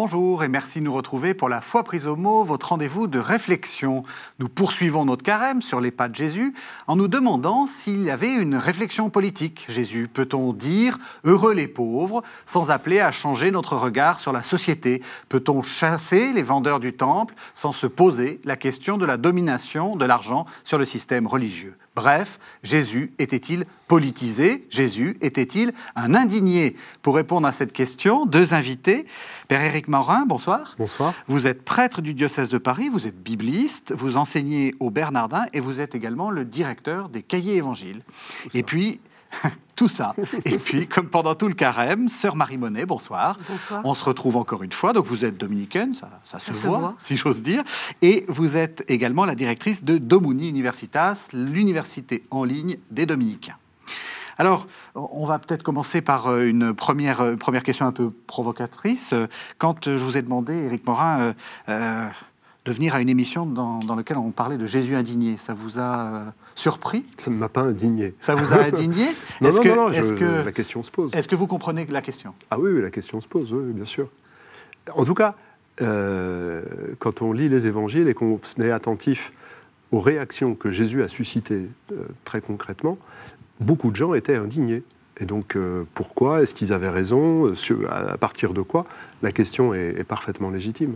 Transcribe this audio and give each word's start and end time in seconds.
Bonjour 0.00 0.44
et 0.44 0.48
merci 0.48 0.78
de 0.78 0.84
nous 0.84 0.92
retrouver 0.92 1.34
pour 1.34 1.48
la 1.48 1.60
foi 1.60 1.82
prise 1.82 2.06
au 2.06 2.14
mot, 2.14 2.44
votre 2.44 2.68
rendez-vous 2.68 3.08
de 3.08 3.18
réflexion. 3.18 4.04
Nous 4.38 4.48
poursuivons 4.48 5.04
notre 5.04 5.24
carême 5.24 5.60
sur 5.60 5.80
les 5.80 5.90
pas 5.90 6.08
de 6.08 6.14
Jésus 6.14 6.54
en 6.86 6.94
nous 6.94 7.08
demandant 7.08 7.66
s'il 7.66 8.04
y 8.04 8.10
avait 8.12 8.32
une 8.32 8.54
réflexion 8.54 9.10
politique. 9.10 9.66
Jésus, 9.68 10.06
peut-on 10.06 10.52
dire 10.52 10.98
heureux 11.24 11.52
les 11.52 11.66
pauvres 11.66 12.22
sans 12.46 12.70
appeler 12.70 13.00
à 13.00 13.10
changer 13.10 13.50
notre 13.50 13.74
regard 13.74 14.20
sur 14.20 14.32
la 14.32 14.44
société? 14.44 15.02
Peut-on 15.28 15.64
chasser 15.64 16.32
les 16.32 16.42
vendeurs 16.42 16.78
du 16.78 16.92
temple 16.92 17.34
sans 17.56 17.72
se 17.72 17.88
poser 17.88 18.40
la 18.44 18.54
question 18.54 18.98
de 18.98 19.04
la 19.04 19.16
domination 19.16 19.96
de 19.96 20.04
l'argent 20.04 20.46
sur 20.62 20.78
le 20.78 20.84
système 20.84 21.26
religieux? 21.26 21.74
Bref, 21.98 22.38
Jésus 22.62 23.12
était-il 23.18 23.66
politisé? 23.88 24.68
Jésus 24.70 25.16
était-il 25.20 25.72
un 25.96 26.14
indigné? 26.14 26.76
Pour 27.02 27.16
répondre 27.16 27.48
à 27.48 27.50
cette 27.50 27.72
question, 27.72 28.24
deux 28.24 28.54
invités. 28.54 29.04
Père 29.48 29.62
Éric 29.62 29.88
Morin, 29.88 30.24
bonsoir. 30.24 30.76
Bonsoir. 30.78 31.12
Vous 31.26 31.48
êtes 31.48 31.64
prêtre 31.64 32.00
du 32.00 32.14
diocèse 32.14 32.50
de 32.50 32.58
Paris, 32.58 32.88
vous 32.88 33.08
êtes 33.08 33.20
bibliste, 33.20 33.92
vous 33.92 34.16
enseignez 34.16 34.76
au 34.78 34.90
Bernardin 34.90 35.46
et 35.52 35.58
vous 35.58 35.80
êtes 35.80 35.96
également 35.96 36.30
le 36.30 36.44
directeur 36.44 37.08
des 37.08 37.24
cahiers 37.24 37.56
évangiles. 37.56 38.04
Et 38.54 38.62
puis, 38.62 39.00
tout 39.76 39.88
ça. 39.88 40.14
Et 40.44 40.58
puis, 40.58 40.86
comme 40.86 41.08
pendant 41.08 41.34
tout 41.34 41.48
le 41.48 41.54
carême, 41.54 42.08
sœur 42.08 42.36
Marie 42.36 42.58
Monet, 42.58 42.86
bonsoir. 42.86 43.38
Bonsoir. 43.48 43.82
On 43.84 43.94
se 43.94 44.04
retrouve 44.04 44.36
encore 44.36 44.62
une 44.62 44.72
fois. 44.72 44.92
Donc, 44.92 45.06
vous 45.06 45.24
êtes 45.24 45.36
dominicaine, 45.36 45.94
ça, 45.94 46.38
se, 46.38 46.66
voit, 46.66 46.94
si 46.98 47.16
j'ose 47.16 47.42
dire. 47.42 47.62
Et 48.02 48.24
vous 48.28 48.56
êtes 48.56 48.84
également 48.88 49.24
la 49.24 49.34
directrice 49.34 49.84
de 49.84 49.98
Domuni 49.98 50.48
Universitas, 50.48 51.28
l'université 51.32 52.24
en 52.30 52.44
ligne 52.44 52.78
des 52.90 53.06
dominicains. 53.06 53.56
Alors, 54.40 54.68
on 54.94 55.26
va 55.26 55.40
peut-être 55.40 55.64
commencer 55.64 56.00
par 56.00 56.28
euh, 56.28 56.44
une 56.44 56.72
première, 56.72 57.20
euh, 57.22 57.34
première 57.34 57.64
question 57.64 57.86
un 57.86 57.92
peu 57.92 58.10
provocatrice. 58.10 59.12
Quand 59.58 59.86
je 59.86 60.04
vous 60.04 60.16
ai 60.16 60.22
demandé, 60.22 60.54
Éric 60.54 60.86
Morin, 60.86 61.34
euh, 61.68 62.08
de 62.68 62.72
venir 62.74 62.94
à 62.94 63.00
une 63.00 63.08
émission 63.08 63.46
dans, 63.46 63.94
laquelle 63.96 64.18
on 64.18 64.30
parlait 64.30 64.58
de 64.58 64.66
Jésus 64.66 64.94
indigné. 64.94 65.38
Ça 65.38 65.54
vous 65.54 65.78
a 65.78 66.00
euh, 66.00 66.24
surpris 66.58 67.06
Ça 67.18 67.30
ne 67.30 67.36
m'a 67.36 67.48
pas 67.48 67.62
indigné. 67.62 68.14
Ça 68.20 68.34
vous 68.34 68.52
a 68.52 68.56
indigné? 68.64 69.06
Non, 69.40 69.50
non, 69.50 69.74
non, 69.74 69.90
que, 69.90 70.44
la 70.44 70.52
question 70.52 70.82
se 70.82 70.90
pose. 70.90 71.14
Est-ce 71.14 71.28
que 71.28 71.36
vous 71.36 71.46
comprenez 71.46 71.86
la 71.86 72.02
question? 72.02 72.34
Ah 72.50 72.58
oui, 72.58 72.82
la 72.82 72.90
question 72.90 73.20
se 73.20 73.28
pose, 73.28 73.52
oui, 73.52 73.72
bien 73.72 73.84
sûr. 73.84 74.08
En 74.92 75.04
tout 75.04 75.14
cas, 75.14 75.34
euh, 75.80 76.62
quand 76.98 77.22
on 77.22 77.32
lit 77.32 77.48
les 77.48 77.66
évangiles 77.66 78.08
et 78.08 78.14
qu'on 78.14 78.40
est 78.58 78.70
attentif 78.70 79.32
aux 79.92 80.00
réactions 80.00 80.54
que 80.54 80.72
Jésus 80.72 81.02
a 81.02 81.08
suscitées 81.08 81.68
euh, 81.92 82.04
très 82.24 82.40
concrètement, 82.40 82.98
beaucoup 83.60 83.90
de 83.90 83.96
gens 83.96 84.14
étaient 84.14 84.36
indignés. 84.36 84.82
Et 85.20 85.24
donc, 85.24 85.58
pourquoi? 85.94 86.42
Est-ce 86.42 86.54
qu'ils 86.54 86.72
avaient 86.72 86.88
raison? 86.88 87.52
À 87.90 88.16
partir 88.16 88.52
de 88.52 88.62
quoi? 88.62 88.86
La 89.20 89.32
question 89.32 89.74
est 89.74 90.04
parfaitement 90.04 90.48
légitime. 90.48 90.94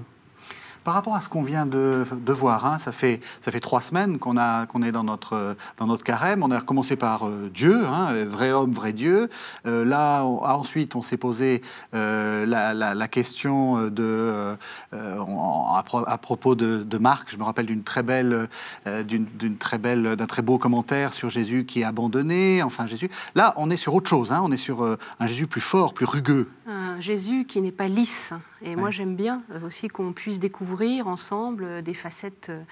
Par 0.84 0.94
rapport 0.94 1.14
à 1.14 1.20
ce 1.20 1.28
qu'on 1.28 1.42
vient 1.42 1.64
de, 1.64 2.04
voir, 2.28 2.66
hein, 2.66 2.78
ça, 2.78 2.90
fait, 2.90 3.20
ça 3.40 3.52
fait 3.52 3.60
trois 3.60 3.80
semaines 3.80 4.18
qu'on 4.18 4.32
qu'on 4.66 4.82
est 4.82 4.92
dans 4.92 5.04
notre, 5.04 5.56
dans 5.76 5.86
notre 5.86 6.02
carême. 6.02 6.42
On 6.42 6.50
a 6.50 6.60
commencé 6.60 6.96
par 6.96 7.28
euh, 7.28 7.50
Dieu, 7.52 7.86
hein, 7.86 8.24
vrai 8.24 8.50
homme, 8.50 8.72
vrai 8.72 8.92
Dieu. 8.92 9.30
Euh, 9.66 9.84
là, 9.84 10.24
ensuite, 10.24 10.96
on 10.96 11.02
s'est 11.02 11.16
posé 11.16 11.62
euh, 11.94 12.46
la, 12.46 13.08
question 13.08 13.88
de, 13.88 14.56
à, 14.92 16.18
propos 16.18 16.54
de, 16.54 16.98
Marc. 16.98 17.30
Je 17.30 17.36
me 17.36 17.44
rappelle 17.44 17.66
d'une 17.66 17.84
très 17.84 18.02
belle, 18.02 18.48
d'une 18.86 19.56
très 19.58 19.78
belle, 19.78 20.16
d'un 20.16 20.26
très 20.26 20.42
beau 20.42 20.58
commentaire 20.58 21.12
sur 21.12 21.30
Jésus 21.30 21.64
qui 21.64 21.82
est 21.82 21.84
abandonné. 21.84 22.62
Enfin, 22.62 22.86
Jésus. 22.86 23.10
Là, 23.34 23.54
on 23.56 23.70
est 23.70 23.76
sur 23.76 23.94
autre 23.94 24.08
chose. 24.08 24.32
Hein, 24.32 24.40
on 24.42 24.50
est 24.50 24.56
sur 24.56 24.82
un 25.20 25.26
Jésus 25.26 25.46
plus 25.46 25.60
fort, 25.60 25.94
plus 25.94 26.06
rugueux. 26.06 26.48
Un 26.66 26.98
Jésus 27.00 27.44
qui 27.44 27.60
n'est 27.60 27.72
pas 27.72 27.88
lisse. 27.88 28.32
Et 28.64 28.76
moi, 28.76 28.90
j'aime 28.90 29.16
bien 29.16 29.42
aussi 29.66 29.88
qu'on 29.88 30.12
puisse 30.12 30.38
découvrir 30.38 30.71
ensemble 31.04 31.64
euh, 31.64 31.82
des 31.82 31.94
facettes 31.94 32.50
euh, 32.50 32.62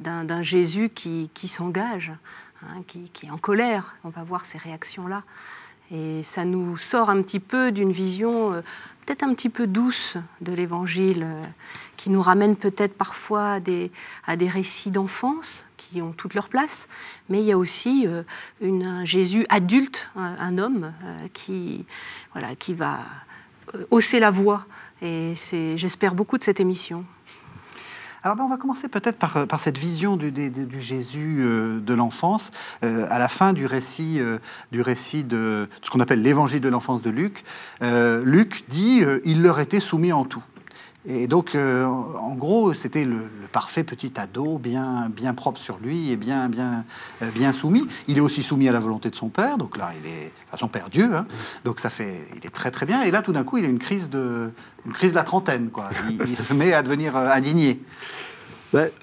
d'un 0.00 0.42
Jésus 0.42 0.90
qui, 0.90 1.28
s'engage, 1.48 2.12
hein, 2.62 2.82
qui, 2.86 3.10
est 3.24 3.30
en 3.30 3.38
colère. 3.38 3.96
On 4.04 4.10
va 4.10 4.22
voir 4.22 4.44
ces 4.44 4.58
réactions-là. 4.58 5.24
Et 5.90 6.22
ça 6.22 6.44
nous 6.44 6.76
sort 6.76 7.10
un 7.10 7.22
petit 7.22 7.40
peu 7.40 7.72
d'une 7.72 7.90
vision 7.90 8.52
euh, 8.52 8.60
peut-être 9.06 9.22
un 9.22 9.34
petit 9.34 9.48
peu 9.48 9.66
douce 9.66 10.18
de 10.40 10.52
l'Évangile, 10.52 11.26
qui 11.96 12.10
nous 12.10 12.20
ramène 12.20 12.56
peut-être 12.56 12.94
parfois 12.94 13.54
à 13.54 13.60
des, 13.60 13.90
récits 14.26 14.90
d'enfance 14.90 15.64
qui 15.78 16.02
ont 16.02 16.12
toute 16.12 16.34
leur 16.34 16.50
place, 16.50 16.88
mais 17.30 17.40
il 17.40 17.46
y 17.46 17.52
a 17.52 17.56
aussi 17.56 18.06
un 18.62 19.04
Jésus 19.06 19.46
adulte, 19.48 20.10
un, 20.14 20.58
homme 20.58 20.92
qui, 21.32 21.86
voilà, 22.34 22.54
qui 22.54 22.74
va 22.74 23.00
hausser 23.90 24.20
la 24.20 24.30
voix. 24.30 24.66
Et 25.00 25.32
j'espère 25.76 26.14
beaucoup 26.14 26.36
de 26.36 26.44
cette 26.44 26.60
émission. 26.60 27.06
Alors 28.24 28.36
ben, 28.36 28.44
on 28.44 28.48
va 28.48 28.56
commencer 28.56 28.88
peut-être 28.88 29.16
par, 29.16 29.36
euh, 29.36 29.46
cette 29.58 29.78
vision 29.78 30.16
du, 30.16 30.80
Jésus 30.80 31.38
euh, 31.40 31.78
de 31.80 31.94
l'enfance. 31.94 32.50
Euh, 32.84 33.06
à 33.10 33.18
la 33.18 33.28
fin 33.28 33.52
du 33.52 33.66
récit, 33.66 34.20
du 34.72 34.82
récit 34.82 35.24
de 35.24 35.68
ce 35.82 35.90
qu'on 35.90 36.00
appelle 36.00 36.22
l'évangile 36.22 36.60
de 36.60 36.68
l'enfance 36.68 37.02
de 37.02 37.10
Luc, 37.10 37.44
Luc 37.80 38.64
dit 38.68 39.02
il 39.24 39.42
leur 39.42 39.60
était 39.60 39.80
soumis 39.80 40.12
en 40.12 40.24
tout. 40.24 40.42
Et 41.06 41.26
donc, 41.26 41.54
en 41.54 42.34
gros, 42.34 42.74
c'était 42.74 43.04
le, 43.04 43.28
parfait 43.52 43.84
petit 43.84 44.12
ado, 44.16 44.58
bien, 44.58 45.08
bien 45.08 45.32
propre 45.32 45.60
sur 45.60 45.78
lui 45.78 46.10
et 46.10 46.16
bien, 46.16 46.48
bien, 46.48 46.84
bien 47.34 47.52
soumis. 47.52 47.86
Il 48.08 48.18
est 48.18 48.20
aussi 48.20 48.42
soumis 48.42 48.68
à 48.68 48.72
la 48.72 48.80
volonté 48.80 49.08
de 49.08 49.14
son 49.14 49.28
père, 49.28 49.58
donc 49.58 49.76
là, 49.76 49.90
il 50.02 50.10
est 50.10 50.32
à 50.52 50.56
son 50.56 50.68
père 50.68 50.90
Dieu. 50.90 51.14
Hein. 51.14 51.26
donc 51.64 51.80
ça 51.80 51.88
fait, 51.88 52.28
il 52.36 52.44
est 52.44 52.50
très 52.50 52.70
très 52.70 52.84
bien. 52.84 53.02
Et 53.02 53.10
là, 53.10 53.22
tout 53.22 53.32
d'un 53.32 53.44
coup, 53.44 53.58
il 53.58 53.64
a 53.64 53.68
une 53.68 53.78
crise 53.78 54.10
de, 54.10 54.50
une 54.86 54.92
crise 54.92 55.10
de 55.10 55.16
la 55.16 55.24
trentaine, 55.24 55.70
quoi. 55.70 55.88
Il, 56.10 56.36
se 56.36 56.52
met 56.52 56.72
à 56.72 56.82
devenir 56.82 57.16
euh, 57.16 57.30
indigné. 57.30 57.80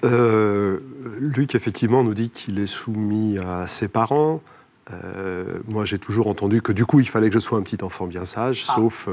Euh, 0.04 0.80
Luc, 1.18 1.54
effectivement, 1.54 2.04
nous 2.04 2.14
dit 2.14 2.30
qu'il 2.30 2.58
est 2.58 2.66
soumis 2.66 3.38
à 3.38 3.66
ses 3.66 3.88
parents. 3.88 4.40
Euh, 4.92 5.58
moi, 5.66 5.84
j'ai 5.84 5.98
toujours 5.98 6.28
entendu 6.28 6.62
que 6.62 6.72
du 6.72 6.86
coup, 6.86 7.00
il 7.00 7.08
fallait 7.08 7.28
que 7.28 7.34
je 7.34 7.40
sois 7.40 7.58
un 7.58 7.62
petit 7.62 7.82
enfant 7.82 8.06
bien 8.06 8.24
sage, 8.24 8.64
ah. 8.68 8.74
sauf. 8.74 9.08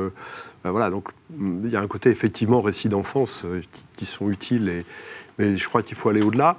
Ben 0.63 0.71
voilà, 0.71 0.89
donc 0.89 1.09
il 1.37 1.69
y 1.69 1.75
a 1.75 1.81
un 1.81 1.87
côté, 1.87 2.09
effectivement, 2.09 2.61
récit 2.61 2.87
d'enfance 2.87 3.45
qui, 3.97 4.05
sont 4.05 4.29
utiles, 4.29 4.69
et, 4.69 4.85
mais 5.37 5.57
je 5.57 5.67
crois 5.67 5.83
qu'il 5.83 5.97
faut 5.97 6.07
aller 6.09 6.21
au-delà. 6.21 6.57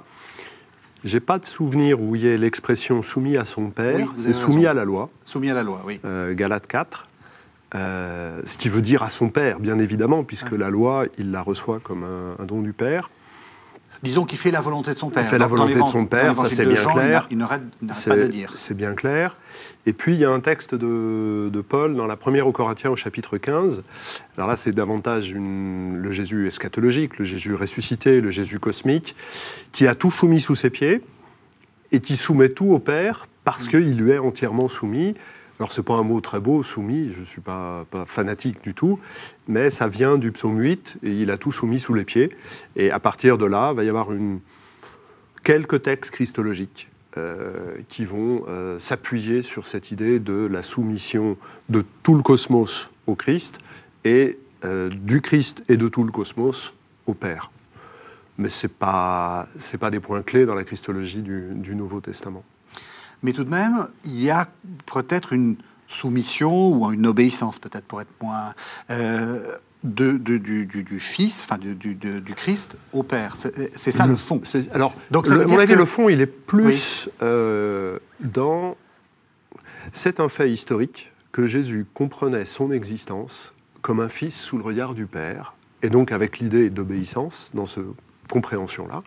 J'ai 1.03 1.19
pas 1.19 1.39
de 1.39 1.45
souvenir 1.45 2.01
où 2.01 2.15
il 2.15 2.23
y 2.23 2.27
ait 2.27 2.37
l'expression 2.37 3.01
soumis 3.01 3.37
à 3.37 3.45
son 3.45 3.71
père, 3.71 4.13
c'est 4.17 4.33
soumis 4.33 4.67
à 4.67 4.73
la 4.73 4.85
loi. 4.85 5.09
Soumis 5.23 5.49
à 5.49 5.55
la 5.55 5.63
loi, 5.63 5.81
oui. 5.85 5.99
Galate 6.35 6.67
4. 6.67 7.07
Euh, 7.75 8.41
ce 8.45 8.57
qui 8.57 8.69
veut 8.69 8.81
dire 8.81 9.03
à 9.03 9.09
son 9.09 9.29
père, 9.29 9.59
bien 9.59 9.79
évidemment, 9.79 10.23
puisque 10.23 10.51
la 10.51 10.69
loi, 10.69 11.05
il 11.17 11.31
la 11.31 11.41
reçoit 11.41 11.79
comme 11.79 12.03
un, 12.03 12.45
don 12.45 12.61
du 12.61 12.73
père. 12.73 13.09
Disons 14.03 14.25
qu'il 14.25 14.37
fait 14.37 14.51
la 14.51 14.61
volonté 14.61 14.93
de 14.93 14.99
son 14.99 15.09
père. 15.09 15.23
Il 15.23 15.29
fait 15.29 15.37
la 15.37 15.47
volonté 15.47 15.75
de 15.75 15.87
son 15.87 16.05
père, 16.05 16.35
ça 16.35 16.49
c'est 16.49 16.65
bien 16.65 16.85
clair. 16.85 17.27
Il 17.31 17.37
n'arrête 17.37 17.63
pas 18.07 18.15
de 18.15 18.27
dire. 18.27 18.51
C'est 18.55 18.75
bien 18.75 18.93
clair. 18.93 19.37
Et 19.85 19.93
puis 19.93 20.13
il 20.13 20.19
y 20.19 20.25
a 20.25 20.29
un 20.29 20.39
texte 20.39 20.75
de, 20.75 21.63
Paul 21.67 21.95
dans 21.95 22.07
la 22.07 22.15
première 22.15 22.47
aux 22.47 22.51
Corinthiens 22.51 22.91
au 22.91 22.95
chapitre 22.95 23.37
15. 23.37 23.83
Alors 24.37 24.49
là 24.49 24.55
c'est 24.55 24.71
davantage 24.71 25.33
le 25.33 26.11
Jésus 26.11 26.47
eschatologique, 26.47 27.17
le 27.17 27.25
Jésus 27.25 27.55
ressuscité, 27.55 28.21
le 28.21 28.31
Jésus 28.31 28.59
cosmique, 28.59 29.15
qui 29.71 29.87
a 29.87 29.95
tout 29.95 30.11
soumis 30.11 30.41
sous 30.41 30.55
ses 30.55 30.69
pieds 30.69 31.01
et 31.91 31.99
qui 31.99 32.17
soumet 32.17 32.49
tout 32.49 32.71
au 32.71 32.79
Père 32.79 33.27
parce 33.43 33.65
mm. 33.65 33.69
qu'il 33.69 33.97
lui 33.97 34.11
est 34.11 34.19
entièrement 34.19 34.67
soumis. 34.67 35.15
Alors, 35.59 35.71
ce 35.71 35.79
n'est 35.79 35.85
pas 35.85 35.93
un 35.93 36.03
mot 36.03 36.19
très 36.19 36.41
beau, 36.41 36.63
soumis, 36.63 37.11
je 37.13 37.21
ne 37.21 37.25
suis 37.25 37.41
pas, 37.41 37.85
fanatique 38.05 38.61
du 38.61 38.73
tout, 38.73 38.99
mais 39.47 39.69
ça 39.69 39.87
vient 39.87 40.17
du 40.17 40.31
psaume 40.33 40.59
8, 40.59 40.97
et 41.03 41.11
il 41.11 41.31
a 41.31 41.37
tout 41.37 41.51
soumis 41.51 41.79
sous 41.79 41.93
les 41.93 42.03
pieds. 42.03 42.35
Et 42.75 42.91
à 42.91 42.99
partir 42.99 43.37
de 43.37 43.45
là, 43.45 43.71
il 43.71 43.77
va 43.77 43.83
y 43.85 43.89
avoir 43.89 44.09
quelques 45.43 45.83
textes 45.83 46.11
christologiques 46.11 46.89
euh, 47.17 47.75
qui 47.87 48.03
vont 48.03 48.43
euh, 48.49 48.79
s'appuyer 48.79 49.43
sur 49.43 49.67
cette 49.67 49.91
idée 49.91 50.19
de 50.19 50.45
la 50.45 50.61
soumission 50.61 51.37
de 51.69 51.85
tout 52.03 52.15
le 52.15 52.21
cosmos 52.21 52.91
au 53.07 53.15
Christ, 53.15 53.59
et 54.03 54.37
euh, 54.65 54.89
du 54.89 55.21
Christ 55.21 55.63
et 55.69 55.77
de 55.77 55.87
tout 55.87 56.03
le 56.03 56.11
cosmos 56.11 56.73
au 57.07 57.13
Père. 57.13 57.49
Mais 58.37 58.49
ce 58.49 58.67
n'est 58.67 58.73
pas, 58.73 59.47
pas 59.79 59.89
des 59.89 60.01
points 60.01 60.21
clés 60.21 60.45
dans 60.45 60.55
la 60.55 60.65
christologie 60.65 61.21
du 61.21 61.75
Nouveau 61.75 62.01
Testament 62.01 62.43
mais 63.25 63.33
tout 63.33 63.43
de 63.43 63.49
même, 63.49 63.87
il 64.05 64.21
y 64.21 64.29
a 64.29 64.47
peut-être 64.85 65.33
une 65.33 65.55
soumission 65.87 66.69
ou 66.69 66.91
une 66.91 67.07
obéissance, 67.07 67.57
peut-être 67.57 67.85
pour 67.85 67.99
être 67.99 68.13
moins. 68.21 68.53
Euh, 68.91 69.57
de, 69.83 70.17
du, 70.17 70.99
Fils, 70.99 71.43
enfin 71.43 71.59
du, 71.59 71.75
du, 71.75 72.33
Christ 72.35 72.75
au 72.91 73.03
Père. 73.03 73.35
C'est 73.75 73.91
ça 73.91 74.07
le 74.07 74.15
fond. 74.15 74.41
Alors, 74.73 74.95
Donc, 75.11 75.29
à 75.29 75.45
mon 75.45 75.59
avis, 75.59 75.75
le 75.75 75.85
fond, 75.85 76.09
il 76.09 76.21
est 76.21 76.25
plus 76.25 77.09
euh, 77.21 77.99
dans. 78.19 78.77
C'est 79.91 80.19
un 80.19 80.27
fait 80.27 80.49
historique 80.49 81.11
que 81.31 81.45
Jésus 81.45 81.85
comprenait 81.93 82.45
son 82.45 82.71
existence 82.71 83.53
comme 83.83 83.99
un 83.99 84.09
fils 84.09 84.35
sous 84.35 84.57
le 84.57 84.63
regard 84.63 84.95
du 84.95 85.05
Père, 85.05 85.53
et 85.83 85.89
donc 85.89 86.11
avec 86.11 86.39
l'idée 86.39 86.71
d'obéissance 86.71 87.51
dans 87.53 87.67
cette 87.67 87.83
compréhension-là, 88.31 89.03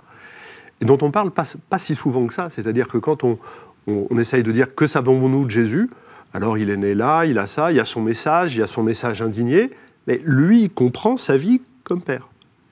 et 0.81 0.85
dont 0.85 0.99
on 1.03 1.11
parle 1.11 1.32
pas, 1.32 1.44
pas 1.69 1.81
si 1.81 1.97
souvent 1.97 2.25
que 2.29 2.35
ça. 2.35 2.50
C'est-à-dire 2.50 2.87
que 2.87 2.99
quand 2.99 3.25
on, 3.25 3.41
on, 3.88 4.19
essaye 4.19 4.43
de 4.43 4.52
dire 4.52 4.75
que 4.75 4.87
savons-nous 4.87 5.44
de 5.44 5.50
Jésus? 5.50 5.90
Alors 6.35 6.58
il 6.58 6.70
est 6.70 6.76
né 6.76 6.94
là, 6.94 7.25
il 7.25 7.38
a 7.38 7.46
ça, 7.46 7.73
il 7.73 7.76
y 7.76 7.81
a 7.81 7.85
son 7.85 8.00
message, 8.00 8.55
il 8.55 8.61
y 8.61 8.62
a 8.62 8.67
son 8.67 8.82
message 8.82 9.23
indigné, 9.23 9.70
mais 10.06 10.20
lui 10.25 10.64
il 10.64 10.70
comprend 10.70 11.17
sa 11.17 11.37
vie 11.37 11.62
comme 11.85 12.02
père, 12.02 12.29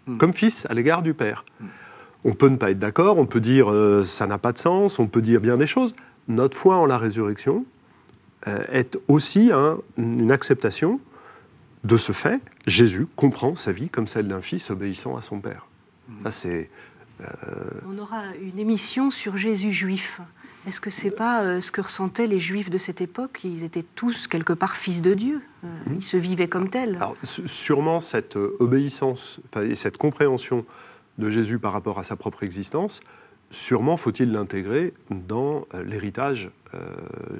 hmm. 0.06 0.18
comme 0.18 0.32
fils 0.32 0.66
à 0.68 0.74
l'égard 0.74 1.02
du 1.02 1.14
père. 1.14 1.44
On 2.24 2.34
peut 2.34 2.48
ne 2.48 2.56
pas 2.56 2.70
être 2.70 2.78
d'accord, 2.78 3.18
on 3.18 3.26
peut 3.26 3.40
dire 3.40 3.70
euh, 3.70 4.02
ça 4.02 4.26
n'a 4.26 4.38
pas 4.38 4.52
de 4.52 4.58
sens, 4.58 4.98
on 4.98 5.06
peut 5.06 5.22
dire 5.22 5.40
bien 5.40 5.56
des 5.56 5.66
choses. 5.66 5.94
Notre 6.28 6.56
foi 6.56 6.76
en 6.76 6.86
la 6.86 6.98
résurrection 6.98 7.64
euh, 8.48 8.58
est 8.70 8.98
aussi 9.08 9.50
une 9.96 10.32
acceptation 10.32 11.00
de 11.84 11.96
ce 11.96 12.12
fait. 12.12 12.40
Jésus 12.66 13.06
comprend 13.16 13.54
sa 13.54 13.72
vie 13.72 13.88
comme 13.88 14.06
celle 14.06 14.28
d'un 14.28 14.40
fils 14.40 14.70
obéissant 14.70 15.16
à 15.16 15.22
son 15.22 15.40
père. 15.40 15.66
Ça, 16.24 16.30
c'est 16.30 16.70
On 17.88 17.98
aura 17.98 18.34
une 18.40 18.58
émission 18.58 19.10
sur 19.10 19.36
Jésus 19.36 19.72
juif. 19.72 20.20
Est-ce 20.66 20.80
que 20.80 20.90
c'est 20.90 21.12
pas 21.12 21.42
euh, 21.42 21.60
ce 21.60 21.70
que 21.70 21.80
ressentaient 21.80 22.26
les 22.26 22.40
Juifs 22.40 22.70
de 22.70 22.78
cette 22.78 23.00
époque? 23.00 23.42
Ils 23.44 23.62
étaient 23.62 23.84
tous 23.94 24.26
quelque 24.26 24.52
part 24.52 24.76
fils 24.76 25.00
de 25.00 25.14
Dieu. 25.14 25.40
Euh, 25.64 25.68
mhm. 25.86 25.96
Ils 25.98 26.02
se 26.02 26.16
vivaient 26.16 26.48
comme 26.48 26.70
tels. 26.70 26.96
Alors, 26.96 27.16
sûrement 27.22 28.00
cette 28.00 28.36
obéissance 28.36 29.40
et 29.62 29.76
cette 29.76 29.96
compréhension 29.96 30.66
de 31.18 31.30
Jésus 31.30 31.60
par 31.60 31.72
rapport 31.72 32.00
à 32.00 32.04
sa 32.04 32.16
propre 32.16 32.42
existence, 32.42 33.00
sûrement 33.50 33.96
faut-il 33.96 34.32
l'intégrer 34.32 34.92
dans 35.10 35.66
l'héritage 35.84 36.50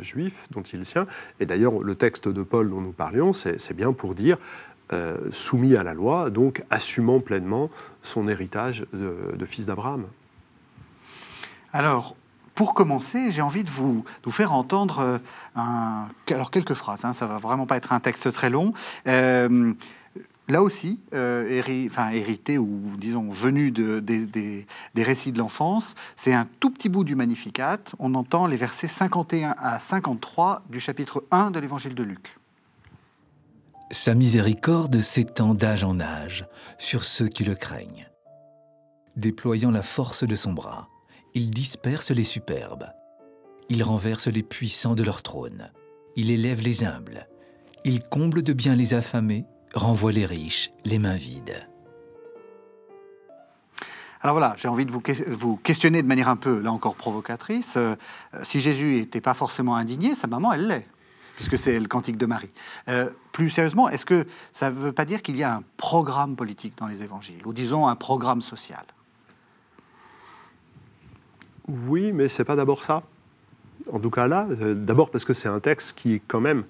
juif 0.01 0.47
dont 0.51 0.63
il 0.63 0.81
tient. 0.83 1.07
Et 1.41 1.47
d'ailleurs, 1.47 1.81
le 1.81 1.95
texte 1.95 2.27
de 2.27 2.43
Paul 2.43 2.71
dont 2.71 2.81
nous 2.81 2.93
parlions, 2.93 3.35
c'est 3.35 3.75
bien 3.77 3.93
pour 3.93 4.15
dire 4.15 4.39
euh, 4.93 5.17
soumis 5.33 5.75
à 5.75 5.83
la 5.83 5.95
loi, 5.95 6.31
donc 6.31 6.63
assumant 6.71 7.19
pleinement 7.19 7.71
son 8.05 8.29
héritage 8.29 8.85
de, 8.93 9.45
fils 9.45 9.67
d'Abraham. 9.67 10.05
Alors, 11.73 12.15
pour 12.55 12.73
commencer, 12.73 13.33
j'ai 13.33 13.43
envie 13.43 13.65
de 13.65 13.71
vous, 13.71 14.05
faire 14.31 14.53
entendre 14.53 15.01
euh, 15.01 15.19
alors 16.29 16.53
quelques 16.53 16.75
phrases. 16.75 17.05
Hein, 17.05 17.15
ça 17.15 17.27
va 17.27 17.39
vraiment 17.39 17.67
pas 17.67 17.77
être 17.77 17.93
un 17.93 17.99
texte 17.99 18.33
très 18.33 18.49
long. 18.49 18.75
Euh, 19.09 19.75
là 20.47 20.63
aussi, 20.63 21.01
hérité 21.13 22.57
ou 22.57 22.93
disons 22.97 23.29
venu 23.29 23.73
de, 23.73 23.99
des, 23.99 24.25
des 24.27 25.03
récits 25.03 25.33
de 25.33 25.39
l'enfance, 25.39 25.97
c'est 26.15 26.33
un 26.33 26.47
tout 26.61 26.71
petit 26.71 26.89
bout 26.89 27.03
du 27.03 27.17
Magnificat. 27.17 27.81
On 27.99 28.15
entend 28.15 28.47
les 28.47 28.57
versets 28.57 28.87
51 28.87 29.57
à 29.59 29.81
53 29.81 30.63
du 30.71 30.79
chapitre 30.79 31.25
1 31.33 31.51
de 31.51 31.59
l'Évangile 31.59 31.97
de 31.97 32.05
Luc. 32.05 32.39
Sa 33.93 34.15
miséricorde 34.15 35.01
s'étend 35.01 35.55
d'âge 35.55 35.85
en 35.85 36.01
âge 36.01 36.45
sur 36.77 37.05
ceux 37.05 37.29
qui 37.29 37.45
le 37.45 37.55
craignent. 37.55 38.09
Déployant 39.15 39.71
la 39.71 39.83
force 39.83 40.25
de 40.25 40.35
son 40.35 40.53
bras, 40.53 40.89
il 41.35 41.51
disperse 41.51 42.11
les 42.11 42.25
superbes. 42.25 42.89
Il 43.69 43.85
renverse 43.85 44.27
les 44.27 44.43
puissants 44.43 44.97
de 44.97 45.05
leur 45.05 45.23
trône. 45.23 45.71
Il 46.17 46.33
élève 46.33 46.63
les 46.63 46.85
humbles. 46.85 47.29
Il 47.85 48.03
comble 48.03 48.43
de 48.43 48.53
bien 48.53 48.75
les 48.75 48.93
affamés, 48.93 49.47
renvoie 49.73 50.13
les 50.13 50.27
riches, 50.27 50.71
les 50.85 50.99
mains 50.99 51.17
vides. 51.17 51.69
Alors 54.21 54.35
voilà, 54.35 54.55
j'ai 54.57 54.67
envie 54.67 54.87
de 54.87 54.91
vous, 54.91 55.57
questionner 55.59 56.03
de 56.03 56.09
manière 56.09 56.29
un 56.29 56.37
peu, 56.37 56.59
là 56.59 56.73
encore, 56.73 56.97
provocatrice. 56.97 57.75
Euh, 57.77 57.95
si 58.43 58.61
Jésus 58.61 58.97
n'était 58.97 59.21
pas 59.21 59.35
forcément 59.35 59.77
indigné, 59.77 60.17
sa 60.17 60.27
maman, 60.27 60.53
elle 60.53 60.67
l'est 60.67 60.87
puisque 61.37 61.59
c'est 61.59 61.79
le 61.79 61.87
cantique 61.87 62.17
de 62.17 62.27
Marie. 62.27 62.51
Euh, 62.89 63.11
plus 63.33 63.51
sérieusement, 63.51 63.89
est-ce 63.89 64.05
que 64.07 64.27
ça 64.53 64.71
ne 64.71 64.75
veut 64.75 64.93
pas 64.93 65.05
dire 65.05 65.23
qu'il 65.23 65.37
y 65.37 65.45
a 65.45 65.55
un 65.55 65.63
programme 65.77 66.35
politique 66.35 66.73
dans 66.79 66.87
les 66.87 67.03
évangiles, 67.03 67.47
ou 67.47 67.53
disons 67.53 67.87
un 67.87 67.95
programme 67.95 68.41
social? 68.41 68.85
Oui, 71.69 72.13
mais 72.13 72.29
c'est 72.29 72.45
pas 72.45 72.57
d'abord 72.57 72.83
ça. 72.83 73.03
En 73.93 74.01
tout 74.01 74.11
cas 74.11 74.27
là, 74.27 74.47
euh, 74.51 74.75
d'abord 74.75 75.11
parce 75.11 75.25
que 75.25 75.35
c'est 75.35 75.49
un 75.49 75.61
texte 75.61 75.97
qui, 75.97 76.23
quand 76.27 76.41
même, 76.41 76.65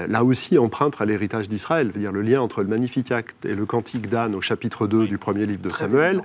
euh, 0.00 0.06
là 0.08 0.24
aussi 0.24 0.58
emprunte 0.58 1.00
à 1.00 1.04
l'héritage 1.04 1.48
d'Israël. 1.48 1.92
dire 1.92 2.12
le 2.12 2.22
lien 2.22 2.40
entre 2.40 2.62
le 2.62 2.68
Magnificat 2.68 3.22
et 3.44 3.54
le 3.54 3.64
Cantique 3.64 4.08
d'Anne 4.08 4.34
au 4.34 4.40
chapitre 4.40 4.86
2 4.86 5.06
du 5.06 5.18
premier 5.18 5.46
livre 5.46 5.62
de 5.62 5.70
Samuel 5.70 6.22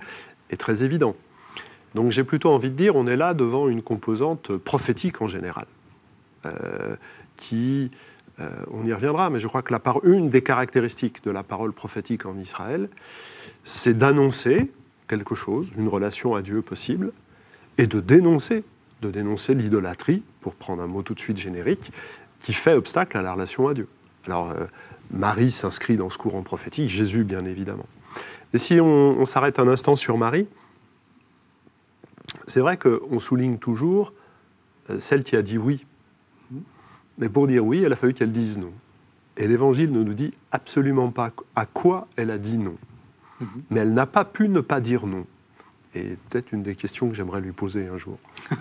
est 0.49 0.57
très 0.57 0.83
évident. 0.83 1.15
Donc 1.93 2.11
j'ai 2.11 2.23
plutôt 2.23 2.51
envie 2.51 2.71
de 2.71 2.75
dire, 2.75 2.95
on 2.95 3.05
est 3.05 3.15
là 3.15 3.33
devant 3.33 3.69
une 3.69 3.81
composante 3.81 4.57
prophétique 4.57 5.21
en 5.21 5.27
général 5.27 5.67
euh, 8.39 8.49
on 8.71 8.85
y 8.85 8.93
reviendra, 8.93 9.29
mais 9.29 9.39
je 9.39 9.47
crois 9.47 9.61
que 9.61 9.71
la 9.71 9.81
une 10.03 10.29
des 10.29 10.41
caractéristiques 10.41 11.23
de 11.23 11.31
la 11.31 11.43
parole 11.43 11.73
prophétique 11.73 12.25
en 12.25 12.37
Israël, 12.37 12.89
c'est 13.63 13.97
d'annoncer 13.97 14.71
quelque 15.07 15.35
chose, 15.35 15.71
une 15.77 15.87
relation 15.87 16.35
à 16.35 16.41
Dieu 16.41 16.61
possible, 16.61 17.13
et 17.77 17.87
de 17.87 17.99
dénoncer, 17.99 18.63
de 19.01 19.11
dénoncer 19.11 19.53
l'idolâtrie, 19.53 20.23
pour 20.41 20.55
prendre 20.55 20.81
un 20.81 20.87
mot 20.87 21.01
tout 21.01 21.13
de 21.13 21.19
suite 21.19 21.37
générique, 21.37 21.91
qui 22.41 22.53
fait 22.53 22.73
obstacle 22.73 23.17
à 23.17 23.21
la 23.21 23.33
relation 23.33 23.67
à 23.67 23.73
Dieu. 23.73 23.87
Alors, 24.27 24.51
euh, 24.51 24.65
Marie 25.11 25.51
s'inscrit 25.51 25.95
dans 25.95 26.09
ce 26.09 26.17
courant 26.17 26.41
prophétique, 26.41 26.89
Jésus 26.89 27.23
bien 27.23 27.45
évidemment. 27.45 27.85
Et 28.53 28.57
si 28.57 28.79
on, 28.81 29.19
on 29.19 29.25
s'arrête 29.25 29.59
un 29.59 29.67
instant 29.67 29.95
sur 29.95 30.17
Marie, 30.17 30.47
c'est 32.47 32.59
vrai 32.59 32.77
qu'on 32.77 33.19
souligne 33.19 33.57
toujours 33.57 34.13
euh, 34.89 34.99
celle 34.99 35.23
qui 35.23 35.35
a 35.35 35.41
dit 35.41 35.57
oui 35.57 35.85
mais 37.17 37.29
pour 37.29 37.47
dire 37.47 37.65
oui, 37.65 37.83
elle 37.83 37.93
a 37.93 37.95
fallu 37.95 38.13
qu'elle 38.13 38.31
dise 38.31 38.57
non. 38.57 38.73
Et 39.37 39.47
l'Évangile 39.47 39.91
ne 39.91 40.03
nous 40.03 40.13
dit 40.13 40.33
absolument 40.51 41.11
pas 41.11 41.31
à 41.55 41.65
quoi 41.65 42.07
elle 42.15 42.31
a 42.31 42.37
dit 42.37 42.57
non. 42.57 42.75
Mhm. 43.41 43.47
Mais 43.69 43.79
elle 43.81 43.93
n'a 43.93 44.05
pas 44.05 44.25
pu 44.25 44.47
ne 44.49 44.61
pas 44.61 44.79
dire 44.79 45.05
non. 45.05 45.25
Et 45.93 46.17
peut-être 46.29 46.51
une 46.51 46.63
des 46.63 46.75
questions 46.75 47.09
que 47.09 47.15
j'aimerais 47.15 47.41
lui 47.41 47.51
poser 47.51 47.87
un 47.87 47.97
jour. 47.97 48.17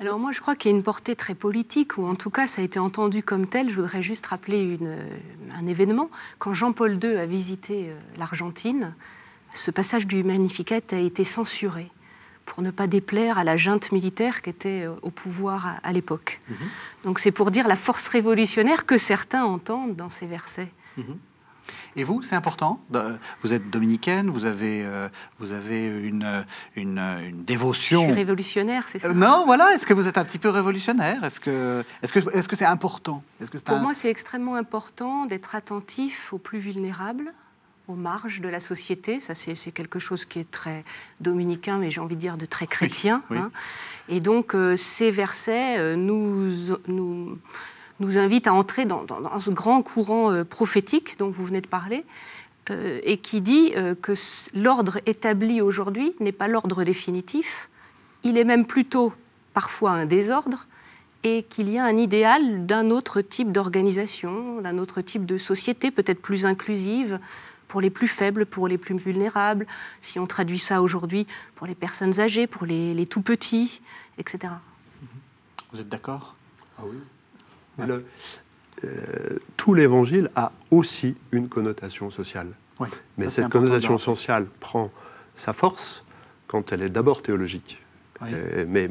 Alors 0.00 0.18
moi, 0.18 0.32
je 0.32 0.40
crois 0.40 0.56
qu'il 0.56 0.70
y 0.70 0.74
a 0.74 0.76
une 0.76 0.82
portée 0.82 1.14
très 1.14 1.36
politique, 1.36 1.96
ou 1.96 2.06
en 2.06 2.16
tout 2.16 2.30
cas, 2.30 2.48
ça 2.48 2.60
a 2.60 2.64
été 2.64 2.80
entendu 2.80 3.22
comme 3.22 3.46
tel. 3.46 3.70
Je 3.70 3.76
voudrais 3.76 4.02
juste 4.02 4.26
rappeler 4.26 4.76
un 5.56 5.66
événement. 5.66 6.10
Quand 6.40 6.54
Jean-Paul 6.54 6.98
II 7.02 7.16
a 7.16 7.26
visité 7.26 7.90
euh, 7.90 7.98
l'Argentine, 8.16 8.94
ce 9.54 9.70
passage 9.70 10.08
du 10.08 10.24
Magnificat 10.24 10.80
a 10.90 10.96
été 10.96 11.22
censuré 11.22 11.88
pour 12.44 12.62
ne 12.62 12.70
pas 12.70 12.86
déplaire 12.86 13.38
à 13.38 13.44
la 13.44 13.56
junte 13.56 13.92
militaire 13.92 14.42
qui 14.42 14.50
était 14.50 14.82
euh, 14.82 14.94
au 15.02 15.10
pouvoir 15.10 15.78
à, 15.82 15.92
l'époque. 15.92 16.40
Mhm. 16.48 16.56
Donc 17.04 17.18
c'est 17.18 17.32
pour 17.32 17.50
dire 17.50 17.68
la 17.68 17.76
force 17.76 18.08
révolutionnaire 18.08 18.86
que 18.86 18.98
certains 18.98 19.44
entendent 19.44 19.96
dans 19.96 20.10
ces 20.10 20.26
versets. 20.26 20.72
Mhm. 20.96 21.16
Et 21.96 22.04
vous, 22.04 22.22
c'est 22.22 22.34
important 22.34 22.80
Vous 23.42 23.52
êtes 23.52 23.70
dominicaine, 23.70 24.30
vous 24.30 24.44
avez, 24.44 24.84
euh, 24.84 25.08
vous 25.38 25.52
avez 25.52 25.86
une, 25.86 26.44
une, 26.76 27.44
dévotion. 27.44 28.02
Je 28.02 28.06
suis 28.06 28.14
révolutionnaire, 28.14 28.84
c'est 28.88 28.98
ça 28.98 29.08
euh, 29.08 29.14
Non, 29.14 29.44
voilà. 29.46 29.72
Est-ce 29.74 29.86
que 29.86 29.94
vous 29.94 30.06
êtes 30.06 30.18
un 30.18 30.24
petit 30.24 30.38
peu 30.38 30.48
révolutionnaire? 30.48 31.22
Est-ce 31.24 31.40
que 31.40 31.84
c'est 32.02 32.08
-ce 32.08 32.48
que, 32.48 32.64
important? 32.64 33.22
-ce 33.42 33.50
que 33.50 33.58
Pour 33.58 33.78
moi, 33.78 33.94
c'est 33.94 34.10
extrêmement 34.10 34.56
important 34.56 35.26
d'être 35.26 35.54
attentif 35.54 36.32
aux 36.32 36.38
plus 36.38 36.58
vulnérables, 36.58 37.32
aux 37.88 37.94
marges 37.94 38.40
de 38.40 38.48
la 38.48 38.60
société. 38.60 39.20
Ça, 39.20 39.34
c'est 39.34 39.72
quelque 39.72 39.98
chose 39.98 40.24
qui 40.24 40.38
est 40.38 40.50
très 40.50 40.84
dominicain, 41.20 41.78
mais 41.78 41.90
j'ai 41.90 42.00
envie 42.00 42.16
de 42.16 42.20
dire 42.20 42.36
de 42.36 42.46
très 42.46 42.66
chrétien. 42.66 43.22
Hein. 43.30 43.50
Et 44.08 44.20
donc, 44.20 44.54
euh, 44.54 44.76
ces 44.76 45.10
versets 45.10 45.78
euh, 45.78 45.96
nous, 45.96 46.50
nous, 46.86 47.38
nous, 48.00 48.18
invitent 48.18 48.46
à 48.46 48.54
entrer 48.54 48.84
dans, 48.84 49.06
ce 49.40 49.50
grand 49.50 49.82
courant 49.82 50.30
euh, 50.30 50.44
prophétique 50.44 51.18
dont 51.18 51.30
vous 51.30 51.44
venez 51.44 51.60
de 51.60 51.68
parler, 51.68 52.04
et 53.02 53.16
qui 53.16 53.40
dit 53.40 53.72
que 54.02 54.12
l'ordre 54.54 55.00
établi 55.04 55.60
aujourd'hui 55.60 56.14
n'est 56.20 56.30
pas 56.30 56.46
l'ordre 56.46 56.84
définitif, 56.84 57.68
il 58.22 58.38
est 58.38 58.44
même 58.44 58.66
plutôt 58.66 59.12
parfois 59.52 59.90
un 59.90 60.06
désordre, 60.06 60.68
et 61.24 61.42
qu'il 61.42 61.70
y 61.70 61.78
a 61.78 61.84
un 61.84 61.96
idéal 61.96 62.64
d'un 62.66 62.90
autre 62.90 63.20
type 63.20 63.50
d'organisation, 63.50 64.60
d'un 64.60 64.78
autre 64.78 65.00
type 65.00 65.26
de 65.26 65.38
société, 65.38 65.90
peut-être 65.90 66.22
plus 66.22 66.46
inclusive, 66.46 67.18
pour 67.72 67.80
les 67.80 67.88
plus 67.88 68.06
faibles, 68.06 68.44
pour 68.44 68.68
les 68.68 68.76
plus 68.76 68.98
vulnérables, 68.98 69.66
si 70.02 70.18
on 70.18 70.26
traduit 70.26 70.58
ça 70.58 70.82
aujourd'hui, 70.82 71.26
pour 71.54 71.66
les 71.66 71.74
personnes 71.74 72.20
âgées, 72.20 72.46
pour 72.46 72.66
les, 72.66 73.06
tout 73.06 73.22
petits, 73.22 73.80
etc. 74.18 74.52
Vous 75.72 75.80
êtes 75.80 75.88
d'accord? 75.88 76.36
Ah 76.78 76.82
oui. 76.84 77.88
Euh, 78.84 79.38
tout 79.56 79.72
l'évangile 79.72 80.30
a 80.36 80.52
aussi 80.70 81.16
une 81.30 81.48
connotation 81.48 82.10
sociale. 82.10 82.48
Mais 83.16 83.30
cette 83.30 83.48
connotation 83.48 83.96
sociale 83.96 84.48
prend 84.60 84.90
sa 85.34 85.54
force 85.54 86.04
quand 86.48 86.72
elle 86.72 86.82
est 86.82 86.90
d'abord 86.90 87.22
théologique. 87.22 87.78
Euh, 88.20 88.66
mais, 88.68 88.86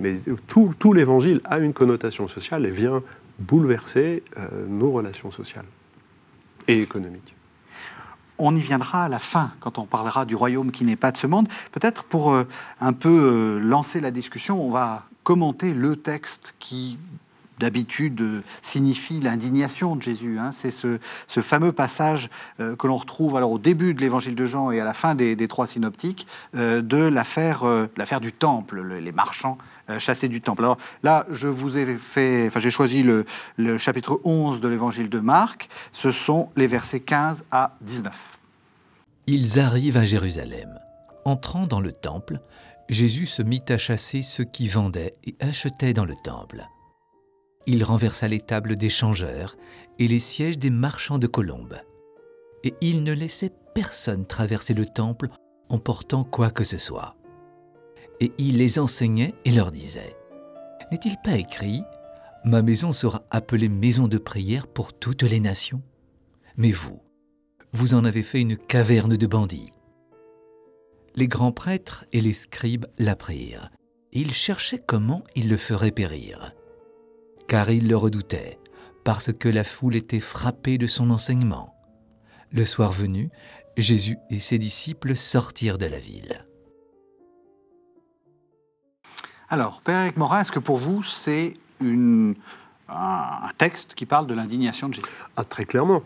tout, 0.48 0.74
tout 0.80 0.94
l'évangile 0.94 1.40
a 1.44 1.60
une 1.60 1.74
connotation 1.74 2.28
sociale 2.28 2.66
et 2.66 2.72
vient 2.72 3.04
bouleverser 3.38 4.24
euh, 4.38 4.66
nos 4.66 4.92
relations 4.92 5.30
sociales 5.30 5.68
et 6.68 6.82
économiques 6.82 7.36
on 8.42 8.56
y 8.56 8.60
viendra 8.60 9.06
à 9.06 9.10
la 9.10 9.20
fin, 9.20 9.52
quand 9.60 9.78
on 9.78 9.86
parlera 9.86 10.26
du 10.26 10.36
royaume 10.36 10.72
qui 10.72 10.84
n'est 10.84 10.96
pas 10.96 11.12
de 11.12 11.18
ce 11.18 11.28
monde. 11.28 11.48
Peut-être 11.72 12.04
pour 12.04 12.34
euh, 12.34 12.48
un 12.82 12.94
peu 12.94 13.10
euh, 13.10 13.60
lancer 13.60 14.02
la 14.02 14.12
discussion, 14.12 14.62
on 14.62 14.72
va 14.72 15.06
commenter 15.24 15.74
le 15.74 15.96
texte 15.96 16.56
qui 16.60 16.98
d'habitude 17.60 18.22
euh, 18.22 18.42
signifie 18.64 19.20
l'indignation 19.20 19.96
de 19.96 20.02
Jésus. 20.02 20.40
Hein. 20.40 20.52
C'est 20.52 20.72
ce, 20.72 20.98
fameux 21.28 21.72
passage 21.72 22.32
que 22.58 22.88
l'on 22.88 22.98
retrouve 22.98 23.36
alors 23.36 23.52
au 23.52 23.60
début 23.60 23.94
de 23.94 24.02
l'évangile 24.02 24.34
de 24.34 24.46
Jean 24.48 24.72
et 24.72 24.80
à 24.80 24.84
la 24.84 24.94
fin 24.94 25.14
des, 25.14 25.48
trois 25.48 25.68
synoptiques 25.68 26.26
de 26.54 26.98
l'affaire 26.98 28.20
du 28.20 28.34
temple, 28.34 28.82
les 28.82 29.12
marchands 29.12 29.58
chassés 30.00 30.28
du 30.28 30.42
temple. 30.42 30.64
Alors 30.64 30.78
là, 31.04 31.26
je 31.32 31.48
vous 31.48 31.78
ai 31.78 31.98
fait, 31.98 32.48
enfin 32.48 32.60
j'ai 32.60 32.72
choisi 32.72 33.04
le, 33.04 33.26
chapitre 33.78 34.20
11 34.24 34.62
de 34.62 34.68
l'évangile 34.68 35.10
de 35.10 35.20
Marc. 35.20 35.70
Ce 35.92 36.12
sont 36.12 36.50
les 36.56 36.68
versets 36.68 37.00
15 37.00 37.44
à 37.52 37.76
19. 37.82 38.40
Ils 39.28 39.60
arrivent 39.60 39.98
à 39.98 40.06
Jérusalem. 40.06 40.80
Entrant 41.26 41.68
dans 41.68 41.82
le 41.82 41.92
temple, 41.92 42.40
Jésus 42.90 43.26
se 43.26 43.42
mit 43.42 43.64
à 43.70 43.78
chasser 43.78 44.22
ceux 44.22 44.44
qui 44.44 44.68
vendaient 44.68 45.16
et 45.24 45.36
achetaient 45.40 45.94
dans 45.94 46.06
le 46.06 46.16
temple. 46.16 46.66
Il 47.68 47.84
renversa 47.84 48.28
les 48.28 48.40
tables 48.40 48.76
des 48.76 48.90
changeurs 48.90 49.56
et 50.00 50.08
les 50.08 50.20
sièges 50.20 50.58
des 50.58 50.72
marchands 50.72 51.20
de 51.20 51.28
colombes. 51.28 51.80
Et 52.64 52.74
il 52.82 53.04
ne 53.04 53.14
laissait 53.14 53.54
personne 53.74 54.26
traverser 54.26 54.74
le 54.74 54.86
temple 54.86 55.30
en 55.70 55.78
portant 55.78 56.24
quoi 56.24 56.50
que 56.50 56.64
ce 56.64 56.78
soit. 56.78 57.16
Et 58.22 58.32
il 58.38 58.58
les 58.58 58.78
enseignait 58.78 59.34
et 59.46 59.52
leur 59.52 59.72
disait, 59.72 60.16
N'est-il 60.92 61.18
pas 61.24 61.38
écrit, 61.38 61.82
Ma 62.46 62.62
maison 62.62 62.94
sera 62.94 63.24
appelée 63.32 63.68
maison 63.68 64.08
de 64.08 64.20
prière 64.20 64.68
pour 64.68 64.94
toutes 64.94 65.24
les 65.24 65.40
nations 65.40 65.82
Mais 66.56 66.72
vous, 66.72 67.02
vous 67.74 67.96
en 67.96 68.06
avez 68.06 68.22
fait 68.22 68.40
une 68.42 68.58
caverne 68.58 69.18
de 69.18 69.28
bandits. 69.28 69.72
Les 71.16 71.28
grands 71.28 71.52
prêtres 71.52 72.06
et 72.14 72.22
les 72.22 72.32
scribes 72.32 72.86
l'apprirent, 73.00 73.72
et 74.14 74.20
ils 74.20 74.34
cherchaient 74.34 74.84
comment 74.86 75.24
ils 75.36 75.50
le 75.50 75.58
feraient 75.58 75.92
périr. 75.92 76.54
Car 77.48 77.72
ils 77.72 77.88
le 77.88 77.98
redoutaient, 77.98 78.60
parce 79.04 79.34
que 79.34 79.50
la 79.50 79.64
foule 79.64 79.96
était 79.96 80.20
frappée 80.20 80.78
de 80.78 80.88
son 80.88 81.10
enseignement. 81.10 81.74
Le 82.52 82.66
soir 82.66 82.92
venu, 82.92 83.32
Jésus 83.78 84.18
et 84.30 84.38
ses 84.38 84.60
disciples 84.60 85.18
sortirent 85.18 85.80
de 85.80 85.88
la 85.88 86.00
ville. 86.00 86.46
Alors, 89.52 89.82
Père 89.82 90.04
Eric 90.04 90.16
Morin, 90.16 90.40
est-ce 90.40 90.52
que 90.54 90.60
pour 90.60 90.78
vous, 90.78 91.04
c'est 91.04 91.56
une, 91.82 92.36
un 92.88 93.50
texte 93.58 93.96
qui 93.96 94.06
parle 94.06 94.26
de 94.26 94.34
l'indignation 94.34 94.88
de 94.88 94.94
Jésus? 94.94 95.08
Ah, 95.36 95.44
Très 95.44 95.66
clairement. 95.66 96.04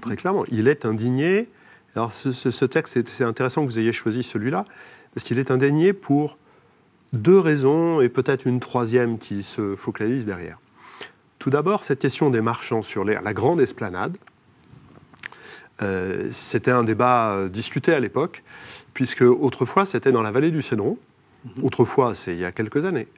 Très 0.00 0.16
clairement. 0.16 0.44
Il 0.50 0.66
est 0.66 0.86
indigné. 0.86 1.46
Alors, 1.94 2.14
ce, 2.14 2.32
ce 2.32 2.64
texte, 2.64 3.06
c'est 3.06 3.22
intéressant 3.24 3.60
que 3.60 3.66
vous 3.66 3.78
ayez 3.78 3.92
choisi 3.92 4.22
celui-là, 4.22 4.64
parce 5.12 5.24
qu'il 5.24 5.38
est 5.38 5.50
indigné 5.50 5.92
pour 5.92 6.38
deux 7.12 7.38
raisons 7.38 8.00
et 8.00 8.08
peut-être 8.08 8.46
une 8.46 8.60
troisième 8.60 9.18
qui 9.18 9.42
se 9.42 9.76
focalise 9.76 10.24
derrière. 10.24 10.58
Tout 11.38 11.50
d'abord, 11.50 11.84
cette 11.84 12.00
question 12.00 12.30
des 12.30 12.40
marchands 12.40 12.82
sur 12.82 13.04
la 13.04 13.34
grande 13.34 13.60
esplanade, 13.60 14.16
euh, 15.82 16.28
c'était 16.32 16.70
un 16.70 16.84
débat 16.84 17.32
euh, 17.32 17.48
discuté 17.48 17.92
à 17.92 18.00
l'époque, 18.00 18.42
puisque 18.94 19.20
autrefois 19.20 19.84
c'était 19.84 20.12
dans 20.12 20.22
la 20.22 20.30
vallée 20.30 20.50
du 20.50 20.62
Cédron, 20.62 20.92
mhm. 20.92 20.96
Autrefois 21.62 22.14
c'est 22.14 22.32
il 22.32 22.40
y 22.40 22.44
a 22.44 22.52
quelques 22.52 22.84
années, 22.84 23.08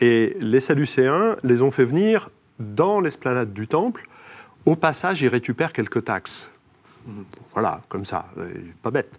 et 0.00 0.36
les 0.40 0.60
Sadducéens 0.60 1.36
les 1.42 1.62
ont 1.62 1.70
fait 1.70 1.84
venir 1.84 2.30
dans 2.58 3.00
l'esplanade 3.00 3.52
du 3.52 3.66
temple. 3.66 4.08
Au 4.66 4.76
passage, 4.76 5.22
ils 5.22 5.28
récupèrent 5.28 5.72
quelques 5.72 6.04
taxes. 6.04 6.50
Mhm. 7.06 7.24
Voilà, 7.52 7.82
comme 7.88 8.04
ça, 8.04 8.26
euh, 8.38 8.48
pas 8.82 8.90
bête. 8.90 9.12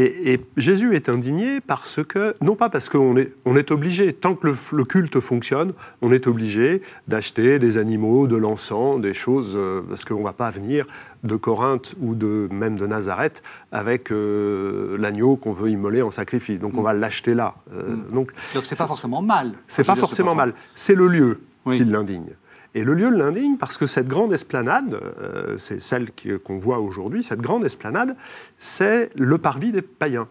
Et, 0.00 0.40
Jésus 0.56 0.94
est 0.94 1.08
indigné 1.08 1.60
parce 1.60 2.02
que, 2.02 2.34
non 2.40 2.56
pas 2.56 2.68
parce 2.68 2.88
qu'on 2.88 3.16
est, 3.16 3.32
on 3.44 3.56
est 3.56 3.70
obligé, 3.70 4.12
tant 4.12 4.34
que 4.34 4.54
le, 4.72 4.84
culte 4.84 5.20
fonctionne, 5.20 5.72
on 6.00 6.12
est 6.12 6.26
obligé 6.26 6.82
d'acheter 7.08 7.58
des 7.58 7.76
animaux, 7.76 8.26
de 8.26 8.36
l'encens, 8.36 9.00
des 9.00 9.14
choses, 9.14 9.52
euh, 9.56 9.82
parce 9.88 10.04
qu'on 10.04 10.18
ne 10.18 10.24
va 10.24 10.32
pas 10.32 10.50
venir 10.50 10.86
de 11.22 11.36
Corinthe 11.36 11.94
ou 12.00 12.14
de, 12.14 12.48
même 12.50 12.78
de 12.78 12.86
Nazareth 12.86 13.42
avec 13.72 14.10
euh, 14.10 14.96
l'agneau 14.98 15.36
qu'on 15.36 15.52
veut 15.52 15.70
immoler 15.70 16.02
en 16.02 16.10
sacrifice. 16.10 16.60
Donc 16.60 16.76
on 16.76 16.80
mm. 16.80 16.84
va 16.84 16.92
l'acheter 16.94 17.34
là. 17.34 17.54
Euh, 17.72 17.96
mm. 17.96 18.14
Donc 18.14 18.32
donc 18.54 18.64
c'est 18.66 18.78
pas 18.78 18.86
forcément 18.86 19.22
mal. 19.22 19.52
C'est 19.68 19.84
pas 19.84 19.96
forcément 19.96 20.34
mal. 20.34 20.54
C'est 20.74 20.94
le 20.94 21.08
lieu 21.08 21.40
qui 21.70 21.84
l'indigne. 21.84 22.30
Et 22.74 22.84
le 22.84 22.94
lieu 22.94 23.10
l'indigne 23.10 23.56
parce 23.56 23.76
que 23.76 23.86
cette 23.86 24.06
grande 24.06 24.32
esplanade, 24.32 24.94
euh, 24.94 25.58
c'est 25.58 25.80
celle 25.80 26.10
qu'on 26.44 26.58
voit 26.58 26.78
aujourd'hui, 26.78 27.22
cette 27.22 27.40
grande 27.40 27.64
esplanade, 27.64 28.16
c'est 28.58 29.10
le 29.16 29.38
parvis 29.38 29.72
des 29.72 29.82
païens. 29.82 30.28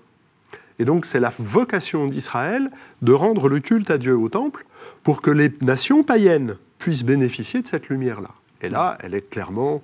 Et 0.80 0.86
donc 0.86 1.06
c'est 1.06 1.20
la 1.20 1.32
vocation 1.38 2.08
d'Israël 2.08 2.72
de 3.02 3.12
rendre 3.12 3.50
le 3.50 3.60
culte 3.60 3.92
à 3.92 3.98
Dieu 3.98 4.18
au 4.18 4.30
temple 4.30 4.66
pour 5.04 5.22
que 5.22 5.32
les 5.32 5.52
nations 5.62 6.04
païennes 6.04 6.56
puissent 6.78 7.04
bénéficier 7.04 7.62
de 7.62 7.68
cette 7.68 7.90
lumière-là. 7.90 8.30
Et 8.62 8.70
là, 8.70 8.98
elle 9.02 9.14
est 9.14 9.30
clairement 9.30 9.82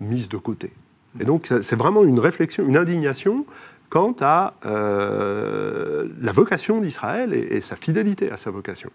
mise 0.00 0.28
de 0.28 0.36
côté. 0.36 0.70
Et 1.18 1.24
donc 1.24 1.52
c'est 1.60 1.76
vraiment 1.76 2.04
une 2.04 2.20
réflexion, 2.20 2.64
une 2.64 2.76
indignation 2.76 3.46
quant 3.88 4.14
à 4.20 4.54
euh, 4.66 6.08
la 6.20 6.32
vocation 6.32 6.80
d'Israël 6.80 7.32
et 7.32 7.60
sa 7.60 7.76
fidélité 7.76 8.30
à 8.30 8.36
sa 8.36 8.50
vocation. 8.50 8.90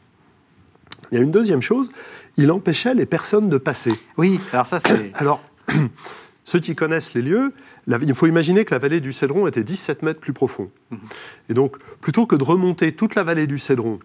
Il 1.12 1.18
y 1.18 1.22
a 1.22 1.24
une 1.24 1.32
deuxième 1.32 1.62
chose, 1.62 1.90
il 2.38 2.52
empêchait 2.52 2.94
les 2.94 3.06
personnes 3.06 3.50
de 3.50 3.58
passer. 3.58 3.94
Oui, 4.18 4.40
alors 4.54 4.66
ça 4.66 4.80
c'est... 4.86 5.12
Alors, 5.16 5.42
ceux 6.44 6.60
qui 6.60 6.76
connaissent 6.76 7.14
les 7.14 7.22
lieux, 7.22 7.54
il 7.88 8.16
faut 8.16 8.28
imaginer 8.28 8.66
que 8.66 8.74
la 8.74 8.80
vallée 8.80 9.02
du 9.02 9.14
Cédron 9.14 9.48
était 9.48 9.64
17 9.64 10.04
mètres 10.04 10.20
plus 10.20 10.34
profond. 10.34 10.70
Mhm. 10.92 11.00
Et 11.50 11.54
donc, 11.54 11.78
plutôt 12.02 12.26
que 12.26 12.36
de 12.36 12.44
remonter 12.44 12.92
toute 12.92 13.16
la 13.16 13.24
vallée 13.24 13.48
du 13.48 13.60
Cédron 13.60 14.00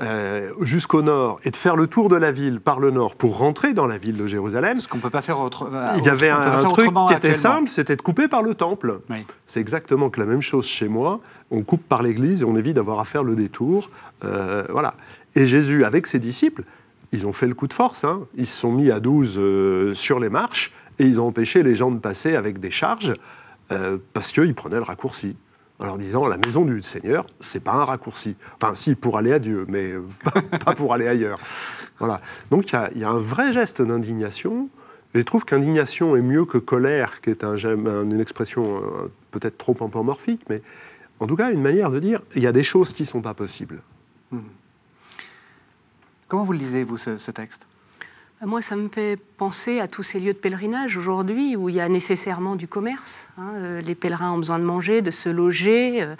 euh, 0.00 0.52
jusqu'au 0.62 1.02
nord 1.02 1.40
et 1.44 1.50
de 1.50 1.56
faire 1.56 1.76
le 1.76 1.86
tour 1.86 2.08
de 2.08 2.16
la 2.16 2.32
ville 2.32 2.60
par 2.60 2.80
le 2.80 2.90
nord 2.90 3.16
pour 3.16 3.36
rentrer 3.36 3.74
dans 3.74 3.86
la 3.86 3.98
ville 3.98 4.16
de 4.16 4.26
Jérusalem. 4.26 4.78
Ce 4.78 4.88
qu'on 4.88 4.98
peut 4.98 5.10
pas 5.10 5.20
faire 5.20 5.38
autrement. 5.38 5.76
Euh, 5.76 5.92
il 5.98 6.04
y 6.04 6.08
avait 6.08 6.30
un, 6.30 6.64
truc 6.64 6.90
qui 7.08 7.14
était 7.14 7.34
simple, 7.34 7.68
c'était 7.68 7.96
de 7.96 8.02
couper 8.02 8.26
par 8.26 8.42
le 8.42 8.54
temple. 8.54 9.00
C'est 9.46 9.60
exactement 9.60 10.08
que 10.08 10.18
la 10.18 10.26
même 10.26 10.40
chose 10.40 10.66
chez 10.66 10.88
moi. 10.88 11.20
On 11.50 11.62
coupe 11.62 11.82
par 11.86 12.02
l'église 12.02 12.42
et 12.42 12.44
on 12.44 12.56
évite 12.56 12.76
d'avoir 12.76 12.98
à 13.00 13.04
faire 13.04 13.22
le 13.22 13.36
détour. 13.36 13.90
Euh, 14.24 14.64
voilà. 14.70 14.94
Et 15.34 15.46
Jésus, 15.46 15.84
avec 15.84 16.06
ses 16.06 16.18
disciples, 16.18 16.64
ils 17.12 17.26
ont 17.26 17.32
fait 17.32 17.46
le 17.46 17.54
coup 17.54 17.66
de 17.66 17.72
force. 17.72 18.04
Hein. 18.04 18.26
Ils 18.36 18.46
se 18.46 18.58
sont 18.58 18.72
mis 18.72 18.90
à 18.90 19.00
12 19.00 19.36
euh, 19.38 19.94
sur 19.94 20.20
les 20.20 20.28
marches 20.28 20.72
et 20.98 21.04
ils 21.04 21.20
ont 21.20 21.28
empêché 21.28 21.62
les 21.62 21.74
gens 21.74 21.90
de 21.90 21.98
passer 21.98 22.36
avec 22.36 22.58
des 22.58 22.70
charges 22.70 23.14
euh, 23.72 23.98
parce 24.12 24.32
qu'ils 24.32 24.54
prenaient 24.54 24.76
le 24.76 24.82
raccourci. 24.82 25.36
En 25.78 25.86
leur 25.86 25.98
disant, 25.98 26.26
la 26.26 26.36
maison 26.36 26.64
du 26.64 26.82
Seigneur, 26.82 27.24
c'est 27.40 27.60
pas 27.60 27.72
un 27.72 27.84
raccourci. 27.84 28.36
Enfin, 28.60 28.74
si, 28.74 28.94
pour 28.94 29.16
aller 29.16 29.32
à 29.32 29.38
Dieu, 29.38 29.64
mais 29.68 29.92
euh, 29.92 30.02
pas 30.64 30.74
pour 30.74 30.92
aller 30.92 31.08
ailleurs. 31.08 31.38
Voilà. 31.98 32.20
Donc, 32.50 32.72
il 32.72 32.98
y, 32.98 33.04
a 33.04 33.10
un 33.10 33.18
vrai 33.18 33.52
geste 33.52 33.80
d'indignation. 33.82 34.68
Je 35.14 35.20
trouve 35.22 35.44
qu'indignation 35.44 36.16
est 36.16 36.22
mieux 36.22 36.44
que 36.44 36.58
colère, 36.58 37.20
qui 37.20 37.30
est 37.30 37.44
un, 37.44 37.56
une 37.56 38.20
expression 38.20 38.80
peut-être 39.32 39.58
trop 39.58 39.72
anthropomorphique, 39.72 40.42
mais 40.48 40.62
en 41.18 41.26
tout 41.26 41.36
cas, 41.36 41.50
une 41.50 41.60
manière 41.60 41.90
de 41.90 41.98
dire, 41.98 42.20
il 42.34 42.42
y 42.42 42.46
a 42.46 42.52
des 42.52 42.62
choses 42.62 42.92
qui 42.92 43.04
sont 43.04 43.20
pas 43.20 43.34
possibles. 43.34 43.82
Mmh. 44.30 44.38
Comment 46.30 46.44
vous 46.44 46.52
le 46.52 46.60
lisez, 46.60 46.84
vous, 46.84 46.96
ce, 46.96 47.30
texte? 47.32 47.66
Bah, 48.40 48.46
moi, 48.46 48.62
ça 48.62 48.76
me 48.76 48.88
fait 48.88 49.18
penser 49.36 49.80
à 49.80 49.88
tous 49.88 50.04
ces 50.04 50.20
lieux 50.20 50.32
de 50.32 50.38
pèlerinage 50.38 50.96
aujourd'hui 50.96 51.56
où 51.56 51.68
il 51.68 51.74
y 51.74 51.80
a 51.80 51.88
nécessairement 51.88 52.54
du 52.54 52.68
commerce. 52.68 53.28
Hein, 53.36 53.50
euh, 53.56 53.80
les 53.80 53.96
pèlerins 53.96 54.30
ont 54.30 54.38
besoin 54.38 54.60
de 54.60 54.64
manger, 54.64 55.02
de 55.02 55.10
se 55.10 55.28
loger. 55.28 56.02
Euh, 56.02 56.14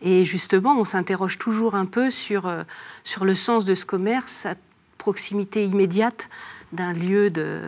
et 0.00 0.24
justement, 0.24 0.78
on 0.78 0.84
s'interroge 0.84 1.38
toujours 1.38 1.74
un 1.74 1.86
peu 1.86 2.08
sur, 2.08 2.46
euh, 2.46 2.62
sur 3.02 3.24
le 3.24 3.34
sens 3.34 3.64
de 3.64 3.74
ce 3.74 3.84
commerce 3.84 4.46
à 4.46 4.54
proximité 4.96 5.64
immédiate 5.64 6.28
d'un 6.70 6.92
lieu 6.92 7.28
de, 7.28 7.62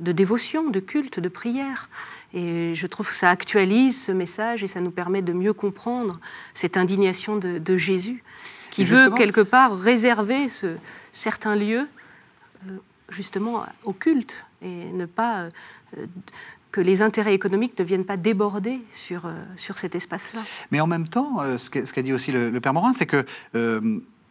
de 0.00 0.10
dévotion, 0.10 0.70
de 0.70 0.80
culte, 0.80 1.20
de 1.20 1.28
prière. 1.28 1.88
Et 2.34 2.74
je 2.74 2.86
trouve 2.88 3.08
que 3.08 3.14
ça 3.14 3.30
actualise 3.30 4.02
ce 4.06 4.10
message 4.10 4.64
et 4.64 4.66
ça 4.66 4.80
nous 4.80 4.90
permet 4.90 5.22
de 5.22 5.32
mieux 5.32 5.52
comprendre 5.52 6.18
cette 6.52 6.76
indignation 6.76 7.36
de 7.36 7.76
Jésus 7.76 8.24
qui 8.76 8.84
veut 8.84 9.10
quelque 9.10 9.40
part 9.40 9.78
réserver 9.78 10.48
ce, 10.48 10.76
certains 11.12 11.56
lieux 11.56 11.88
euh, 12.66 12.76
justement 13.08 13.64
au 13.84 13.92
culte 13.92 14.36
et 14.62 14.92
ne 14.92 15.06
pas 15.06 15.48
euh, 15.96 16.06
que 16.72 16.80
les 16.82 17.00
intérêts 17.00 17.34
économiques 17.34 17.78
ne 17.78 17.84
viennent 17.84 18.04
pas 18.04 18.18
déborder 18.18 18.80
sur, 18.92 19.24
euh, 19.24 19.32
sur 19.56 19.78
cet 19.78 19.94
espace-là. 19.94 20.42
Mais 20.70 20.80
en 20.80 20.86
même 20.86 21.08
temps, 21.08 21.40
ce 21.56 21.70
qu'a 21.70 22.02
dit 22.02 22.12
aussi 22.12 22.32
le, 22.32 22.50
le 22.50 22.60
Père 22.60 22.74
Morin, 22.74 22.92
c'est 22.92 23.06
que 23.06 23.24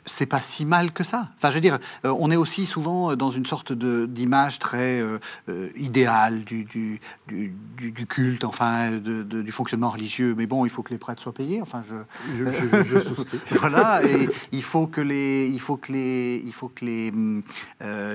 c'est 0.06 0.26
pas 0.26 0.42
si 0.42 0.66
mal 0.66 0.92
que 0.92 1.04
ça. 1.04 1.30
Enfin, 1.38 1.50
je 1.50 1.56
veux 1.56 1.62
dire, 1.62 1.80
euh, 2.06 2.14
on 2.18 2.30
est 2.32 2.36
aussi 2.36 2.66
souvent 2.66 3.16
dans 3.16 3.32
une 3.32 3.46
sorte 3.46 3.74
d'image 3.74 4.60
très 4.60 5.00
euh, 5.00 5.20
euh, 5.50 5.70
idéale 5.76 6.44
du, 6.44 6.64
du, 6.66 7.02
du, 7.28 8.06
culte, 8.06 8.44
enfin, 8.44 8.92
du 8.98 9.52
fonctionnement 9.52 9.90
religieux. 9.90 10.36
Mais 10.38 10.46
bon, 10.46 10.66
il 10.66 10.70
faut 10.70 10.84
que 10.84 10.92
les 10.92 10.98
prêtres 10.98 11.22
soient 11.22 11.34
payés. 11.34 11.62
Enfin, 11.62 11.84
je, 11.88 12.84
je, 12.84 13.00
souscris. 13.00 13.40
voilà, 13.52 14.04
et 14.06 14.30
il 14.52 14.64
faut 14.64 14.88
que 14.88 15.02
les, 15.02 15.48
il 15.48 15.60
faut 15.60 15.78
que 15.78 15.92
les, 15.92 16.42
il 16.46 16.54
faut 16.54 16.70
que 16.70 16.86
les, 16.86 17.12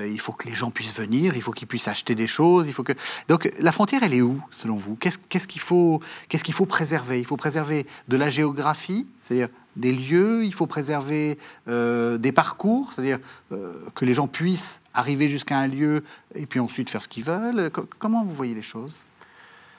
il 0.09 0.19
faut 0.19 0.33
que 0.33 0.47
les 0.47 0.53
gens 0.53 0.71
puissent 0.71 0.97
venir. 0.97 1.35
Il 1.35 1.41
faut 1.41 1.51
qu'ils 1.51 1.67
puissent 1.67 1.87
acheter 1.87 2.15
des 2.15 2.27
choses. 2.27 2.67
Il 2.67 2.73
faut 2.73 2.83
que. 2.83 2.93
Donc, 3.27 3.51
la 3.59 3.71
frontière, 3.71 4.03
elle 4.03 4.13
est 4.13 4.21
où, 4.21 4.41
selon 4.51 4.75
vous? 4.75 4.95
Qu'est-ce 4.95 5.47
qu'il 5.47 5.61
faut, 5.61 5.99
qu'est-ce 6.29 6.43
qu'il 6.43 6.53
faut 6.53 6.65
préserver? 6.65 7.19
Il 7.19 7.25
faut 7.25 7.37
préserver 7.37 7.85
de 8.07 8.17
la 8.17 8.29
géographie, 8.29 9.07
c'est-à-dire 9.21 9.49
des 9.75 9.93
lieux, 9.93 10.43
il 10.43 10.53
faut 10.53 10.65
préserver 10.65 11.37
euh, 11.67 12.17
des 12.17 12.31
parcours, 12.31 12.91
c'est-à-dire 12.93 13.19
euh, 13.51 13.73
que 13.95 14.05
les 14.05 14.13
gens 14.13 14.27
puissent 14.27 14.81
arriver 14.93 15.29
jusqu'à 15.29 15.57
un 15.57 15.67
lieu 15.67 16.03
et 16.35 16.45
puis 16.45 16.59
ensuite 16.59 16.89
faire 16.89 17.01
ce 17.01 17.07
qu'ils 17.07 17.23
veulent. 17.23 17.71
comment 17.99 18.23
vous 18.23 18.35
voyez 18.35 18.53
les 18.53 18.61
choses? 18.61 19.03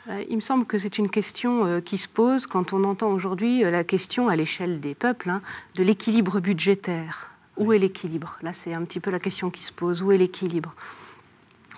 Euh, 0.09 0.25
il 0.29 0.37
me 0.37 0.41
semble 0.41 0.65
que 0.65 0.79
c'est 0.79 0.99
une 0.99 1.11
question 1.11 1.81
qui 1.81 1.99
se 1.99 2.09
pose 2.09 2.47
quand 2.47 2.73
on 2.73 2.85
entend 2.85 3.11
aujourd'hui 3.11 3.63
la 3.63 3.85
question 3.85 4.29
à 4.29 4.37
l'échelle 4.37 4.81
des 4.81 4.95
peuples 4.95 5.31
hein, 5.31 5.43
de 5.75 5.83
l'équilibre 5.83 6.41
budgétaire. 6.41 7.31
Où 7.59 7.73
est 7.73 7.79
l'équilibre? 7.79 8.39
Là, 8.43 8.53
c'est 8.53 8.73
un 8.73 8.83
petit 8.85 8.99
peu 8.99 9.11
la 9.11 9.21
question 9.21 9.51
qui 9.51 9.63
se 9.63 9.73
pose. 9.73 10.03
Où 10.03 10.11
est 10.11 10.17
l'équilibre? 10.17 10.75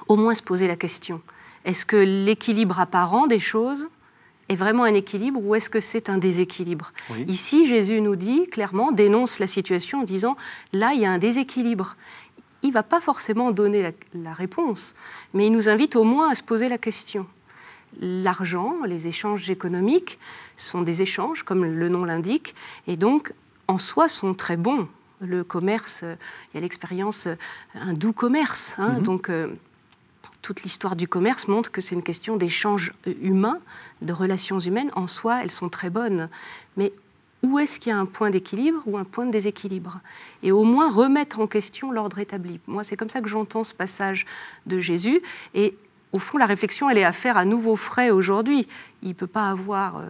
Au 0.06 0.16
moins 0.16 0.34
se 0.34 0.42
poser 0.42 0.68
la 0.68 0.76
question. 0.76 1.20
Est-ce 1.64 1.84
que 1.84 1.96
l'équilibre 1.96 2.78
apparent 2.78 3.26
des 3.26 3.40
choses 3.40 3.88
est 4.48 4.56
vraiment 4.56 4.84
un 4.84 4.94
équilibre 4.94 5.40
ou 5.42 5.54
est-ce 5.54 5.70
que 5.70 5.80
c'est 5.80 6.08
un 6.08 6.18
déséquilibre 6.18 6.92
Oui. 7.10 7.24
Ici, 7.28 7.66
Jésus 7.66 8.00
nous 8.00 8.16
dit 8.16 8.46
clairement, 8.48 8.92
dénonce 8.92 9.38
la 9.38 9.46
situation 9.46 10.00
en 10.00 10.04
disant, 10.04 10.36
là, 10.72 10.92
il 10.94 11.00
y 11.00 11.06
a 11.06 11.10
un 11.10 11.18
déséquilibre. 11.18 11.96
Il 12.62 12.68
ne 12.68 12.74
va 12.74 12.82
pas 12.82 13.00
forcément 13.00 13.50
donner 13.50 13.82
la, 13.82 13.90
la 14.14 14.32
réponse, 14.34 14.94
mais 15.34 15.46
il 15.46 15.52
nous 15.52 15.68
invite 15.68 15.96
au 15.96 16.04
moins 16.04 16.30
à 16.30 16.34
se 16.34 16.42
poser 16.42 16.68
la 16.68 16.78
question. 16.78 17.26
L'argent, 18.00 18.74
les 18.86 19.06
échanges 19.06 19.48
économiques 19.50 20.18
sont 20.56 20.82
des 20.82 21.00
échanges, 21.02 21.42
comme 21.42 21.64
le 21.64 21.88
nom 21.88 22.04
l'indique, 22.04 22.54
et 22.86 22.96
donc 22.96 23.32
en 23.68 23.78
soi 23.78 24.08
sont 24.08 24.34
très 24.34 24.56
bons. 24.56 24.88
Le 25.20 25.44
commerce, 25.44 26.00
euh, 26.02 26.16
il 26.52 26.56
y 26.56 26.58
a 26.58 26.60
l'expérience, 26.60 27.28
euh, 27.28 27.36
un 27.74 27.92
doux 27.92 28.12
commerce. 28.12 28.74
hein, 28.78 28.94
Mhm. 28.96 29.02
donc 29.02 29.30
euh, 29.30 29.48
toute 30.44 30.62
l'histoire 30.62 30.94
du 30.94 31.08
commerce 31.08 31.48
montre 31.48 31.72
que 31.72 31.80
c'est 31.80 31.94
une 31.94 32.02
question 32.02 32.36
d'échanges 32.36 32.92
euh, 33.08 33.14
humains, 33.22 33.60
de 34.02 34.12
relations 34.12 34.58
humaines. 34.58 34.90
En 34.94 35.06
soi, 35.06 35.42
elles 35.42 35.50
sont 35.50 35.70
très 35.70 35.88
bonnes. 35.88 36.28
Mais 36.76 36.92
où 37.42 37.58
est-ce 37.58 37.80
qu'il 37.80 37.90
y 37.90 37.94
a 37.94 37.98
un 37.98 38.04
point 38.04 38.28
d'équilibre 38.28 38.82
ou 38.84 38.98
un 38.98 39.04
point 39.04 39.24
de 39.24 39.30
déséquilibre? 39.30 40.00
Et 40.42 40.52
au 40.52 40.64
moins 40.64 40.92
remettre 40.92 41.40
en 41.40 41.46
question 41.46 41.90
l'ordre 41.90 42.18
établi. 42.18 42.60
Moi, 42.66 42.84
c'est 42.84 42.94
comme 42.94 43.08
ça 43.08 43.22
que 43.22 43.28
j'entends 43.28 43.64
ce 43.64 43.74
passage 43.74 44.26
de 44.66 44.78
Jésus. 44.78 45.22
Au 46.14 46.20
fond, 46.20 46.38
la 46.38 46.46
réflexion, 46.46 46.88
elle 46.88 46.98
est 46.98 47.04
à 47.04 47.10
faire 47.10 47.36
à 47.36 47.44
nouveau 47.44 47.74
frais 47.74 48.10
aujourd'hui. 48.10 48.68
Il 49.02 49.08
ne 49.08 49.14
peut 49.14 49.26
pas 49.26 49.50
avoir, 49.50 49.96
euh, 49.96 50.04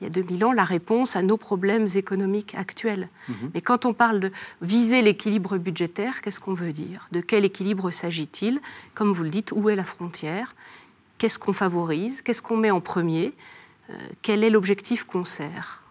il 0.00 0.04
y 0.04 0.06
a 0.06 0.10
2000 0.10 0.42
ans, 0.46 0.52
la 0.52 0.64
réponse 0.64 1.16
à 1.16 1.22
nos 1.22 1.36
problèmes 1.36 1.86
économiques 1.94 2.54
actuels. 2.54 3.10
Mais 3.52 3.60
quand 3.60 3.84
on 3.84 3.92
parle 3.92 4.20
de 4.20 4.32
viser 4.62 5.02
l'équilibre 5.02 5.58
budgétaire, 5.58 6.22
qu'est-ce 6.22 6.40
qu'on 6.40 6.54
veut 6.54 6.72
dire? 6.72 7.08
De 7.12 7.20
quel 7.20 7.44
équilibre 7.44 7.90
s'agit-il? 7.90 8.58
Comme 8.94 9.12
vous 9.12 9.22
le 9.22 9.28
dites, 9.28 9.52
où 9.52 9.68
est 9.68 9.76
la 9.76 9.84
frontière? 9.84 10.54
Qu'est-ce 11.18 11.38
qu'on 11.38 11.52
favorise? 11.52 12.22
Qu'est-ce 12.22 12.40
qu'on 12.40 12.56
met 12.56 12.70
en 12.70 12.80
premier? 12.80 13.34
Euh, 13.90 13.94
Quel 14.22 14.42
est 14.44 14.50
l'objectif 14.50 15.04
qu'on 15.04 15.26
sert 15.26 15.82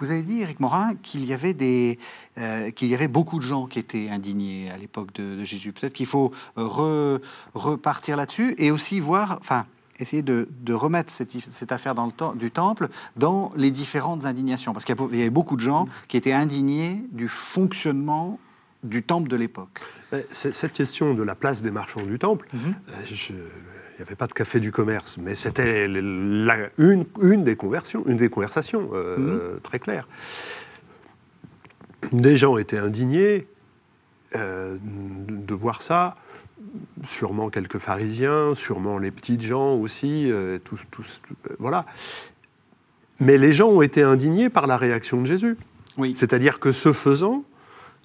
Vous 0.00 0.10
avez 0.10 0.22
dit, 0.22 0.40
Éric 0.40 0.60
Morin, 0.60 0.94
qu'il 1.02 1.24
y 1.24 1.32
avait 1.32 1.52
des, 1.54 1.98
euh, 2.38 2.70
qu'il 2.70 2.88
y 2.88 2.94
avait 2.94 3.08
beaucoup 3.08 3.38
de 3.38 3.44
gens 3.44 3.66
qui 3.66 3.78
étaient 3.78 4.08
indignés 4.08 4.70
à 4.70 4.76
l'époque 4.78 5.12
de, 5.14 5.36
de 5.36 5.44
Jésus. 5.44 5.72
Peut-être 5.72 5.92
qu'il 5.92 6.06
faut 6.06 6.32
euh, 6.58 6.64
re- 6.66 7.20
repartir 7.54 8.16
là-dessus 8.16 8.54
et 8.58 8.70
aussi 8.70 8.98
voir, 9.00 9.38
enfin, 9.40 9.66
essayer 9.98 10.22
de, 10.22 10.48
de 10.62 10.72
remettre 10.72 11.12
cette, 11.12 11.32
cette 11.52 11.72
affaire 11.72 11.94
dans 11.94 12.06
le 12.06 12.12
temps, 12.12 12.34
du 12.34 12.50
temple 12.50 12.88
dans 13.16 13.52
les 13.56 13.70
différentes 13.70 14.24
indignations, 14.24 14.72
parce 14.72 14.84
qu'il 14.86 14.96
y 15.12 15.20
avait 15.20 15.28
beaucoup 15.30 15.56
de 15.56 15.60
gens 15.62 15.86
qui 16.08 16.16
étaient 16.16 16.32
indignés 16.32 17.02
du 17.12 17.28
fonctionnement 17.28 18.38
du 18.82 19.02
temple 19.02 19.28
de 19.28 19.36
l'époque. 19.36 19.80
C'est- 20.30 20.52
Cette 20.54 20.72
question 20.72 21.12
de 21.14 21.22
la 21.22 21.34
place 21.34 21.60
des 21.62 21.70
marchands 21.70 22.02
du 22.02 22.18
temple, 22.18 22.48
Mhm. 22.54 22.60
euh, 22.88 22.92
je- 23.04 23.32
il 24.00 24.04
n'y 24.04 24.08
avait 24.08 24.16
pas 24.16 24.28
de 24.28 24.32
café 24.32 24.60
du 24.60 24.72
commerce, 24.72 25.18
mais 25.18 25.34
c'était 25.34 25.84
une, 25.84 27.04
une 27.20 27.44
des 27.44 27.54
conversions, 27.54 28.02
une 28.06 28.16
des 28.16 28.30
conversations 28.30 28.88
euh, 28.94 29.58
très 29.62 29.78
claires. 29.78 30.08
Des 32.10 32.38
gens 32.38 32.56
étaient 32.56 32.78
indignés 32.78 33.46
euh, 34.36 34.78
de 34.80 35.52
voir 35.54 35.82
ça, 35.82 36.16
sûrement 37.04 37.50
quelques 37.50 37.76
pharisiens, 37.76 38.54
sûrement 38.54 38.96
les 38.96 39.10
petites 39.10 39.42
gens 39.42 39.74
aussi, 39.74 40.32
euh, 40.32 40.58
tous, 40.64 40.80
tous- 40.90 41.20
euh, 41.50 41.56
voilà. 41.58 41.84
Mais 43.18 43.36
les 43.36 43.52
gens 43.52 43.68
ont 43.68 43.82
été 43.82 44.02
indignés 44.02 44.48
par 44.48 44.66
la 44.66 44.78
réaction 44.78 45.20
de 45.20 45.26
Jésus. 45.26 45.58
Oui. 45.98 46.14
C'est-à-dire 46.16 46.58
que 46.58 46.72
ce 46.72 46.94
faisant, 46.94 47.44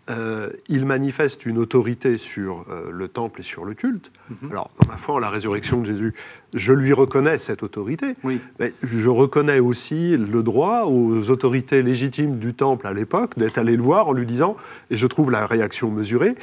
euh, 0.10 0.50
il 0.68 0.86
manifeste 0.86 1.46
une 1.46 1.58
autorité 1.58 2.18
sur 2.18 2.66
euh, 2.70 2.92
le 2.92 3.08
temple 3.08 3.40
et 3.40 3.44
sur 3.44 3.66
le 3.66 3.74
culte. 3.74 4.12
Mhm. 4.30 4.52
Alors, 4.52 4.70
dans 4.80 4.88
ma 4.88 4.98
foi 4.98 5.16
en 5.16 5.20
la 5.20 5.30
résurrection 5.32 5.82
de 5.82 5.86
Jésus, 5.86 6.14
je 6.54 6.74
lui 6.74 6.94
reconnais 6.94 7.38
cette 7.40 7.64
autorité, 7.64 8.16
Oui. 8.24 8.40
mais 8.60 8.74
je 8.84 9.10
reconnais 9.10 9.60
aussi 9.60 10.16
le 10.16 10.44
droit 10.44 10.84
aux 10.84 11.32
autorités 11.32 11.82
légitimes 11.82 12.38
du 12.38 12.54
temple 12.54 12.86
à 12.86 12.94
l'époque 12.94 13.38
d'être 13.38 13.58
allé 13.58 13.76
le 13.76 13.82
voir 13.82 14.08
en 14.08 14.14
lui 14.14 14.26
disant, 14.28 14.58
et 14.92 14.98
je 14.98 15.08
trouve 15.08 15.32
la 15.32 15.48
réaction 15.48 15.90
mesurée, 15.90 16.36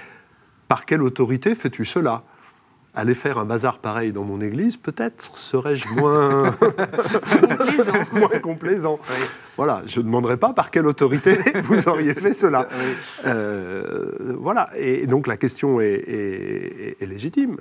par 0.68 0.84
quelle 0.84 1.02
autorité 1.02 1.54
fais-tu 1.54 1.84
cela? 1.84 2.24
Aller 2.94 3.14
faire 3.14 3.38
un 3.38 3.46
bazar 3.46 3.78
pareil 3.78 4.12
dans 4.12 4.22
mon 4.24 4.42
église, 4.42 4.76
peut-être 4.76 5.38
serais-je 5.38 5.88
moins, 5.88 6.52
Complaisant. 6.52 7.92
moins 8.12 8.38
complaisant. 8.40 8.98
Voilà, 9.56 9.82
je 9.86 10.00
ne 10.00 10.04
demanderai 10.04 10.36
pas 10.36 10.52
par 10.52 10.70
quelle 10.70 10.86
autorité 10.86 11.38
vous 11.64 11.88
auriez 11.88 12.14
fait 12.14 12.34
cela. 12.34 12.68
Euh, 13.24 14.34
voilà, 14.38 14.68
et 14.76 15.06
donc 15.06 15.26
la 15.26 15.38
question 15.38 15.80
est, 15.80 15.86
est- 16.06 16.96
est 17.02 17.06
légitime. 17.06 17.56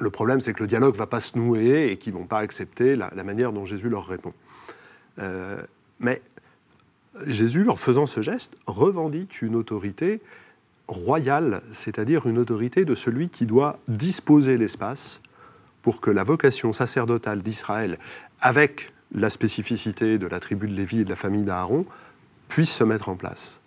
Le 0.00 0.10
problème, 0.10 0.40
c'est 0.40 0.54
que 0.54 0.62
le 0.62 0.66
dialogue 0.66 0.94
ne 0.94 0.98
va 0.98 1.06
pas 1.06 1.20
se 1.20 1.38
nouer 1.38 1.92
et 1.92 1.96
qu'ils 1.96 2.12
ne 2.14 2.18
vont 2.18 2.26
pas 2.26 2.38
accepter 2.38 2.96
la, 2.96 3.10
la 3.14 3.22
manière 3.24 3.52
dont 3.52 3.64
Jésus 3.64 3.88
leur 3.90 4.06
répond. 4.08 4.32
Euh, 5.20 5.62
mais 6.00 6.20
Jésus, 7.26 7.68
en 7.68 7.76
faisant 7.76 8.06
ce 8.06 8.22
geste, 8.22 8.54
revendique 8.66 9.40
une 9.42 9.54
autorité 9.54 10.20
royale, 10.88 11.62
c'est-à-dire 11.70 12.26
une 12.26 12.38
autorité 12.38 12.84
de 12.84 12.94
celui 12.94 13.28
qui 13.28 13.46
doit 13.46 13.78
disposer 13.88 14.56
l'espace 14.58 15.20
pour 15.82 16.00
que 16.00 16.10
la 16.10 16.24
vocation 16.24 16.72
sacerdotale 16.72 17.42
d'Israël, 17.42 17.98
avec 18.40 18.92
la 19.14 19.30
spécificité 19.30 20.18
de 20.18 20.26
la 20.26 20.40
tribu 20.40 20.68
de 20.68 20.74
Lévi 20.74 21.00
et 21.00 21.04
de 21.04 21.10
la 21.10 21.16
famille 21.16 21.42
d'Aaron, 21.42 21.84
puisse 22.48 22.70
se 22.70 22.84
mettre 22.84 23.08
en 23.08 23.16
place. 23.16 23.60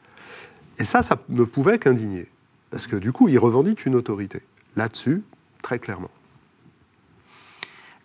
Et 0.77 0.83
ça, 0.83 1.03
ça 1.03 1.17
ne 1.29 1.43
pouvait 1.43 1.79
qu'indigner, 1.79 2.27
parce 2.71 2.87
que 2.87 2.95
du 2.95 3.11
coup, 3.11 3.27
il 3.29 3.39
revendique 3.39 3.85
une 3.85 3.95
autorité. 3.95 4.41
Là-dessus, 4.75 5.23
très 5.61 5.79
clairement. 5.79 6.11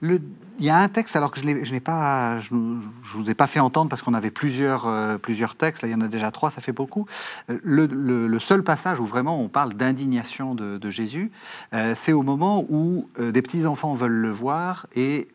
Il 0.03 0.67
y 0.67 0.71
a 0.71 0.77
un 0.77 0.89
texte, 0.89 1.17
alors 1.17 1.31
que 1.31 1.41
je 1.41 1.45
l'ai- 1.47 1.65
je 1.65 1.75
ne 1.75 2.81
vous 3.15 3.31
ai 3.31 3.35
pas 3.35 3.47
fait 3.47 3.61
entendre 3.61 3.89
parce 3.89 4.03
qu'on 4.03 4.15
avait 4.15 4.31
plusieurs, 4.31 4.87
euh, 4.87 5.17
plusieurs 5.19 5.55
textes, 5.55 5.83
là 5.83 5.89
il 5.89 5.93
y 5.93 5.95
en 5.95 6.01
a 6.01 6.09
déjà 6.09 6.31
trois, 6.31 6.51
ça 6.51 6.61
fait 6.61 6.73
beaucoup. 6.73 7.07
Euh, 7.49 7.59
Le, 7.63 8.39
seul 8.39 8.63
passage 8.63 9.01
où 9.01 9.05
vraiment 9.05 9.41
on 9.41 9.49
parle 9.49 9.75
d'indignation 9.75 10.55
de, 10.55 10.91
Jésus, 10.91 11.31
euh, 11.75 11.95
c'est 11.95 12.13
au 12.13 12.23
moment 12.23 12.65
où 12.69 13.09
des 13.19 13.43
petits-enfants 13.43 13.95
veulent 13.95 14.13
le 14.13 14.31
voir 14.31 14.87
et 14.97 15.29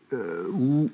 où 0.52 0.90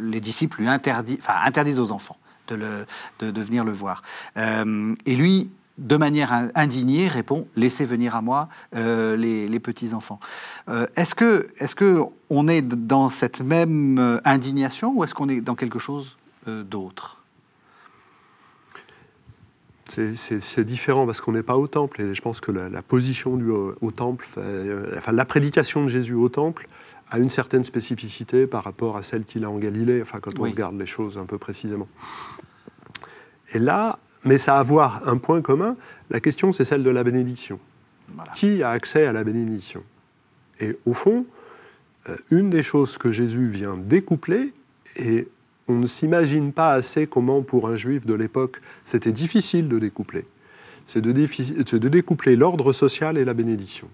les 0.00 0.20
disciples 0.20 0.60
lui 0.60 0.68
interdisent, 0.68 1.20
interdisent 1.28 1.80
aux 1.80 1.92
enfants 1.92 2.16
de, 2.48 2.86
de, 3.20 3.40
venir 3.40 3.64
le 3.64 3.72
voir. 3.72 4.02
Et 4.36 5.16
lui, 5.16 5.50
de 5.80 5.96
manière 5.96 6.32
in- 6.32 6.50
indignée, 6.54 7.08
répond 7.08 7.48
Laissez 7.56 7.84
venir 7.84 8.14
à 8.14 8.22
moi 8.22 8.48
euh, 8.76 9.16
les, 9.16 9.48
les 9.48 9.60
petits-enfants. 9.60 10.20
Euh, 10.68 10.86
est-ce 10.94 11.14
que, 11.16 11.48
est 11.58 11.74
que 11.74 12.00
on 12.28 12.46
est 12.46 12.62
dans 12.62 13.10
cette 13.10 13.40
même 13.40 13.98
euh, 13.98 14.20
indignation 14.24 14.92
ou 14.94 15.02
est-ce 15.04 15.14
qu'on 15.14 15.28
est 15.28 15.40
dans 15.40 15.56
quelque 15.56 15.78
chose 15.80 16.16
euh, 16.46 16.62
d'autre? 16.62 17.16
C'est- 19.88 20.14
différent 20.64 21.04
parce 21.04 21.20
qu'on 21.20 21.32
n'est 21.32 21.42
pas 21.42 21.56
au 21.56 21.66
temple 21.66 22.00
et 22.00 22.14
je 22.14 22.22
pense 22.22 22.40
que 22.40 22.52
la, 22.52 22.68
la 22.68 22.80
position 22.82 23.36
du, 23.36 23.50
au, 23.50 23.74
au 23.80 23.90
temple, 23.90 24.24
enfin 24.96 25.10
la 25.10 25.24
prédication 25.24 25.82
de 25.82 25.88
Jésus 25.88 26.14
au 26.14 26.28
temple 26.28 26.68
a 27.10 27.18
une 27.18 27.30
certaine 27.30 27.64
spécificité 27.64 28.46
par 28.46 28.62
rapport 28.62 28.96
à 28.96 29.02
celle 29.02 29.24
qu'il 29.24 29.44
a 29.44 29.50
en 29.50 29.58
Galilée, 29.58 30.00
enfin 30.00 30.20
quand 30.20 30.38
on 30.38 30.42
Oui. 30.42 30.50
regarde 30.50 30.78
les 30.78 30.86
choses 30.86 31.18
un 31.18 31.24
peu 31.24 31.38
précisément. 31.38 31.88
Et 33.52 33.58
là, 33.58 33.98
mais 34.24 34.38
ça 34.38 34.56
a 34.56 34.60
à 34.60 34.62
voir 34.62 35.02
un 35.08 35.16
point 35.18 35.40
commun, 35.42 35.76
la 36.10 36.20
question 36.20 36.52
c'est 36.52 36.64
celle 36.64 36.82
de 36.82 36.90
la 36.90 37.04
bénédiction. 37.04 37.58
Voilà. 38.14 38.32
Qui 38.32 38.62
a 38.62 38.70
accès 38.70 39.06
à 39.06 39.12
la 39.12 39.24
bénédiction? 39.24 39.82
Et 40.60 40.76
au 40.84 40.92
fond, 40.94 41.26
euh, 42.08 42.16
une 42.30 42.50
des 42.50 42.62
choses 42.62 42.98
que 42.98 43.12
Jésus 43.12 43.48
vient 43.48 43.76
découpler, 43.76 44.52
et 44.96 45.28
on 45.68 45.74
ne 45.76 45.86
s'imagine 45.86 46.52
pas 46.52 46.72
assez 46.72 47.06
comment 47.06 47.42
pour 47.42 47.68
un 47.68 47.76
juif 47.76 48.04
de 48.04 48.14
l'époque 48.14 48.58
c'était 48.84 49.12
difficile 49.12 49.68
de 49.68 49.78
découpler, 49.78 50.26
c'est 50.86 51.00
de, 51.00 51.12
défi- 51.12 51.54
c'est 51.64 51.78
de 51.78 51.88
découpler 51.88 52.34
l'ordre 52.36 52.72
social 52.72 53.16
et 53.16 53.24
la 53.24 53.34
bénédiction. 53.34 53.88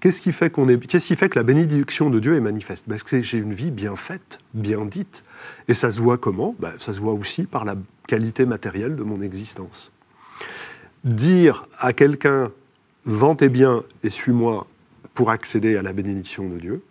Qu'est-ce 0.00 0.20
qui, 0.20 0.32
fait 0.32 0.50
qu'on 0.50 0.68
est, 0.68 0.78
qu'est-ce 0.86 1.06
qui 1.06 1.16
fait 1.16 1.28
que 1.28 1.38
la 1.38 1.42
bénédiction 1.42 2.10
de 2.10 2.18
Dieu 2.18 2.34
est 2.34 2.40
manifeste? 2.40 2.84
Parce 2.88 3.02
que 3.02 3.20
j'ai 3.22 3.38
une 3.38 3.54
vie 3.54 3.70
bien 3.70 3.96
faite, 3.96 4.38
bien 4.54 4.84
dite. 4.84 5.22
Et 5.68 5.74
ça 5.74 5.90
se 5.90 6.00
voit 6.00 6.18
comment? 6.18 6.54
Ben, 6.58 6.72
Ça 6.78 6.92
se 6.92 7.00
voit 7.00 7.12
aussi 7.12 7.44
par 7.44 7.64
la 7.64 7.76
qualité 8.06 8.46
matérielle 8.46 8.96
de 8.96 9.02
mon 9.02 9.20
existence. 9.20 9.92
Dire 11.04 11.66
à 11.78 11.92
quelqu'un 11.92 12.50
vends 13.04 13.36
tes 13.36 13.48
biens 13.48 13.84
et 14.02 14.10
suis-moi 14.10 14.66
pour 15.14 15.30
accéder 15.30 15.76
à 15.76 15.82
la 15.82 15.92
bénédiction 15.92 16.48
de 16.48 16.58
Dieu, 16.58 16.82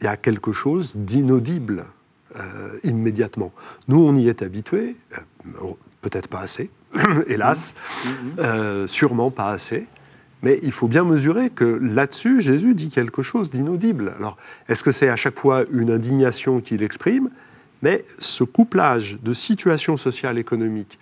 il 0.00 0.04
y 0.04 0.08
a 0.08 0.16
quelque 0.16 0.52
chose 0.52 0.96
d'inaudible 0.96 1.86
euh, 2.36 2.78
immédiatement. 2.82 3.52
Nous, 3.88 3.98
on 3.98 4.16
y 4.16 4.28
est 4.28 4.42
habitués, 4.42 4.96
euh, 5.16 5.72
peut-être 6.00 6.28
pas 6.28 6.40
assez, 6.40 6.70
hélas, 7.28 7.74
euh, 8.38 8.86
sûrement 8.86 9.30
pas 9.30 9.50
assez. 9.50 9.86
Mais 10.42 10.58
il 10.62 10.72
faut 10.72 10.88
bien 10.88 11.04
mesurer 11.04 11.50
que 11.50 11.64
là-dessus, 11.64 12.40
Jésus 12.40 12.74
dit 12.74 12.88
quelque 12.88 13.22
chose 13.22 13.50
d'inaudible. 13.50 14.14
Alors, 14.18 14.36
est-ce 14.68 14.82
que 14.82 14.90
c'est 14.90 15.08
à 15.08 15.16
chaque 15.16 15.38
fois 15.38 15.64
une 15.72 15.90
indignation 15.90 16.60
qu'il 16.60 16.82
exprime? 16.82 17.30
Mais 17.82 18.04
ce 18.18 18.44
couplage 18.44 19.18
de 19.22 19.32
situation 19.32 19.96
sociale, 19.96 20.38
économique 20.38 20.98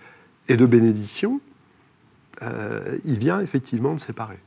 et 0.47 0.57
de 0.57 0.65
bénédiction, 0.65 1.39
euh, 2.43 2.97
il 3.05 3.19
vient 3.19 3.39
effectivement 3.39 3.93
de 3.93 3.99
séparer. 3.99 4.37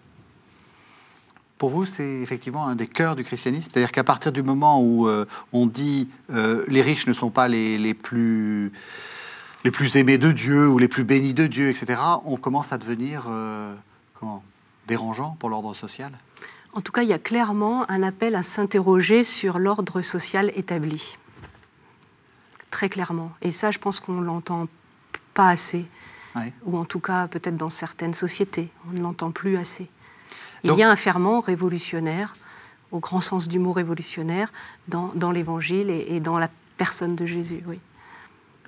pour 1.59 1.71
vous, 1.71 1.87
c'est 1.87 2.21
effectivement 2.21 2.67
un 2.67 2.75
des 2.75 2.89
cœurs 2.89 3.17
du 3.17 3.25
christianisme? 3.25 3.71
C'est-à-dire 3.71 3.93
qu'à 3.93 4.05
partir 4.05 4.33
du 4.33 4.43
moment 4.43 4.83
où 4.83 5.09
euh, 5.09 5.25
on 5.53 5.67
dit 5.67 6.09
euh, 6.31 6.65
les 6.69 6.83
riches 6.83 7.07
ne 7.07 7.13
sont 7.13 7.31
pas 7.31 7.49
les, 7.49 7.95
plus, 7.95 8.73
aimés 9.95 10.19
de 10.19 10.33
Dieu 10.33 10.69
ou 10.69 10.79
les 10.79 10.89
plus 10.89 11.05
bénis 11.05 11.35
de 11.35 11.47
Dieu, 11.47 11.71
etc., 11.71 12.01
on 12.27 12.37
commence 12.37 12.73
à 12.73 12.79
devenir 12.79 13.31
comment, 14.19 14.43
dérangeant 14.87 15.37
pour 15.39 15.51
l'ordre 15.51 15.75
social? 15.75 16.13
En 16.73 16.81
tout 16.81 16.93
cas, 16.93 17.03
il 17.03 17.09
y 17.09 17.13
a 17.13 17.19
clairement 17.19 17.89
un 17.91 18.03
appel 18.03 18.35
à 18.35 18.43
s'interroger 18.43 19.23
sur 19.23 19.59
l'ordre 19.59 20.03
social 20.03 20.51
établi. 20.57 21.17
Très 22.71 22.89
clairement. 22.89 23.33
Et 23.43 23.53
ça, 23.53 23.71
je 23.71 23.79
pense 23.79 24.01
qu'on 24.01 24.15
ne 24.15 24.25
l'entend 24.25 24.67
pas 25.35 25.51
assez. 25.51 25.87
Ouais. 26.35 26.53
Ou 26.65 26.77
en 26.77 26.85
tout 26.85 26.99
cas, 26.99 27.29
peut-être 27.29 27.57
dans 27.57 27.71
certaines 27.71 28.15
sociétés, 28.15 28.71
on 28.89 28.93
ne 28.93 29.01
l'entend 29.01 29.31
plus 29.31 29.57
assez. 29.57 29.89
Il 30.65 30.75
y 30.75 30.83
a 30.83 30.91
un 30.91 30.97
ferment 30.97 31.41
révolutionnaire, 31.41 32.35
au 32.91 32.99
grand 32.99 33.21
sens 33.21 33.47
du 33.47 33.59
mot 33.59 33.73
révolutionnaire, 33.73 34.53
dans, 34.89 35.13
dans 35.15 35.31
l'Évangile 35.31 35.91
et, 35.91 36.17
et 36.17 36.21
dans 36.21 36.39
la 36.39 36.49
personne 36.77 37.15
de 37.15 37.27
Jésus. 37.27 37.63
Oui. 37.67 37.79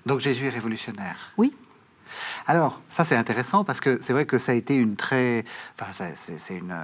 Donc 0.04 0.20
Jésus 0.20 0.46
est 0.46 0.50
révolutionnaire? 0.50 1.32
Oui. 1.36 1.52
Alors, 2.46 2.80
ça 2.88 3.04
c'est 3.04 3.16
intéressant 3.16 3.64
parce 3.64 3.80
que 3.80 3.98
c'est 4.02 4.12
vrai 4.12 4.26
que 4.26 4.38
ça 4.38 4.52
a 4.52 4.54
été 4.54 4.74
une 4.74 4.96
très... 4.96 5.44
Enfin, 5.80 6.04
c'est 6.14 6.54
une... 6.56 6.74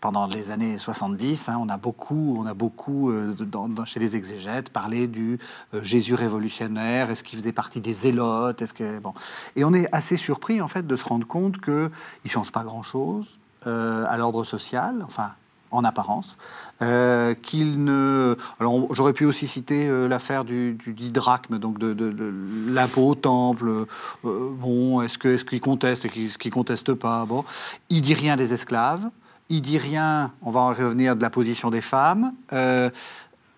Pendant 0.00 0.26
les 0.26 0.50
années 0.50 0.78
70, 0.78 1.48
hein, 1.48 1.58
on 1.60 1.68
a 1.68 1.76
beaucoup, 1.76 2.36
on 2.38 2.46
a 2.46 2.54
beaucoup 2.54 3.10
euh, 3.10 3.34
dans- 3.38 3.84
chez 3.84 4.00
les 4.00 4.16
exégètes 4.16 4.70
parlé 4.70 5.06
du 5.06 5.38
euh, 5.74 5.82
Jésus 5.82 6.14
révolutionnaire. 6.14 7.10
Est-ce 7.10 7.22
qu'il 7.22 7.38
faisait 7.38 7.52
partie 7.52 7.80
des 7.80 7.92
zélotes 7.94 8.62
Est-ce 8.62 8.72
que 8.74 8.98
bon 8.98 9.12
Et 9.56 9.64
on 9.64 9.74
est 9.74 9.88
assez 9.94 10.16
surpris 10.16 10.60
en 10.60 10.68
fait 10.68 10.86
de 10.86 10.96
se 10.96 11.04
rendre 11.04 11.26
compte 11.26 11.58
que 11.60 11.90
il 12.24 12.30
change 12.30 12.50
pas 12.50 12.62
grand-chose 12.64 13.26
euh, 13.66 14.06
à 14.08 14.16
l'ordre 14.16 14.44
social. 14.44 15.02
Enfin, 15.06 15.32
en 15.70 15.84
apparence, 15.84 16.36
euh, 16.82 17.34
qu'il 17.34 17.84
ne. 17.84 18.36
Alors, 18.58 18.92
j'aurais 18.94 19.12
pu 19.12 19.24
aussi 19.24 19.46
citer 19.46 19.86
euh, 19.88 20.08
l'affaire 20.08 20.44
du, 20.44 20.74
du, 20.74 20.92
du 20.92 21.10
drachme, 21.10 21.58
donc 21.58 21.78
de, 21.78 21.92
de- 21.94 22.10
de 22.10 22.32
l'impôt 22.68 23.08
au 23.08 23.14
temple. 23.14 23.68
Euh, 23.68 23.84
bon, 24.24 25.00
est-ce 25.02 25.18
que 25.18 25.28
est-ce 25.28 25.44
qu'il 25.44 25.60
conteste, 25.60 26.04
est-ce 26.06 26.38
qu'il 26.38 26.50
conteste 26.52 26.94
pas 26.94 27.24
Bon, 27.24 27.44
il 27.88 28.02
dit 28.02 28.14
rien 28.14 28.36
des 28.36 28.52
esclaves. 28.52 29.08
Il 29.48 29.62
dit 29.62 29.78
rien. 29.78 30.32
On 30.42 30.50
va 30.50 30.60
en 30.60 30.68
revenir 30.70 31.16
de 31.16 31.22
la 31.22 31.30
position 31.30 31.70
des 31.70 31.80
femmes. 31.80 32.32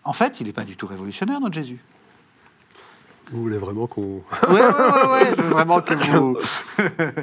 En 0.05 0.13
fait, 0.13 0.41
il 0.41 0.47
n'est 0.47 0.53
pas 0.53 0.65
du 0.65 0.77
tout 0.77 0.87
révolutionnaire, 0.87 1.39
notre 1.41 1.55
Jésus. 1.55 1.79
Vous 3.31 3.43
voulez 3.43 3.57
vraiment 3.59 3.87
qu'on... 3.87 4.23
Ouais. 4.49 4.61
Je 5.37 5.43
veux 5.43 5.49
vraiment 5.51 5.81
que 5.81 5.95
vous. 5.95 6.37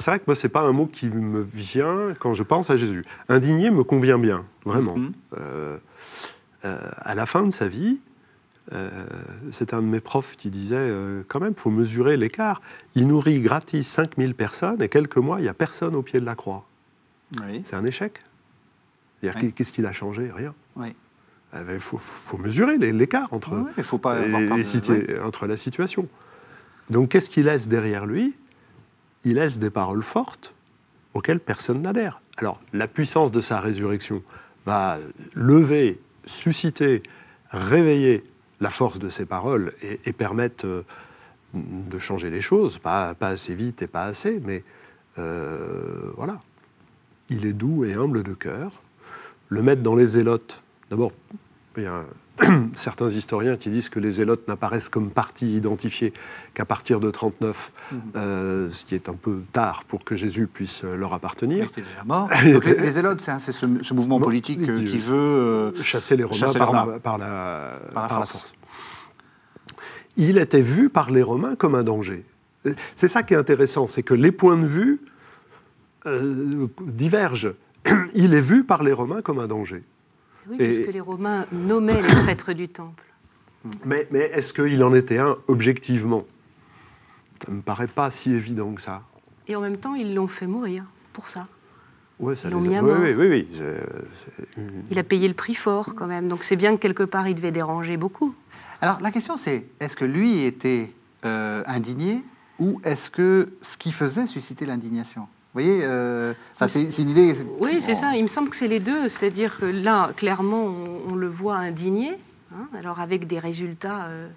C'est 0.00 0.10
vrai 0.10 0.18
que 0.18 0.24
moi, 0.26 0.34
c'est 0.34 0.48
pas 0.48 0.62
un 0.62 0.72
mot 0.72 0.86
qui 0.86 1.06
me 1.08 1.42
vient 1.42 2.14
quand 2.18 2.34
je 2.34 2.42
pense 2.42 2.70
à 2.70 2.76
Jésus. 2.76 3.04
Indigné 3.28 3.70
me 3.70 3.84
convient 3.84 4.18
bien, 4.18 4.44
vraiment. 4.64 4.96
Mhm. 4.96 5.12
Euh, 5.38 5.78
euh, 6.64 6.78
à 6.98 7.14
la 7.14 7.26
fin 7.26 7.42
de 7.42 7.50
sa 7.50 7.68
vie, 7.68 8.00
euh, 8.72 8.88
c'est 9.50 9.74
un 9.74 9.82
de 9.82 9.86
mes 9.86 10.00
profs 10.00 10.36
qui 10.36 10.48
disait 10.50 10.90
quand 11.28 11.40
même, 11.40 11.54
faut 11.54 11.70
mesurer 11.70 12.16
l'écart. 12.16 12.60
Il 12.94 13.06
nourrit 13.08 13.40
gratis 13.40 13.86
5000 13.86 14.34
personnes 14.34 14.80
et 14.82 14.88
quelques 14.88 15.16
mois, 15.18 15.38
il 15.38 15.42
n'y 15.42 15.48
a 15.48 15.54
personne 15.54 15.94
au 15.94 16.02
pied 16.02 16.20
de 16.20 16.26
la 16.26 16.34
croix. 16.34 16.66
Oui. 17.40 17.62
C'est 17.64 17.76
un 17.76 17.84
échec. 17.84 18.18
Oui. 19.22 19.52
Qu'est-ce 19.52 19.72
qu'il 19.72 19.86
a 19.86 19.92
changé? 19.92 20.30
Rien. 20.34 20.54
Oui. 20.76 20.94
Eh 21.54 21.58
ben, 21.64 21.74
Il 21.74 21.80
faut, 21.80 21.98
faut 21.98 22.38
mesurer 22.38 22.78
l'écart 22.78 23.32
entre, 23.32 23.52
Il 23.76 23.84
faut 23.84 23.98
pas 23.98 24.20
les- 24.20 24.28
de- 25.02 25.20
entre 25.20 25.46
la 25.46 25.56
situation. 25.56 26.08
Donc 26.88 27.10
qu'est-ce 27.10 27.28
qu'il 27.28 27.44
laisse 27.44 27.68
derrière 27.68 28.06
lui? 28.06 28.34
Il 29.24 29.34
laisse 29.34 29.58
des 29.58 29.70
paroles 29.70 30.02
fortes 30.02 30.54
auxquelles 31.14 31.40
personne 31.40 31.82
n'adhère. 31.82 32.20
Alors 32.38 32.60
la 32.72 32.88
puissance 32.88 33.32
de 33.32 33.40
sa 33.40 33.60
résurrection 33.60 34.22
va 34.66 34.98
lever, 35.34 36.00
susciter, 36.24 37.02
réveiller 37.50 38.24
la 38.60 38.70
force 38.70 38.98
de 38.98 39.08
ses 39.08 39.26
paroles 39.26 39.74
et, 39.82 40.00
et 40.06 40.12
permettre 40.12 40.66
euh, 40.66 40.84
de 41.54 41.98
changer 41.98 42.30
les 42.30 42.40
choses, 42.40 42.78
pas, 42.78 43.14
pas 43.14 43.28
assez 43.28 43.54
vite 43.54 43.82
et 43.82 43.86
pas 43.86 44.04
assez, 44.04 44.40
mais 44.44 44.62
euh, 45.18 46.12
voilà. 46.16 46.40
Il 47.28 47.46
est 47.46 47.52
doux 47.52 47.84
et 47.84 47.94
humble 47.94 48.22
de 48.22 48.32
cœur. 48.32 48.82
Le 49.48 49.62
mettre 49.62 49.82
dans 49.82 49.94
les 49.94 50.06
zélotes, 50.06 50.62
d'abord, 50.90 51.12
il 51.76 51.84
y 51.84 51.86
a 51.86 52.04
certains 52.74 53.08
historiens 53.10 53.56
qui 53.56 53.70
disent 53.70 53.88
que 53.88 54.00
les 54.00 54.10
zélotes 54.12 54.46
n'apparaissent 54.48 54.88
comme 54.88 55.10
parti 55.10 55.56
identifié 55.56 56.12
qu'à 56.54 56.64
partir 56.64 57.00
de 57.00 57.10
39, 57.10 57.72
Mhm. 57.92 58.00
euh, 58.16 58.70
ce 58.70 58.84
qui 58.84 58.94
est 58.94 59.08
un 59.08 59.14
peu 59.14 59.40
tard 59.52 59.84
pour 59.84 60.04
que 60.04 60.16
Jésus 60.16 60.46
puisse 60.46 60.84
euh, 60.84 60.96
leur 60.96 61.12
appartenir. 61.14 61.64
était 61.66 61.82
déjà 61.82 62.04
mort. 62.04 62.28
Il 62.44 62.52
Donc, 62.54 62.64
les, 62.64 62.92
zélotes, 62.92 63.20
c'est 63.20 63.30
hein, 63.32 63.38
ce, 63.40 63.52
ce 63.52 63.94
mouvement 63.94 64.18
politique 64.20 64.60
euh, 64.68 64.84
qui 64.86 64.98
veut. 64.98 65.74
chasser 65.82 66.16
les 66.16 66.24
Romains, 66.24 66.38
Chasser 66.38 66.52
les 66.54 66.58
par, 66.58 66.68
Romains. 66.68 66.92
La, 66.92 66.98
par, 67.00 67.18
la, 67.18 67.26
Par 67.92 68.02
la 68.02 68.08
par 68.08 68.20
la 68.20 68.26
force. 68.26 68.30
force. 68.32 68.54
Il 70.16 70.38
était 70.38 70.60
vu 70.62 70.88
par 70.90 71.10
les 71.10 71.22
Romains 71.22 71.54
comme 71.56 71.74
un 71.74 71.82
danger. 71.84 72.24
C'est 72.94 73.08
ça 73.08 73.22
qui 73.22 73.34
est 73.34 73.38
intéressant, 73.38 73.86
c'est 73.86 74.02
que 74.02 74.12
les 74.14 74.32
points 74.32 74.56
de 74.56 74.66
vue 74.66 75.00
euh, 76.06 76.66
divergent. 76.82 77.54
Il 78.14 78.34
est 78.34 78.40
vu 78.40 78.64
par 78.64 78.82
les 78.82 78.92
Romains 78.92 79.22
comme 79.22 79.38
un 79.38 79.46
danger. 79.46 79.82
Oui, 80.48 80.56
Et- 80.58 80.68
puisque 80.68 80.92
les 80.92 81.00
Romains 81.00 81.46
nommaient 81.52 82.00
les 82.00 82.08
prêtres 82.08 82.52
du 82.52 82.68
temple. 82.68 83.04
Mais, 83.84 84.08
mais 84.10 84.30
est-ce 84.32 84.52
qu'il 84.54 84.82
en 84.82 84.94
était 84.94 85.18
un 85.18 85.36
objectivement? 85.48 86.24
Ça 87.44 87.50
ne 87.52 87.56
me 87.58 87.62
paraît 87.62 87.86
pas 87.88 88.10
si 88.10 88.32
évident 88.32 88.72
que 88.72 88.80
ça. 88.82 89.02
Et 89.48 89.56
en 89.56 89.60
même 89.60 89.76
temps, 89.76 89.94
ils 89.94 90.14
l'ont 90.14 90.28
fait 90.28 90.46
mourir 90.46 90.84
pour 91.12 91.28
ça. 91.28 91.46
Ouais, 92.18 92.36
ça 92.36 92.48
Ils 92.48 92.52
l'ont 92.52 92.60
les 92.60 92.66
a- 92.68 92.70
mis 92.70 92.76
à 92.76 92.82
oui, 92.82 92.90
mort. 92.90 93.00
oui, 93.02 93.14
oui, 93.14 93.28
oui, 93.28 93.48
c'est- 93.52 93.86
c'est 94.14 94.60
une- 94.60 94.82
Il 94.90 94.98
a 94.98 95.02
payé 95.02 95.26
le 95.28 95.34
prix 95.34 95.54
fort 95.54 95.94
quand 95.94 96.06
même. 96.06 96.28
Donc 96.28 96.42
c'est 96.42 96.56
bien 96.56 96.76
que 96.76 96.80
quelque 96.80 97.02
part, 97.02 97.28
il 97.28 97.34
devait 97.34 97.50
déranger 97.52 97.96
beaucoup. 97.96 98.34
Alors 98.82 99.00
la 99.00 99.10
question 99.10 99.36
c'est 99.36 99.66
est-ce 99.80 99.96
que 99.96 100.04
lui 100.04 100.44
était 100.44 100.92
euh, 101.24 101.62
indigné 101.66 102.22
ou 102.58 102.80
est-ce 102.84 103.10
que 103.10 103.50
ce 103.62 103.76
qu'il 103.76 103.92
faisait 103.92 104.26
suscitait 104.26 104.64
l'indignation? 104.66 105.28
Vous 105.52 105.60
voyez, 105.60 105.80
euh, 105.82 106.32
c'est 106.68 106.98
une 106.98 107.10
idée. 107.10 107.36
Oui, 107.58 107.82
c'est 107.82 107.96
ça. 107.96 108.14
Il 108.14 108.22
me 108.22 108.28
semble 108.28 108.50
que 108.50 108.56
c'est 108.56 108.68
les 108.68 108.78
deux. 108.78 109.08
C'est-à-dire 109.08 109.58
que 109.58 109.64
là, 109.64 110.12
clairement, 110.16 110.62
on, 110.62 111.10
on 111.10 111.14
le 111.16 111.26
voit 111.26 111.56
indigné, 111.56 112.12
hein, 112.54 112.68
alors 112.78 113.00
avec 113.00 113.26
des 113.26 113.40
résultats 113.40 114.04
euh, 114.04 114.28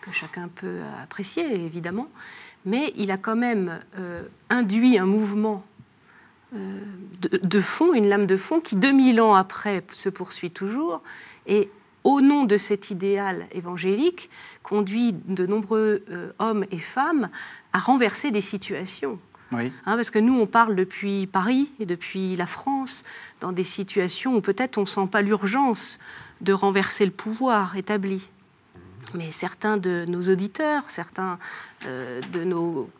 que 0.00 0.10
chacun 0.12 0.48
peut 0.48 0.78
apprécier, 1.02 1.62
évidemment. 1.62 2.08
Mais 2.64 2.94
il 2.96 3.10
a 3.10 3.18
quand 3.18 3.36
même 3.36 3.80
euh, 3.98 4.22
induit 4.48 4.96
un 4.98 5.04
mouvement 5.04 5.62
de, 6.52 7.36
de 7.36 7.60
fond, 7.60 7.92
une 7.92 8.08
lame 8.08 8.24
de 8.24 8.38
fond, 8.38 8.60
qui 8.60 8.76
2000 8.76 9.20
ans 9.20 9.34
après 9.34 9.84
se 9.92 10.08
poursuit 10.08 10.50
toujours. 10.50 11.02
Et 11.46 11.68
au 12.02 12.22
nom 12.22 12.44
de 12.44 12.56
cet 12.56 12.90
idéal 12.90 13.46
évangélique, 13.52 14.30
conduit 14.62 15.12
de 15.12 15.44
nombreux 15.44 16.02
hommes 16.38 16.64
et 16.70 16.78
femmes 16.78 17.28
à 17.74 17.78
renverser 17.78 18.30
des 18.30 18.40
situations. 18.40 19.18
Oui. 19.52 19.72
Hein, 19.86 19.96
parce 19.96 20.10
que 20.10 20.18
nous, 20.18 20.38
on 20.38 20.46
parle 20.46 20.74
depuis 20.74 21.26
Paris 21.26 21.70
et 21.78 21.86
depuis 21.86 22.34
la 22.36 22.46
France, 22.46 23.02
dans 23.40 23.52
des 23.52 23.64
situations 23.64 24.34
où 24.34 24.40
peut-être 24.40 24.78
on 24.78 24.82
ne 24.82 24.86
sent 24.86 25.08
pas 25.10 25.22
l'urgence 25.22 25.98
de 26.40 26.52
renverser 26.52 27.04
le 27.04 27.12
pouvoir 27.12 27.76
établi. 27.76 28.28
Mais 29.14 29.30
certains 29.30 29.76
de 29.76 30.04
nos 30.08 30.22
auditeurs, 30.30 30.82
certains 30.88 31.38
euh, 31.86 32.20
de 32.32 32.44
nos 32.44 32.90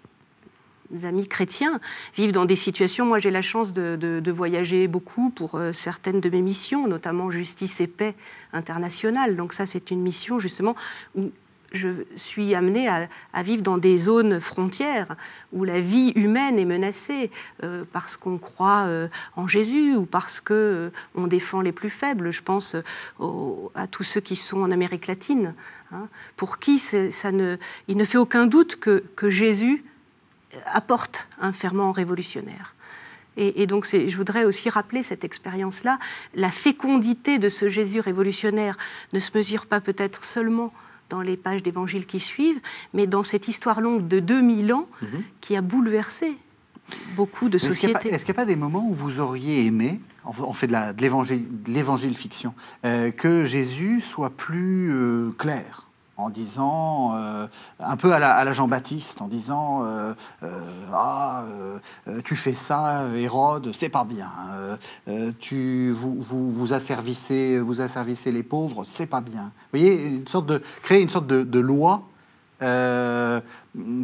amis 1.03 1.27
chrétiens 1.27 1.81
vivent 2.17 2.33
dans 2.33 2.45
des 2.45 2.57
situations. 2.57 3.07
Moi, 3.07 3.19
j'ai 3.19 3.31
la 3.31 3.43
chance 3.43 3.73
de, 3.73 4.31
voyager 4.31 4.87
beaucoup 4.87 5.31
pour 5.31 5.57
euh, 5.57 5.73
certaines 5.73 6.21
de 6.21 6.31
mes 6.31 6.43
missions, 6.43 6.87
notamment 6.87 7.31
Justice 7.31 7.81
et 7.81 7.89
Paix 7.89 8.15
internationale. 8.53 9.37
Donc 9.37 9.53
ça, 9.53 9.67
c'est 9.67 9.91
une 9.91 10.01
mission 10.01 10.39
justement 10.39 10.77
où 11.17 11.33
je 11.73 11.89
suis 12.17 12.55
amenée 12.55 12.89
à, 12.89 13.43
vivre 13.43 13.63
dans 13.63 13.79
des 13.79 13.97
zones 13.97 14.41
frontières 14.41 15.17
où 15.53 15.65
la 15.65 15.81
vie 15.81 16.13
humaine 16.15 16.59
est 16.59 16.65
menacée 16.65 17.31
euh, 17.63 17.85
parce 17.93 18.17
qu'on 18.17 18.39
croit 18.39 18.85
euh, 18.87 19.09
en 19.37 19.47
Jésus 19.47 19.95
ou 19.95 20.07
parce 20.07 20.41
que 20.41 20.55
euh, 20.55 20.91
on 21.15 21.27
défend 21.27 21.61
les 21.61 21.73
plus 21.73 21.91
faibles. 21.91 22.31
Je 22.31 22.43
pense 22.43 22.77
à 23.75 23.87
tous 23.87 24.03
ceux 24.03 24.21
qui 24.21 24.37
sont 24.37 24.61
en 24.61 24.71
Amérique 24.71 25.07
latine, 25.07 25.55
hein, 25.93 26.09
pour 26.37 26.59
qui 26.59 26.79
ça 26.79 27.33
ne, 27.33 27.57
il 27.89 27.97
ne 27.97 28.05
fait 28.05 28.19
aucun 28.19 28.47
doute 28.47 28.77
que, 28.77 29.03
Jésus 29.29 29.85
apporte 30.67 31.27
un 31.41 31.53
ferment 31.53 31.91
révolutionnaire. 31.91 32.75
Et, 33.37 33.63
et 33.63 33.67
donc, 33.67 33.87
je 33.87 34.17
voudrais 34.17 34.45
aussi 34.45 34.71
rappeler 34.71 35.03
cette 35.03 35.25
expérience-là. 35.25 35.99
La 36.35 36.51
fécondité 36.51 37.39
de 37.39 37.49
ce 37.49 37.69
Jésus 37.69 38.01
révolutionnaire 38.01 38.77
ne 39.13 39.19
se 39.19 39.37
mesure 39.37 39.67
pas 39.67 39.81
peut-être 39.81 40.25
seulement 40.25 40.73
dans 41.11 41.21
les 41.21 41.37
pages 41.37 41.63
d'évangile 41.63 42.07
qui 42.07 42.21
suivent, 42.21 42.61
mais 42.95 43.07
dans 43.07 43.23
cette 43.23 43.49
histoire 43.49 43.81
longue 43.81 44.09
de 44.09 44.21
2000 44.21 44.73
ans 44.73 44.89
Mhm. 45.03 45.23
qui 45.41 45.57
a 45.57 45.61
bouleversé 45.63 46.35
beaucoup 47.17 47.49
de 47.49 47.57
Est-ce 47.57 47.71
qu'il 47.73 47.89
n'y 47.89 47.95
a, 47.95 47.95
pas- 47.95 48.01
sociétés. 48.01 48.15
est-ce 48.15 48.25
qu'il 48.25 48.33
n'y 48.33 48.39
a 48.39 48.43
pas 48.43 48.47
des 48.47 48.57
moments 48.57 48.87
où 48.89 48.95
vous 48.95 49.21
auriez 49.21 49.65
aimé, 49.67 50.01
on 50.25 50.53
fait 50.53 50.67
de 50.67 50.73
l'évangile 51.73 52.17
fiction, 52.17 52.55
euh, 52.85 53.11
que 53.11 53.45
Jésus 53.45 54.01
soit 54.01 54.31
plus 54.31 54.91
euh, 54.93 55.31
clair? 55.39 55.86
En 56.19 56.31
disant, 56.31 57.15
euh, 57.15 57.47
un 57.79 57.97
peu 57.97 58.13
à 58.13 58.19
la, 58.19 58.53
Jean-Baptiste, 58.53 59.21
en 59.21 59.29
disant 59.29 59.85
euh, 59.85 60.15
euh, 60.43 60.61
Ah, 60.93 61.45
tu 62.25 62.37
fais 62.37 62.55
ça, 62.55 63.05
Hérode, 63.15 63.73
c'est 63.75 63.89
pas 63.89 64.05
bien. 64.05 64.31
tu, 65.39 65.91
vous, 65.91 66.17
vous, 66.21 66.51
vous, 66.51 66.73
asservissez, 66.73 67.61
vous 67.61 67.81
asservissez 67.81 68.33
les 68.33 68.43
pauvres, 68.43 68.85
c'est 68.85 69.07
pas 69.07 69.21
bien. 69.21 69.53
Vous 69.73 69.79
voyez, 69.79 70.07
une 70.07 70.29
sorte 70.29 70.47
de, 70.47 70.63
créer 70.83 71.03
une 71.03 71.11
sorte 71.11 71.27
de, 71.27 71.61
loi 71.61 72.03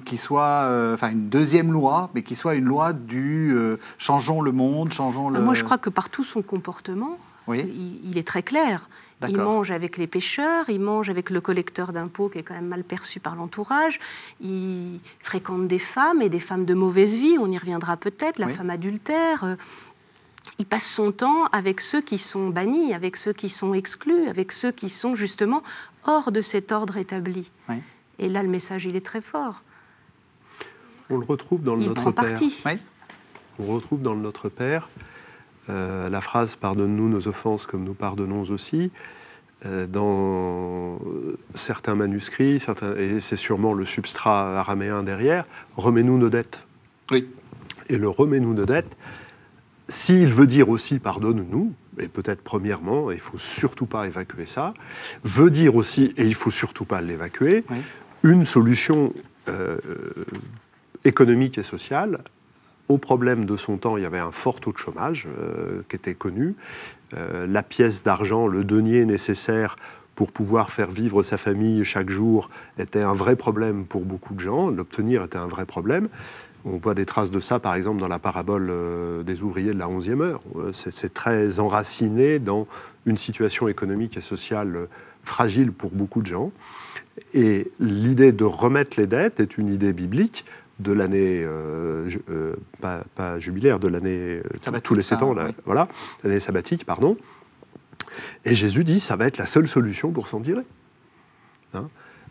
qui 0.04 0.16
soit, 0.18 0.92
enfin 0.92 1.10
une 1.10 1.30
deuxième 1.30 1.72
loi, 1.72 2.10
mais 2.14 2.22
qui 2.22 2.34
soit 2.34 2.54
une 2.54 2.66
loi 2.66 2.92
du 2.92 3.56
changeons 3.96 4.42
le 4.42 4.52
monde, 4.52 4.92
changeons 4.92 5.30
le. 5.30 5.40
Moi, 5.40 5.54
je 5.54 5.64
crois 5.64 5.78
que 5.78 5.90
par 5.90 6.10
tout 6.10 6.24
son 6.24 6.42
comportement, 6.42 7.18
il, 7.48 8.16
est 8.16 8.26
très 8.26 8.42
clair. 8.42 8.88
Il 9.28 9.38
mange 9.38 9.70
avec 9.70 9.96
les 9.96 10.06
pêcheurs, 10.06 10.68
il 10.68 10.80
mange 10.80 11.10
avec 11.10 11.30
le 11.30 11.40
collecteur 11.40 11.92
d'impôts 11.92 12.28
qui 12.28 12.38
est 12.38 12.42
quand 12.42 12.54
même 12.54 12.68
mal 12.68 12.84
perçu 12.84 13.20
par 13.20 13.36
l'entourage, 13.36 14.00
il 14.40 15.00
fréquente 15.20 15.68
des 15.68 15.78
femmes 15.78 16.22
et 16.22 16.28
des 16.28 16.40
femmes 16.40 16.64
de 16.64 16.74
mauvaise 16.74 17.14
vie, 17.14 17.36
on 17.38 17.50
y 17.50 17.58
reviendra 17.58 17.96
peut-être, 17.96 18.38
la 18.38 18.48
femme 18.48 18.70
adultère. 18.70 19.44
Euh, 19.44 19.54
il 20.58 20.66
passe 20.66 20.86
son 20.86 21.12
temps 21.12 21.46
avec 21.46 21.80
ceux 21.80 22.00
qui 22.00 22.18
sont 22.18 22.48
bannis, 22.48 22.94
avec 22.94 23.16
ceux 23.16 23.32
qui 23.32 23.48
sont 23.48 23.74
exclus, 23.74 24.28
avec 24.28 24.52
ceux 24.52 24.70
qui 24.70 24.90
sont 24.90 25.14
justement 25.14 25.62
hors 26.04 26.32
de 26.32 26.40
cet 26.40 26.72
ordre 26.72 26.96
établi. 26.96 27.50
Et 28.18 28.28
là, 28.28 28.42
le 28.42 28.48
message, 28.48 28.84
il 28.84 28.94
est 28.94 29.04
très 29.04 29.20
fort. 29.20 29.62
On 31.10 31.18
le 31.18 31.24
retrouve 31.24 31.62
dans 31.62 31.74
le 31.74 31.82
il 31.82 31.88
Notre 31.88 32.02
prend 32.02 32.12
Père. 32.12 32.30
Parti. 32.30 32.62
On 33.58 33.66
retrouve 33.66 34.02
dans 34.02 34.14
le 34.14 34.20
Notre 34.20 34.48
Père 34.48 34.88
euh, 35.70 36.08
la 36.08 36.20
phrase 36.20 36.56
Pardonne-nous 36.56 37.08
nos 37.08 37.28
offenses 37.28 37.66
comme 37.66 37.84
nous 37.84 37.94
pardonnons 37.94 38.42
aussi. 38.50 38.90
Euh, 39.64 39.86
dans 39.86 40.98
certains 41.54 41.94
manuscrits, 41.94 42.58
certains, 42.58 42.96
et 42.96 43.20
c'est 43.20 43.36
sûrement 43.36 43.74
le 43.74 43.84
substrat 43.84 44.58
araméen 44.58 45.04
derrière, 45.04 45.44
remets-nous 45.76 46.18
nos 46.18 46.30
dettes. 46.30 46.66
Oui. 47.12 47.28
Et 47.88 47.96
le 47.96 48.08
remets-nous 48.08 48.54
nos 48.54 48.64
dettes, 48.64 48.96
s'il 49.86 50.28
veut 50.28 50.48
dire 50.48 50.68
aussi 50.68 50.98
pardonne-nous, 50.98 51.72
et 52.00 52.08
peut-être 52.08 52.42
premièrement, 52.42 53.12
il 53.12 53.18
ne 53.18 53.20
faut 53.20 53.38
surtout 53.38 53.86
pas 53.86 54.08
évacuer 54.08 54.46
ça, 54.46 54.74
veut 55.22 55.50
dire 55.50 55.76
aussi, 55.76 56.12
et 56.16 56.22
il 56.22 56.30
ne 56.30 56.34
faut 56.34 56.50
surtout 56.50 56.84
pas 56.84 57.00
l'évacuer, 57.00 57.64
une 58.24 58.44
solution 58.44 59.12
euh, 59.48 59.78
économique 61.04 61.58
et 61.58 61.62
sociale 61.62 62.24
au 62.92 62.98
problème 62.98 63.44
de 63.44 63.56
son 63.56 63.78
temps, 63.78 63.96
il 63.96 64.02
y 64.02 64.06
avait 64.06 64.18
un 64.18 64.32
fort 64.32 64.60
taux 64.60 64.72
de 64.72 64.78
chômage 64.78 65.26
euh, 65.26 65.82
qui 65.88 65.96
était 65.96 66.14
connu. 66.14 66.54
Euh, 67.14 67.46
la 67.46 67.62
pièce 67.62 68.02
d'argent, 68.02 68.46
le 68.46 68.64
denier 68.64 69.04
nécessaire 69.04 69.76
pour 70.14 70.30
pouvoir 70.30 70.70
faire 70.70 70.90
vivre 70.90 71.22
sa 71.22 71.38
famille 71.38 71.84
chaque 71.84 72.10
jour 72.10 72.50
était 72.78 73.00
un 73.00 73.14
vrai 73.14 73.34
problème 73.34 73.86
pour 73.86 74.02
beaucoup 74.02 74.34
de 74.34 74.40
gens. 74.40 74.68
L'obtenir 74.68 75.24
était 75.24 75.38
un 75.38 75.46
vrai 75.46 75.64
problème. 75.64 76.08
On 76.64 76.76
voit 76.76 76.94
des 76.94 77.06
traces 77.06 77.30
de 77.30 77.40
ça, 77.40 77.58
par 77.58 77.74
exemple, 77.74 77.98
dans 77.98 78.08
la 78.08 78.18
parabole 78.18 78.68
euh, 78.70 79.22
des 79.22 79.42
ouvriers 79.42 79.72
de 79.72 79.78
la 79.78 79.88
11e 79.88 80.20
heure. 80.20 80.42
C'est 80.72 81.14
très 81.14 81.58
enraciné 81.58 82.38
dans 82.38 82.68
une 83.06 83.16
situation 83.16 83.68
économique 83.68 84.16
et 84.16 84.20
sociale 84.20 84.86
fragile 85.24 85.72
pour 85.72 85.90
beaucoup 85.90 86.20
de 86.20 86.26
gens. 86.26 86.52
Et 87.34 87.68
l'idée 87.80 88.32
de 88.32 88.44
remettre 88.44 88.98
les 88.98 89.06
dettes 89.06 89.40
est 89.40 89.58
une 89.58 89.68
idée 89.68 89.92
biblique 89.92 90.44
de 90.82 90.92
l'année, 90.92 91.42
euh, 91.44 92.08
euh, 92.28 92.56
pas, 92.80 93.38
jubilaire, 93.38 93.78
de 93.78 93.88
l'année 93.88 94.42
euh, 94.66 94.80
tous 94.82 94.94
les 94.94 95.02
sept 95.02 95.22
ans, 95.22 95.34
voilà, 95.64 95.88
l'année 96.22 96.40
sabbatique, 96.40 96.84
pardon. 96.84 97.16
Et 98.44 98.54
Jésus 98.54 98.84
dit, 98.84 99.00
ça 99.00 99.16
va 99.16 99.26
être 99.26 99.38
la 99.38 99.46
seule 99.46 99.68
solution 99.68 100.10
pour 100.10 100.28
s'en 100.28 100.40
tirer. 100.40 100.64
Hein. 101.74 101.88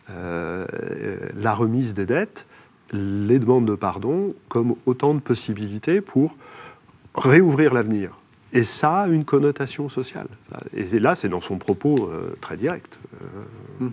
la 0.07 1.53
remise 1.55 1.95
des 1.95 2.05
dettes, 2.05 2.45
les 2.91 3.39
demandes 3.39 3.65
de 3.65 3.73
pardon, 3.73 4.35
comme 4.49 4.75
autant 4.85 5.15
de 5.15 5.19
possibilités 5.19 6.01
pour 6.01 6.37
réouvrir 7.15 7.73
l'avenir. 7.73 8.19
Et 8.53 8.63
ça 8.63 9.03
a 9.03 9.07
une 9.07 9.25
connotation 9.25 9.89
sociale. 9.89 10.27
Et 10.73 10.99
là, 10.99 11.15
c'est 11.15 11.29
dans 11.29 11.41
son 11.41 11.57
propos 11.57 12.11
très 12.39 12.57
direct. 12.57 12.99
Mm-hmm. 13.81 13.89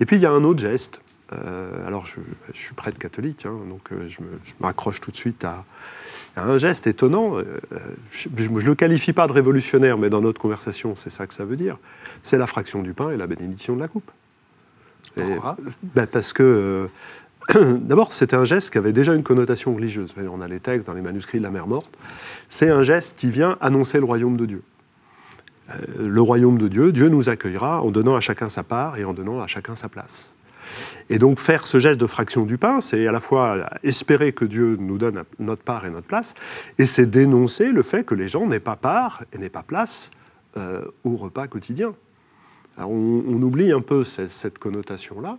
Et 0.00 0.06
puis, 0.06 0.16
il 0.16 0.22
y 0.22 0.26
a 0.26 0.32
un 0.32 0.42
autre 0.42 0.60
geste 0.60 1.00
euh, 1.32 1.86
alors, 1.86 2.06
je, 2.06 2.20
suis 2.54 2.74
prêtre 2.74 2.98
catholique, 2.98 3.44
hein, 3.44 3.54
donc 3.68 3.92
euh, 3.92 4.08
je 4.08 4.18
m'accroche 4.60 5.00
tout 5.00 5.10
de 5.10 5.16
suite 5.16 5.44
à, 5.44 5.64
un 6.36 6.56
geste 6.56 6.86
étonnant. 6.86 7.36
Euh, 7.38 7.44
je 8.10 8.28
ne 8.28 8.60
le 8.60 8.74
qualifie 8.74 9.12
pas 9.12 9.26
de 9.26 9.32
révolutionnaire, 9.32 9.98
mais 9.98 10.08
dans 10.08 10.20
notre 10.20 10.40
conversation, 10.40 10.94
c'est 10.96 11.10
ça 11.10 11.26
que 11.26 11.34
ça 11.34 11.44
veut 11.44 11.56
dire. 11.56 11.76
C'est 12.22 12.38
la 12.38 12.46
fraction 12.46 12.82
du 12.82 12.94
pain 12.94 13.10
et 13.10 13.16
la 13.16 13.26
bénédiction 13.26 13.76
de 13.76 13.80
la 13.80 13.88
coupe. 13.88 14.10
Ben, 15.16 16.06
Parce 16.06 16.32
que, 16.32 16.88
d'abord, 17.54 18.12
c'était 18.12 18.36
un 18.36 18.44
geste 18.44 18.70
qui 18.70 18.78
avait 18.78 18.92
déjà 18.92 19.14
une 19.14 19.22
connotation 19.22 19.74
religieuse. 19.74 20.14
On 20.30 20.40
a 20.40 20.48
les 20.48 20.60
textes 20.60 20.86
dans 20.86 20.94
les 20.94 21.02
manuscrits 21.02 21.38
de 21.38 21.42
la 21.42 21.50
mer 21.50 21.66
morte. 21.66 21.98
C'est 22.48 22.70
un 22.70 22.82
geste 22.82 23.18
qui 23.18 23.30
vient 23.30 23.58
annoncer 23.60 23.98
le 23.98 24.04
royaume 24.04 24.36
de 24.36 24.46
Dieu. 24.46 24.62
le 25.98 26.22
royaume 26.22 26.56
de 26.56 26.68
Dieu, 26.68 26.92
Dieu 26.92 27.08
nous 27.10 27.28
accueillera 27.28 27.82
en 27.82 27.90
donnant 27.90 28.16
à 28.16 28.20
chacun 28.20 28.48
sa 28.48 28.62
part 28.62 28.96
et 28.96 29.04
en 29.04 29.12
donnant 29.12 29.40
à 29.40 29.46
chacun 29.46 29.74
sa 29.74 29.88
place. 29.88 30.30
Et 31.10 31.18
donc 31.18 31.38
faire 31.38 31.66
ce 31.66 31.78
geste 31.78 32.00
de 32.00 32.06
fraction 32.06 32.44
du 32.44 32.58
pain, 32.58 32.80
c'est 32.80 33.06
à 33.06 33.12
la 33.12 33.20
fois 33.20 33.68
espérer 33.82 34.32
que 34.32 34.44
Dieu 34.44 34.76
nous 34.78 34.98
donne 34.98 35.24
notre 35.38 35.62
part 35.62 35.86
et 35.86 35.90
notre 35.90 36.06
place, 36.06 36.34
et 36.78 36.86
c'est 36.86 37.06
dénoncer 37.06 37.72
le 37.72 37.82
fait 37.82 38.04
que 38.04 38.14
les 38.14 38.28
gens 38.28 38.46
n'aient 38.46 38.60
pas 38.60 38.76
part 38.76 39.24
et 39.32 39.38
n'aient 39.38 39.48
pas 39.48 39.62
place 39.62 40.10
euh, 40.56 40.84
au 41.04 41.16
repas 41.16 41.46
quotidien. 41.46 41.94
on, 42.78 43.42
oublie 43.42 43.72
un 43.72 43.80
peu 43.80 44.04
cette, 44.04 44.58
connotation-là, 44.58 45.38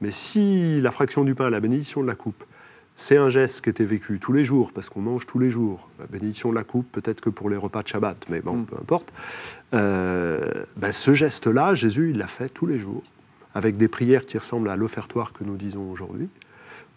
mais 0.00 0.10
si 0.10 0.80
la 0.80 0.90
fraction 0.90 1.24
du 1.24 1.34
pain, 1.34 1.50
la 1.50 1.60
bénédiction 1.60 2.02
de 2.02 2.06
la 2.06 2.14
coupe, 2.14 2.44
c'est 2.96 3.16
un 3.16 3.30
geste 3.30 3.62
qui 3.62 3.70
était 3.70 3.84
vécu 3.84 4.18
tous 4.18 4.32
les 4.32 4.44
jours, 4.44 4.72
parce 4.72 4.90
qu'on 4.90 5.00
mange 5.00 5.26
tous 5.26 5.38
les 5.38 5.50
jours. 5.50 5.88
La 5.98 6.06
bénédiction 6.06 6.50
de 6.50 6.54
la 6.54 6.64
coupe, 6.64 6.90
peut-être 6.92 7.22
que 7.22 7.30
pour 7.30 7.48
les 7.48 7.56
repas 7.56 7.82
de 7.82 7.88
Shabbat, 7.88 8.26
mais 8.28 8.40
bon, 8.40 8.56
mm. 8.56 8.66
peu 8.66 8.76
importe. 8.76 9.12
Euh, 9.72 10.64
ben, 10.76 10.92
ce 10.92 11.14
geste-là, 11.14 11.74
Jésus, 11.74 12.10
il 12.10 12.18
l'a 12.18 12.26
fait 12.26 12.50
tous 12.50 12.66
les 12.66 12.78
jours 12.78 13.02
avec 13.54 13.76
des 13.76 13.88
prières 13.88 14.24
qui 14.24 14.38
ressemblent 14.38 14.70
à 14.70 14.76
l'offertoire 14.76 15.32
que 15.32 15.44
nous 15.44 15.56
disons 15.56 15.90
aujourd'hui, 15.90 16.28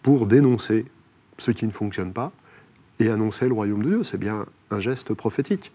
pour 0.02 0.26
dénoncer 0.26 0.86
ce 1.38 1.50
qui 1.50 1.66
ne 1.66 1.72
fonctionne 1.72 2.12
pas 2.12 2.32
et 3.00 3.10
annoncer 3.10 3.48
le 3.48 3.54
royaume 3.54 3.82
de 3.82 3.88
Dieu. 3.88 4.02
C'est 4.02 4.18
bien 4.18 4.46
un 4.70 4.80
geste 4.80 5.14
prophétique. 5.14 5.72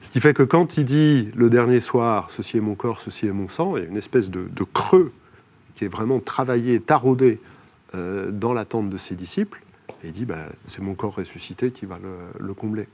Ce 0.00 0.10
qui 0.10 0.20
fait 0.20 0.34
que 0.34 0.42
quand 0.42 0.78
il 0.78 0.84
dit 0.84 1.30
le 1.36 1.50
dernier 1.50 1.80
soir, 1.80 2.30
ceci 2.30 2.56
est 2.56 2.62
mon 2.62 2.74
corps, 2.74 3.00
ceci 3.00 3.26
est 3.26 3.32
mon 3.32 3.48
sang, 3.48 3.76
il 3.76 3.82
y 3.82 3.86
a 3.86 3.88
une 3.88 3.96
espèce 3.96 4.30
de, 4.30 4.48
creux 4.72 5.12
qui 5.74 5.84
est 5.84 5.88
vraiment 5.88 6.20
travaillé, 6.20 6.80
taraudé 6.80 7.38
euh, 7.94 8.30
dans 8.30 8.52
l'attente 8.52 8.88
de 8.88 8.96
ses 8.96 9.14
disciples, 9.14 9.62
et 10.02 10.08
il 10.08 10.12
dit 10.12 10.24
bah, 10.24 10.46
c'est 10.66 10.80
mon 10.80 10.94
corps 10.94 11.16
ressuscité 11.16 11.70
qui 11.70 11.84
va 11.84 11.98
le 12.38 12.54
combler. 12.54 12.88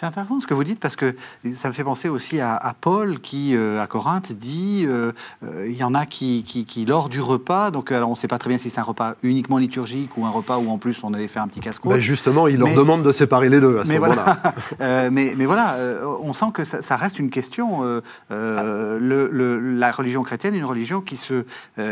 C'est 0.00 0.06
intéressant 0.06 0.40
ce 0.40 0.46
que 0.46 0.54
vous 0.54 0.64
dites 0.64 0.80
parce 0.80 0.96
que 0.96 1.14
ça 1.54 1.68
me 1.68 1.74
fait 1.74 1.84
penser 1.84 2.08
aussi 2.08 2.40
à, 2.40 2.74
Paul 2.80 3.20
qui, 3.20 3.54
euh, 3.54 3.82
à 3.82 3.86
Corinthe, 3.86 4.32
dit 4.32 4.86
euh, 4.86 5.12
euh, 5.44 5.66
il 5.68 5.76
y 5.76 5.84
en 5.84 5.94
a 5.94 6.06
qui, 6.06 6.42
qui, 6.42 6.86
lors 6.86 7.10
du 7.10 7.20
repas, 7.20 7.70
donc 7.70 7.92
alors 7.92 8.08
on 8.08 8.12
ne 8.12 8.16
sait 8.16 8.26
pas 8.26 8.38
très 8.38 8.48
bien 8.48 8.56
si 8.56 8.70
c'est 8.70 8.80
un 8.80 8.84
repas 8.84 9.16
uniquement 9.22 9.58
liturgique 9.58 10.16
ou 10.16 10.24
un 10.24 10.30
repas 10.30 10.56
où 10.56 10.70
en 10.70 10.78
plus 10.78 11.04
on 11.04 11.12
avait 11.12 11.28
fait 11.28 11.38
un 11.38 11.48
petit 11.48 11.60
casse-croûte. 11.60 11.92
Mais 11.92 12.00
justement, 12.00 12.48
il 12.48 12.56
leur 12.56 12.74
demande 12.74 13.02
de 13.02 13.12
séparer 13.12 13.50
les 13.50 13.60
deux 13.60 13.78
à 13.78 13.84
ce 13.84 13.92
moment-là. 13.92 14.40
mais, 15.10 15.34
mais, 15.36 15.44
voilà, 15.44 15.76
on 16.22 16.32
sent 16.32 16.46
que 16.54 16.64
ça, 16.64 16.96
reste 16.96 17.18
une 17.18 17.28
question. 17.28 17.82
Le, 18.30 19.58
la 19.76 19.90
religion 19.90 20.22
chrétienne 20.22 20.54
est 20.54 20.58
une 20.58 20.64
religion 20.64 21.02
qui 21.02 21.18
se, 21.18 21.44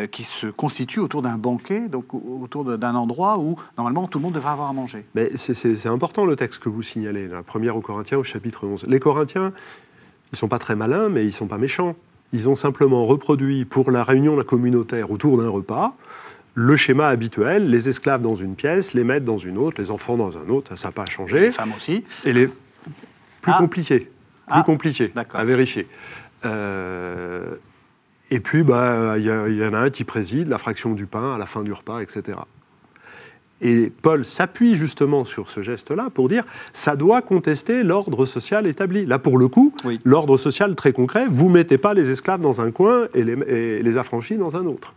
qui 0.07 0.23
se 0.23 0.47
constitue 0.47 1.01
autour 1.01 1.21
d'un 1.21 1.37
banquet, 1.37 1.91
donc 1.91 2.15
autour 2.15 2.65
d'un 2.65 2.95
endroit 2.95 3.39
où 3.39 3.57
normalement 3.77 4.07
tout 4.07 4.19
le 4.19 4.23
monde 4.23 4.35
devrait 4.35 4.53
avoir 4.53 4.71
à 4.71 4.73
manger. 4.73 5.05
Mais 5.15 5.31
c'est 5.37 5.87
important 5.87 6.25
le 6.25 6.37
texte 6.37 6.63
que 6.63 6.71
vous 6.71 6.81
signalez, 6.81 7.29
la 7.29 7.43
première 7.43 7.77
au 7.77 7.83
Corinthiens 7.99 8.19
au 8.19 8.25
chapitre 8.25 8.65
11. 8.65 8.87
Les 8.87 9.01
Corinthiens, 9.01 9.53
ils 10.27 10.35
ne 10.35 10.37
sont 10.37 10.47
pas 10.47 10.61
très 10.61 10.77
malins, 10.77 11.09
mais 11.09 11.23
ils 11.23 11.27
ne 11.27 11.31
sont 11.33 11.49
pas 11.49 11.59
méchants. 11.59 11.97
Ils 12.33 12.49
ont 12.49 12.55
simplement 12.55 13.05
reproduit 13.05 13.65
pour 13.65 13.91
la 13.91 14.05
réunion 14.05 14.41
communautaire 14.45 15.11
autour 15.11 15.39
d'un 15.39 15.49
repas 15.49 15.95
le 16.55 16.77
schéma 16.77 17.07
habituel, 17.09 17.71
les 17.71 17.89
esclaves 17.89 18.21
dans 18.21 18.35
une 18.35 18.57
pièce, 18.57 18.93
les 18.93 19.05
maîtres 19.05 19.25
dans 19.25 19.39
une 19.39 19.59
autre, 19.59 19.81
les 19.81 19.93
enfants 19.93 20.17
dans 20.17 20.39
un 20.39 20.49
autre, 20.49 20.77
ça 20.77 20.89
n'a 20.89 20.93
pas 20.93 21.05
changé. 21.07 21.39
Les 21.39 21.51
femmes 21.53 21.73
aussi. 21.77 22.05
Et 22.25 22.33
les 22.33 22.49
plus 22.49 23.53
ah. 23.53 23.59
compliqués, 23.59 24.01
plus 24.01 24.09
ah. 24.49 24.63
compliqué 24.65 25.13
à 25.35 25.45
vérifier. 25.45 25.87
Euh, 26.45 27.55
et 28.33 28.41
puis, 28.41 28.65
bah, 28.65 29.17
il 29.19 29.29
bah, 29.29 29.49
y, 29.49 29.55
y, 29.55 29.65
en 29.65 29.73
a 29.73 29.79
un 29.79 29.91
qui 29.91 30.03
préside 30.03 30.49
la 30.49 30.59
fraction 30.59 30.95
du 30.95 31.07
pain 31.07 31.35
à 31.35 31.39
la 31.39 31.47
fin 31.47 31.63
du 31.63 31.73
repas, 31.73 32.01
etc. 32.01 32.39
Et 33.61 33.91
Paul 34.03 34.25
s'appuie 34.25 34.77
justement 34.77 35.25
sur 35.25 35.51
ce 35.51 35.63
geste-là 35.63 36.11
pour 36.15 36.29
dire 36.29 36.45
ça 36.73 36.97
doit 36.97 37.23
contester 37.23 37.83
l'ordre 37.83 38.25
social 38.25 38.67
établi. 38.67 39.05
Là, 39.05 39.19
pour 39.19 39.39
le 39.39 39.49
coup, 39.49 39.75
l'ordre 40.05 40.37
social 40.37 40.75
très 40.75 40.93
concret, 40.93 41.27
vous 41.29 41.49
mettez 41.49 41.79
pas 41.79 41.95
les 41.95 42.11
esclaves 42.11 42.41
dans 42.41 42.61
un 42.61 42.71
coin 42.71 43.09
et 43.15 43.25
les, 43.25 43.97
affranchis 43.99 44.37
dans 44.37 44.57
un 44.57 44.67
autre. 44.67 44.95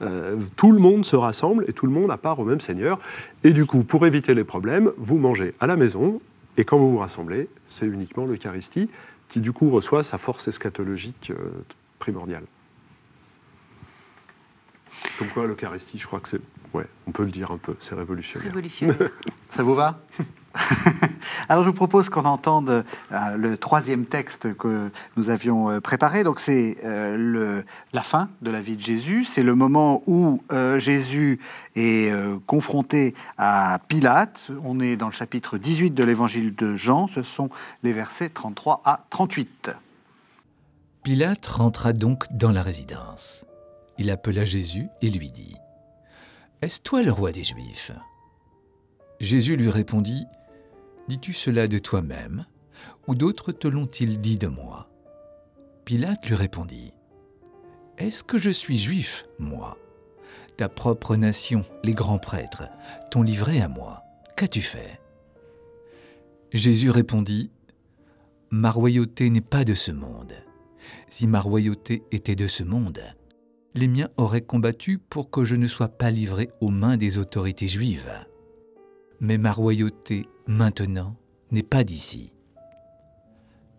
Euh, 0.00 0.36
tout 0.56 0.72
le 0.72 0.78
monde 0.78 1.04
se 1.04 1.16
rassemble 1.16 1.64
et 1.68 1.72
tout 1.72 1.86
le 1.86 1.92
monde 1.92 2.10
a 2.10 2.16
part 2.16 2.40
au 2.40 2.44
même 2.44 2.60
Seigneur. 2.60 2.98
Et 3.44 3.52
du 3.52 3.66
coup, 3.66 3.84
pour 3.84 4.06
éviter 4.06 4.34
les 4.34 4.44
problèmes, 4.44 4.90
vous 4.96 5.18
mangez 5.18 5.52
à 5.60 5.66
la 5.66 5.76
maison 5.76 6.20
et 6.56 6.64
quand 6.64 6.78
vous 6.78 6.90
vous 6.92 6.98
rassemblez, 6.98 7.48
c'est 7.68 7.86
uniquement 7.86 8.24
l'Eucharistie 8.24 8.88
qui 9.28 9.40
du 9.40 9.52
coup 9.52 9.70
reçoit 9.70 10.02
sa 10.02 10.18
force 10.18 10.48
eschatologique 10.48 11.30
euh, 11.30 11.50
primordiale. 11.98 12.44
Comme 15.18 15.28
quoi, 15.28 15.46
l'Eucharistie, 15.46 15.98
je 15.98 16.06
crois 16.06 16.20
que 16.20 16.28
c'est. 16.28 16.40
Ouais, 16.74 16.86
on 17.06 17.12
peut 17.12 17.24
le 17.24 17.30
dire 17.30 17.50
un 17.50 17.58
peu, 17.58 17.76
c'est 17.80 17.94
révolutionnaire. 17.94 18.48
Révolutionnaire. 18.48 19.10
Ça 19.50 19.62
vous 19.62 19.74
va? 19.74 19.98
Alors 21.48 21.62
je 21.62 21.68
vous 21.68 21.74
propose 21.74 22.08
qu'on 22.08 22.24
entende 22.24 22.84
euh, 23.12 23.36
le 23.36 23.56
troisième 23.56 24.06
texte 24.06 24.54
que 24.54 24.90
nous 25.16 25.30
avions 25.30 25.70
euh, 25.70 25.80
préparé. 25.80 26.24
Donc 26.24 26.40
c'est 26.40 26.78
euh, 26.84 27.62
la 27.92 28.02
fin 28.02 28.28
de 28.42 28.50
la 28.50 28.60
vie 28.60 28.76
de 28.76 28.82
Jésus. 28.82 29.24
C'est 29.24 29.42
le 29.42 29.54
moment 29.54 30.02
où 30.06 30.42
euh, 30.52 30.78
Jésus 30.78 31.40
est 31.76 32.12
confronté 32.46 33.14
à 33.38 33.80
Pilate. 33.88 34.50
On 34.64 34.80
est 34.80 34.96
dans 34.96 35.06
le 35.06 35.12
chapitre 35.12 35.58
18 35.58 35.90
de 35.92 36.04
l'évangile 36.04 36.54
de 36.54 36.76
Jean. 36.76 37.06
Ce 37.06 37.22
sont 37.22 37.48
les 37.82 37.92
versets 37.92 38.28
33 38.28 38.82
à 38.84 39.04
38. 39.10 39.70
Pilate 41.02 41.46
rentra 41.46 41.92
donc 41.92 42.24
dans 42.30 42.52
la 42.52 42.62
résidence. 42.62 43.46
Il 43.98 44.10
appela 44.10 44.44
Jésus 44.44 44.86
et 45.00 45.10
lui 45.10 45.30
dit 45.30 45.56
Est-ce 46.62 46.80
toi 46.80 47.02
le 47.02 47.10
roi 47.10 47.32
des 47.32 47.42
Juifs? 47.42 47.90
Jésus 49.18 49.56
lui 49.56 49.68
répondit 49.68 50.26
Dis-tu 51.08 51.32
cela 51.32 51.66
de 51.66 51.78
toi-même, 51.78 52.46
ou 53.08 53.16
d'autres 53.16 53.50
te 53.50 53.66
l'ont-ils 53.66 54.20
dit 54.20 54.38
de 54.38 54.46
moi? 54.46 54.88
Pilate 55.84 56.24
lui 56.28 56.36
répondit 56.36 56.94
Est-ce 57.98 58.22
que 58.22 58.38
je 58.38 58.50
suis 58.50 58.78
juif, 58.78 59.26
moi? 59.40 59.76
Ta 60.56 60.68
propre 60.68 61.16
nation, 61.16 61.64
les 61.82 61.94
grands 61.94 62.20
prêtres, 62.20 62.68
t'ont 63.10 63.22
livré 63.22 63.60
à 63.60 63.66
moi. 63.66 64.04
Qu'as-tu 64.36 64.60
fait? 64.60 65.00
Jésus 66.52 66.90
répondit 66.90 67.50
Ma 68.50 68.70
royauté 68.70 69.30
n'est 69.30 69.40
pas 69.40 69.64
de 69.64 69.74
ce 69.74 69.90
monde. 69.90 70.34
Si 71.08 71.26
ma 71.26 71.40
royauté 71.40 72.04
était 72.12 72.36
de 72.36 72.46
ce 72.46 72.62
monde, 72.62 73.00
les 73.74 73.88
miens 73.88 74.08
auraient 74.16 74.42
combattu 74.42 74.98
pour 74.98 75.30
que 75.30 75.44
je 75.44 75.54
ne 75.54 75.66
sois 75.66 75.88
pas 75.88 76.10
livré 76.10 76.50
aux 76.60 76.68
mains 76.68 76.96
des 76.96 77.18
autorités 77.18 77.68
juives. 77.68 78.12
Mais 79.20 79.38
ma 79.38 79.52
royauté, 79.52 80.26
maintenant, 80.46 81.16
n'est 81.50 81.62
pas 81.62 81.84
d'ici. 81.84 82.32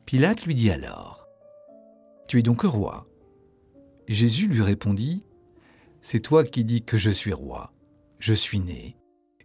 Pilate 0.05 0.45
lui 0.45 0.55
dit 0.55 0.71
alors, 0.71 1.27
Tu 2.27 2.39
es 2.39 2.43
donc 2.43 2.61
roi? 2.61 3.07
Jésus 4.07 4.47
lui 4.47 4.61
répondit, 4.61 5.25
C'est 6.01 6.19
toi 6.19 6.43
qui 6.43 6.65
dis 6.65 6.83
que 6.83 6.97
je 6.97 7.09
suis 7.09 7.33
roi. 7.33 7.71
Je 8.19 8.33
suis 8.33 8.59
né, 8.59 8.95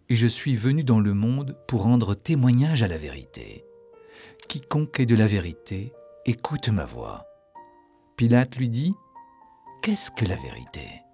et 0.07 0.15
je 0.15 0.27
suis 0.27 0.55
venu 0.55 0.83
dans 0.83 0.99
le 0.99 1.13
monde 1.13 1.57
pour 1.67 1.83
rendre 1.83 2.15
témoignage 2.15 2.81
à 2.81 2.87
la 2.87 2.97
vérité. 2.97 3.65
Quiconque 4.47 4.99
est 4.99 5.05
de 5.05 5.15
la 5.15 5.27
vérité, 5.27 5.93
écoute 6.25 6.69
ma 6.69 6.85
voix. 6.85 7.25
Pilate 8.15 8.55
lui 8.55 8.69
dit, 8.69 8.93
Qu'est-ce 9.81 10.11
que 10.11 10.25
la 10.25 10.35
vérité? 10.35 11.08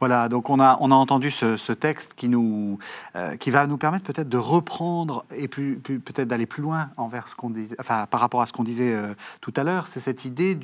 Voilà, 0.00 0.28
donc 0.28 0.50
on 0.50 0.60
a, 0.60 0.76
on 0.80 0.90
a 0.90 0.94
entendu 0.94 1.30
ce, 1.30 1.72
texte 1.72 2.14
qui, 2.14 2.28
nous, 2.28 2.78
euh, 3.16 3.36
qui 3.36 3.50
va 3.50 3.66
nous 3.66 3.78
permettre 3.78 4.04
peut-être 4.04 4.28
de 4.28 4.38
reprendre 4.38 5.24
et 5.34 5.48
peut-être 5.48 6.28
d'aller 6.28 6.46
plus 6.46 6.62
loin 6.62 6.90
envers 6.96 7.28
ce 7.28 7.34
qu'on 7.34 7.50
disait, 7.50 7.76
enfin, 7.78 8.06
par 8.06 8.20
rapport 8.20 8.42
à 8.42 8.46
ce 8.46 8.52
qu'on 8.52 8.64
disait 8.64 8.92
euh, 8.92 9.14
tout 9.40 9.52
à 9.56 9.64
l'heure. 9.64 9.86
C'est 9.86 10.00
cette 10.00 10.24
idée 10.24 10.58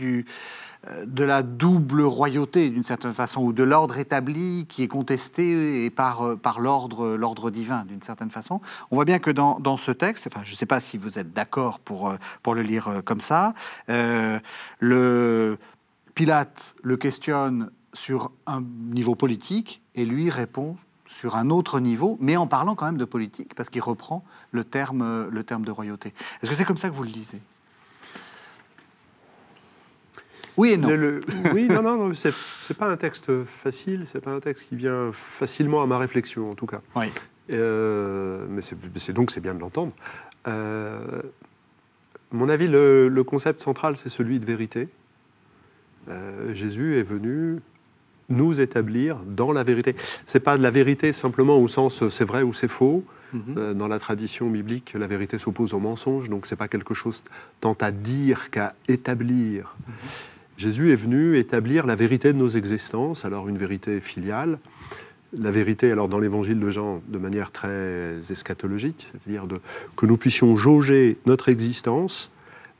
euh, 0.88 1.04
de 1.06 1.24
la 1.24 1.42
double 1.42 2.02
royauté, 2.02 2.70
d'une 2.70 2.82
certaine 2.82 3.12
façon, 3.12 3.42
ou 3.42 3.52
de 3.52 3.62
l'ordre 3.62 3.98
établi 3.98 4.66
qui 4.68 4.82
est 4.82 4.88
contesté 4.88 5.84
et 5.84 5.90
par, 5.90 6.36
par 6.38 6.60
l'ordre, 6.60 7.16
l'ordre 7.16 7.50
divin, 7.50 7.84
d'une 7.86 8.02
certaine 8.02 8.30
façon. 8.30 8.60
On 8.90 8.96
voit 8.96 9.04
bien 9.04 9.18
que 9.18 9.30
dans, 9.30 9.58
dans 9.60 9.76
ce 9.76 9.90
texte, 9.90 10.28
enfin, 10.32 10.42
je 10.44 10.52
ne 10.52 10.56
sais 10.56 10.66
pas 10.66 10.80
si 10.80 10.98
vous 10.98 11.18
êtes 11.18 11.32
d'accord 11.32 11.80
pour, 11.80 12.14
pour 12.42 12.54
le 12.54 12.62
lire 12.62 13.02
comme 13.04 13.20
ça, 13.20 13.54
le, 13.88 15.58
Pilate 16.14 16.74
le 16.82 16.96
questionne 16.96 17.70
sur 17.92 18.30
un 18.46 18.62
niveau 18.62 19.14
politique 19.14 19.82
et 19.94 20.04
lui 20.04 20.30
répond 20.30 20.76
sur 21.06 21.34
un 21.36 21.50
autre 21.50 21.80
niveau, 21.80 22.16
mais 22.20 22.36
en 22.36 22.46
parlant 22.46 22.76
quand 22.76 22.86
même 22.86 22.96
de 22.96 23.04
politique, 23.04 23.54
parce 23.56 23.68
qu'il 23.68 23.82
reprend 23.82 24.24
le 24.52 24.62
terme, 24.62 25.28
le 25.28 25.42
terme 25.42 25.64
de 25.64 25.72
royauté. 25.72 26.14
Est-ce 26.40 26.50
que 26.50 26.56
c'est 26.56 26.64
comme 26.64 26.76
ça 26.76 26.88
que 26.88 26.94
vous 26.94 27.02
le 27.02 27.10
lisez? 27.10 27.40
Oui 30.56 30.70
et 30.70 30.76
non. 30.76 30.88
Le- 30.88 30.96
le- 30.96 31.22
oui, 31.54 31.68
non, 31.68 31.82
non, 31.82 31.96
non, 31.96 32.12
c'est 32.14 32.76
pas 32.76 32.86
un 32.86 32.96
texte 32.96 33.44
facile, 33.44 34.04
c'est 34.06 34.20
pas 34.20 34.30
un 34.32 34.40
texte 34.40 34.68
qui 34.68 34.76
vient 34.76 35.10
facilement 35.12 35.82
à 35.82 35.86
ma 35.86 35.98
réflexion, 35.98 36.50
en 36.50 36.54
tout 36.54 36.66
cas. 36.66 36.80
Oui. 36.94 37.06
Euh, 37.50 38.46
mais 38.48 38.60
c'est 38.60 39.12
donc 39.12 39.30
c'est 39.30 39.40
bien 39.40 39.54
de 39.54 39.60
l'entendre. 39.60 39.92
Euh, 40.46 41.22
mon 42.30 42.48
avis, 42.48 42.68
le, 42.68 43.08
le 43.08 43.24
concept 43.24 43.60
central, 43.60 43.96
c'est 43.96 44.08
celui 44.10 44.38
de 44.38 44.44
vérité. 44.44 44.88
Euh, 46.08 46.54
Jésus 46.54 46.98
est 46.98 47.02
venu 47.02 47.60
nous 48.30 48.60
établir 48.60 49.18
dans 49.26 49.52
la 49.52 49.62
vérité. 49.64 49.94
C'est 50.26 50.40
pas 50.40 50.56
de 50.56 50.62
la 50.62 50.70
vérité 50.70 51.12
simplement 51.12 51.58
au 51.58 51.68
sens 51.68 52.02
euh, 52.02 52.10
c'est 52.10 52.24
vrai 52.24 52.42
ou 52.42 52.52
c'est 52.52 52.68
faux. 52.68 53.04
Mhm. 53.32 53.42
Euh, 53.58 53.74
Dans 53.74 53.86
la 53.88 53.98
tradition 54.00 54.48
biblique, 54.50 54.92
la 54.98 55.06
vérité 55.06 55.38
s'oppose 55.38 55.72
au 55.74 55.78
mensonge, 55.78 56.28
donc 56.28 56.46
c'est 56.46 56.56
pas 56.56 56.66
quelque 56.68 56.94
chose 56.94 57.22
tant 57.60 57.76
à 57.80 57.90
dire 57.92 58.50
qu'à 58.50 58.74
établir. 58.88 59.76
Jésus 60.56 60.92
est 60.92 60.96
venu 60.96 61.36
établir 61.38 61.86
la 61.86 61.94
vérité 61.94 62.32
de 62.32 62.38
nos 62.38 62.48
existences, 62.48 63.24
alors 63.24 63.48
une 63.48 63.56
vérité 63.56 64.00
filiale, 64.00 64.58
la 65.38 65.50
vérité 65.52 65.92
alors 65.92 66.08
dans 66.08 66.18
l'évangile 66.18 66.58
de 66.58 66.70
Jean 66.72 67.02
de 67.08 67.18
manière 67.18 67.50
très 67.52 68.16
eschatologique, 68.30 69.06
c'est-à-dire 69.10 69.46
de- 69.46 69.60
que 69.96 70.06
nous 70.06 70.16
puissions 70.16 70.56
jauger 70.56 71.16
notre 71.24 71.48
existence 71.48 72.30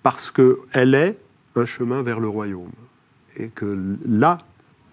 parce 0.03 0.31
qu'elle 0.33 0.95
est 0.95 1.17
un 1.55 1.65
chemin 1.65 2.03
vers 2.03 2.19
le 2.21 2.29
royaume 2.29 2.73
et 3.37 3.49
que 3.49 3.79
là 4.05 4.39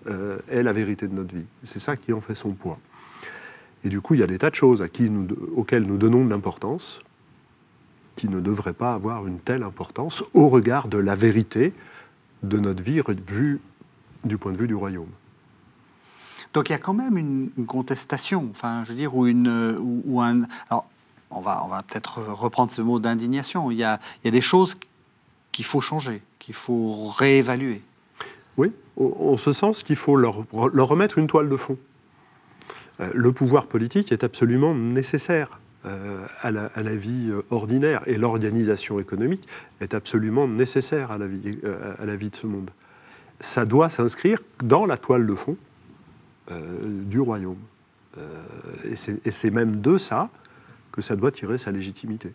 euh, 0.08 0.40
est 0.50 0.64
la 0.64 0.74
vérité 0.74 1.08
de 1.08 1.14
notre 1.14 1.36
vie. 1.36 1.46
C'est 1.64 1.80
ça 1.80 1.98
qui 1.98 2.14
en 2.14 2.22
fait 2.22 2.36
son 2.36 2.52
poids. 2.52 2.80
Et 3.84 3.90
du 3.90 4.02
coup, 4.02 4.14
il 4.16 4.20
y 4.20 4.24
a 4.24 4.28
des 4.28 4.38
tas 4.38 4.50
de 4.50 4.56
choses 4.56 4.84
auxquelles 5.56 5.84
nous 5.84 5.98
donnons 5.98 6.26
de 6.26 6.30
l'importance 6.30 7.02
qui 8.16 8.28
ne 8.28 8.40
devraient 8.40 8.74
pas 8.74 8.94
avoir 8.94 9.28
une 9.28 9.40
telle 9.40 9.64
importance 9.64 10.24
au 10.34 10.50
regard 10.50 10.88
de 10.88 10.98
la 10.98 11.16
vérité 11.16 11.74
de 12.44 12.58
notre 12.58 12.84
vie 12.84 13.02
vue 13.28 13.62
du 14.24 14.38
point 14.38 14.52
de 14.52 14.58
vue 14.58 14.68
du 14.68 14.76
royaume. 14.76 15.10
Donc 16.54 16.70
il 16.70 16.72
y 16.72 16.76
a 16.76 16.80
quand 16.80 16.94
même 16.94 17.18
une, 17.18 17.52
contestation, 17.68 18.48
enfin, 18.52 18.84
je 18.84 18.90
veux 18.90 18.98
dire, 18.98 19.16
ou 19.16 19.28
ou, 19.28 20.22
un. 20.22 20.44
Alors, 20.70 20.90
on 21.30 21.42
va, 21.42 21.64
on 21.66 21.68
va 21.68 21.84
peut-être 21.84 22.22
reprendre 22.22 22.72
ce 22.72 22.82
mot 22.82 23.00
d'indignation. 23.00 23.70
Il 23.70 23.76
il 23.76 23.80
y 23.80 23.84
a 23.84 24.00
des 24.32 24.42
choses 24.42 24.78
qu'il 25.52 25.66
faut 25.66 25.82
changer, 25.82 26.22
qu'il 26.40 26.56
faut 26.56 27.10
réévaluer. 27.10 27.82
Oui, 28.58 28.72
en 28.98 29.38
ce 29.38 29.54
sens 29.54 29.84
qu'il 29.84 29.96
faut 29.96 30.16
leur, 30.16 30.46
remettre 30.52 31.18
une 31.20 31.28
toile 31.28 31.48
de 31.48 31.56
fond. 31.56 31.78
Euh, 33.00 33.12
Le 33.14 33.32
pouvoir 33.32 33.68
politique 33.68 34.12
est 34.12 34.24
absolument 34.24 34.74
nécessaire 34.74 35.60
euh, 35.86 36.26
à, 36.42 36.52
la, 36.52 36.96
vie 36.96 37.30
euh, 37.30 37.44
ordinaire 37.52 38.02
et 38.08 38.18
l'organisation 38.18 39.00
économique 39.00 39.48
est 39.80 39.94
absolument 39.94 40.48
nécessaire 40.48 41.12
à 41.12 41.18
la 41.20 41.28
vie, 41.28 42.30
de 42.30 42.36
ce 42.36 42.48
monde. 42.48 42.72
Ça 43.40 43.66
doit 43.66 43.90
s'inscrire 43.90 44.42
dans 44.64 44.86
la 44.86 44.98
toile 44.98 45.26
de 45.26 45.36
fond 45.36 45.56
du 46.82 47.20
royaume. 47.20 47.60
Et 48.86 48.96
c'est 48.96 49.26
et 49.28 49.32
c'est 49.32 49.52
même 49.52 49.76
de 49.76 49.98
ça 49.98 50.30
que 50.94 51.02
ça 51.02 51.18
doit 51.18 51.30
tirer 51.30 51.58
sa 51.58 51.72
légitimité. 51.72 52.32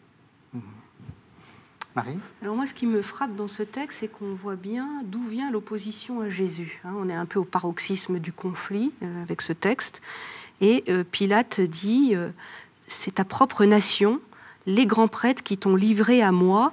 Alors 2.42 2.56
moi, 2.56 2.66
ce 2.66 2.74
qui 2.74 2.86
me 2.86 3.02
frappe 3.02 3.36
dans 3.36 3.48
ce 3.48 3.62
texte, 3.62 3.98
c'est 4.00 4.08
qu'on 4.08 4.32
voit 4.34 4.56
bien 4.56 5.02
d'où 5.04 5.22
vient 5.22 5.50
l'opposition 5.50 6.20
à 6.22 6.30
Jésus. 6.30 6.80
hein. 6.84 6.92
on 6.96 7.08
est 7.08 7.14
un 7.14 7.26
peu 7.26 7.38
au 7.38 7.44
paroxysme 7.44 8.18
du 8.18 8.32
conflit 8.32 8.92
euh, 9.02 9.22
avec 9.22 9.42
ce 9.42 9.52
texte. 9.52 10.00
Et 10.60 10.84
euh, 10.88 11.04
Pilate 11.04 11.60
dit, 11.60 12.12
euh, 12.14 12.30
c'est 12.86 13.16
ta 13.16 13.24
propre 13.24 13.64
nation, 13.64 14.20
les 14.66 14.86
grands 14.86 15.08
prêtres 15.08 15.42
qui 15.42 15.58
t'ont 15.58 15.76
livré 15.76 16.22
à 16.22 16.32
moi, 16.32 16.72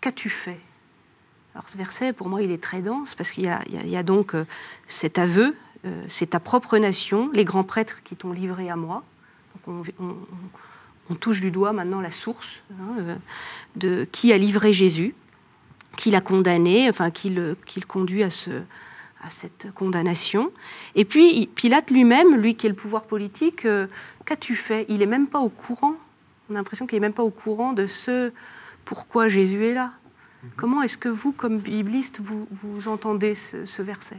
qu'as-tu 0.00 0.28
fait? 0.28 0.60
Alors 1.54 1.68
ce 1.68 1.76
verset, 1.78 2.12
pour 2.12 2.28
moi, 2.28 2.42
il 2.42 2.50
est 2.50 2.62
très 2.62 2.82
dense, 2.82 3.14
parce 3.14 3.30
qu'il 3.30 3.44
y, 3.44 3.48
a- 3.96 4.02
donc 4.02 4.34
cet 4.88 5.18
aveu, 5.18 5.54
c'est 6.08 6.30
ta 6.30 6.40
propre 6.40 6.78
nation, 6.78 7.30
les 7.34 7.44
grands 7.44 7.62
prêtres 7.62 8.02
qui 8.02 8.16
t'ont 8.16 8.32
livré 8.32 8.70
à 8.70 8.76
moi. 8.76 9.04
Touche 11.14 11.40
du 11.40 11.50
doigt 11.50 11.72
maintenant 11.72 12.00
la 12.00 12.10
source 12.10 12.48
hein, 12.72 12.96
euh, 13.00 13.16
de 13.76 14.04
qui 14.10 14.32
a 14.32 14.38
livré 14.38 14.72
Jésus, 14.72 15.14
qui 15.96 16.10
l'a 16.10 16.20
condamné, 16.20 16.88
enfin 16.88 17.10
qui 17.10 17.30
le, 17.30 17.56
qui 17.66 17.80
le 17.80 17.86
conduit 17.86 18.22
à, 18.22 18.30
ce, 18.30 18.50
à 19.22 19.30
cette 19.30 19.72
condamnation. 19.74 20.50
Et 20.94 21.04
puis 21.04 21.34
il- 21.36 21.48
Pilate 21.48 21.90
lui-même, 21.90 22.36
lui 22.36 22.54
qui 22.54 22.66
est 22.66 22.70
le 22.70 22.76
pouvoir 22.76 23.04
politique, 23.04 23.64
euh, 23.64 23.86
qu'as-tu 24.24 24.54
fait? 24.56 24.86
Il 24.88 24.98
n'est 24.98 25.06
même 25.06 25.26
pas 25.26 25.40
au 25.40 25.48
courant. 25.48 25.94
On 26.50 26.54
a 26.54 26.58
l'impression 26.58 26.86
qu'il 26.86 26.96
n'est 26.96 27.06
même 27.06 27.12
pas 27.12 27.22
au 27.22 27.30
courant 27.30 27.72
de 27.72 27.86
ce 27.86 28.32
pourquoi 28.84 29.28
Jésus 29.28 29.64
est 29.64 29.74
là. 29.74 29.92
Comment 30.56 30.82
est-ce 30.82 30.98
que 30.98 31.08
vous, 31.08 31.30
comme 31.32 31.58
bibliste, 31.58 32.18
vous, 32.18 32.48
vous 32.50 32.88
entendez 32.88 33.36
ce, 33.36 33.64
ce 33.64 33.80
verset? 33.80 34.16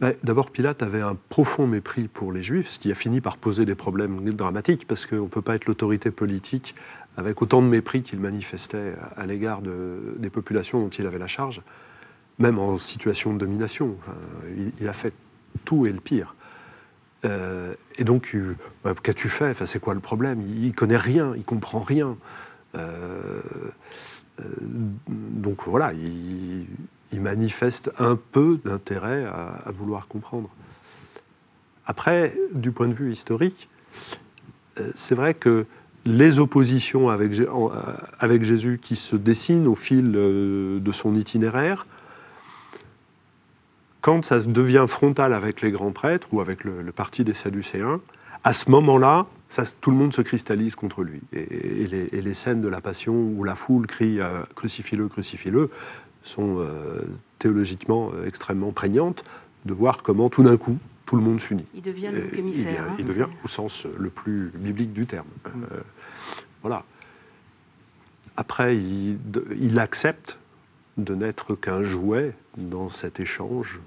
D'abord, 0.00 0.50
Pilate 0.50 0.82
avait 0.82 1.00
un 1.00 1.16
profond 1.30 1.66
mépris 1.66 2.06
pour 2.08 2.30
les 2.30 2.42
Juifs, 2.42 2.68
ce 2.68 2.78
qui 2.78 2.92
a 2.92 2.94
fini 2.94 3.22
par 3.22 3.38
poser 3.38 3.64
des 3.64 3.74
problèmes 3.74 4.20
dramatiques, 4.30 4.86
parce 4.86 5.06
qu'on 5.06 5.22
ne 5.22 5.26
peut 5.28 5.40
pas 5.40 5.54
être 5.54 5.64
l'autorité 5.66 6.10
politique 6.10 6.74
avec 7.16 7.40
autant 7.40 7.62
de 7.62 7.66
mépris 7.68 8.02
qu'il 8.02 8.20
manifestait 8.20 8.94
à 9.16 9.24
l'égard 9.24 9.62
de- 9.62 10.14
des 10.18 10.28
populations 10.28 10.80
dont 10.80 10.90
il 10.90 11.06
avait 11.06 11.18
la 11.18 11.28
charge. 11.28 11.62
même 12.38 12.58
en 12.58 12.76
situation 12.76 13.32
de 13.32 13.38
domination. 13.38 13.96
il, 14.78 14.86
a 14.88 14.92
fait 14.92 15.14
tout 15.64 15.86
et 15.86 15.92
le 15.92 16.00
pire. 16.00 16.34
Euh, 17.24 17.74
et 17.96 18.04
donc, 18.04 18.32
euh, 18.34 18.54
bah, 18.84 18.92
qu'as-tu 19.02 19.30
fait? 19.30 19.50
Enfin, 19.52 19.64
C'est 19.64 19.78
quoi 19.80 19.94
le 19.94 20.00
problème? 20.00 20.42
Il 20.42 20.74
connaît 20.74 20.98
rien, 20.98 21.32
il 21.34 21.44
comprend 21.44 21.80
rien. 21.80 22.18
Euh, 22.74 23.40
donc 25.08 25.66
voilà, 25.66 25.94
il, 25.94 26.66
manifeste 27.14 27.90
un 27.98 28.16
peu 28.16 28.58
d'intérêt 28.64 29.24
à, 29.24 29.70
vouloir 29.72 30.08
comprendre. 30.08 30.50
Après, 31.86 32.34
du 32.52 32.72
point 32.72 32.88
de 32.88 32.94
vue 32.94 33.12
historique, 33.12 33.68
c'est 34.94 35.14
vrai 35.14 35.34
que 35.34 35.66
les 36.04 36.38
oppositions 36.38 37.08
avec, 37.08 37.32
avec, 38.18 38.42
Jésus 38.42 38.78
qui 38.80 38.96
se 38.96 39.16
dessinent 39.16 39.66
au 39.66 39.74
fil 39.74 40.12
de 40.12 40.92
son 40.92 41.14
itinéraire 41.14 41.86
quand 44.06 44.24
ça 44.24 44.38
devient 44.38 44.84
frontal 44.86 45.32
avec 45.32 45.62
les 45.62 45.72
grands 45.72 45.90
prêtres 45.90 46.28
ou 46.30 46.40
avec 46.40 46.62
le, 46.62 46.92
parti 46.92 47.24
des 47.24 47.34
Sadducéens, 47.34 48.00
à 48.44 48.52
ce 48.52 48.70
moment-là, 48.70 49.26
tout 49.80 49.90
le 49.90 49.96
monde 49.96 50.14
se 50.14 50.22
cristallise 50.22 50.76
contre 50.76 51.02
lui. 51.02 51.22
Et, 51.32 51.88
les, 51.88 52.34
scènes 52.34 52.60
de 52.60 52.68
la 52.68 52.80
Passion 52.80 53.14
où 53.14 53.42
la 53.42 53.56
foule 53.56 53.88
crie 53.88 54.20
euh, 54.20 54.44
Crucifie-le, 54.54 55.08
crucifie-le 55.08 55.70
sont 56.26 56.58
euh, 56.58 57.02
théologiquement 57.38 58.10
euh, 58.12 58.26
extrêmement 58.26 58.72
prégnantes 58.72 59.24
de 59.64 59.72
voir 59.72 60.02
comment 60.02 60.28
tout 60.28 60.42
d'un 60.42 60.56
coup 60.56 60.78
tout 61.06 61.16
le 61.16 61.22
monde 61.22 61.40
s'unit. 61.40 61.66
Il 61.74 61.82
devient 61.82 62.10
le 62.12 62.36
émissaire. 62.36 62.86
Il, 62.98 63.00
il, 63.00 63.06
devient 63.06 63.28
au 63.44 63.48
sens 63.48 63.86
le 63.96 64.10
plus 64.10 64.50
biblique 64.54 64.92
du 64.92 65.06
terme. 65.06 65.28
Mm. 65.44 65.64
voilà. 66.62 66.84
Après, 68.36 68.76
il, 68.76 69.18
il 69.58 69.78
accepte 69.78 70.38
de 70.96 71.14
n'être 71.14 71.54
qu'un 71.54 71.84
jouet 71.84 72.34
dans 72.56 72.88
cet 72.88 73.20
échange 73.20 73.80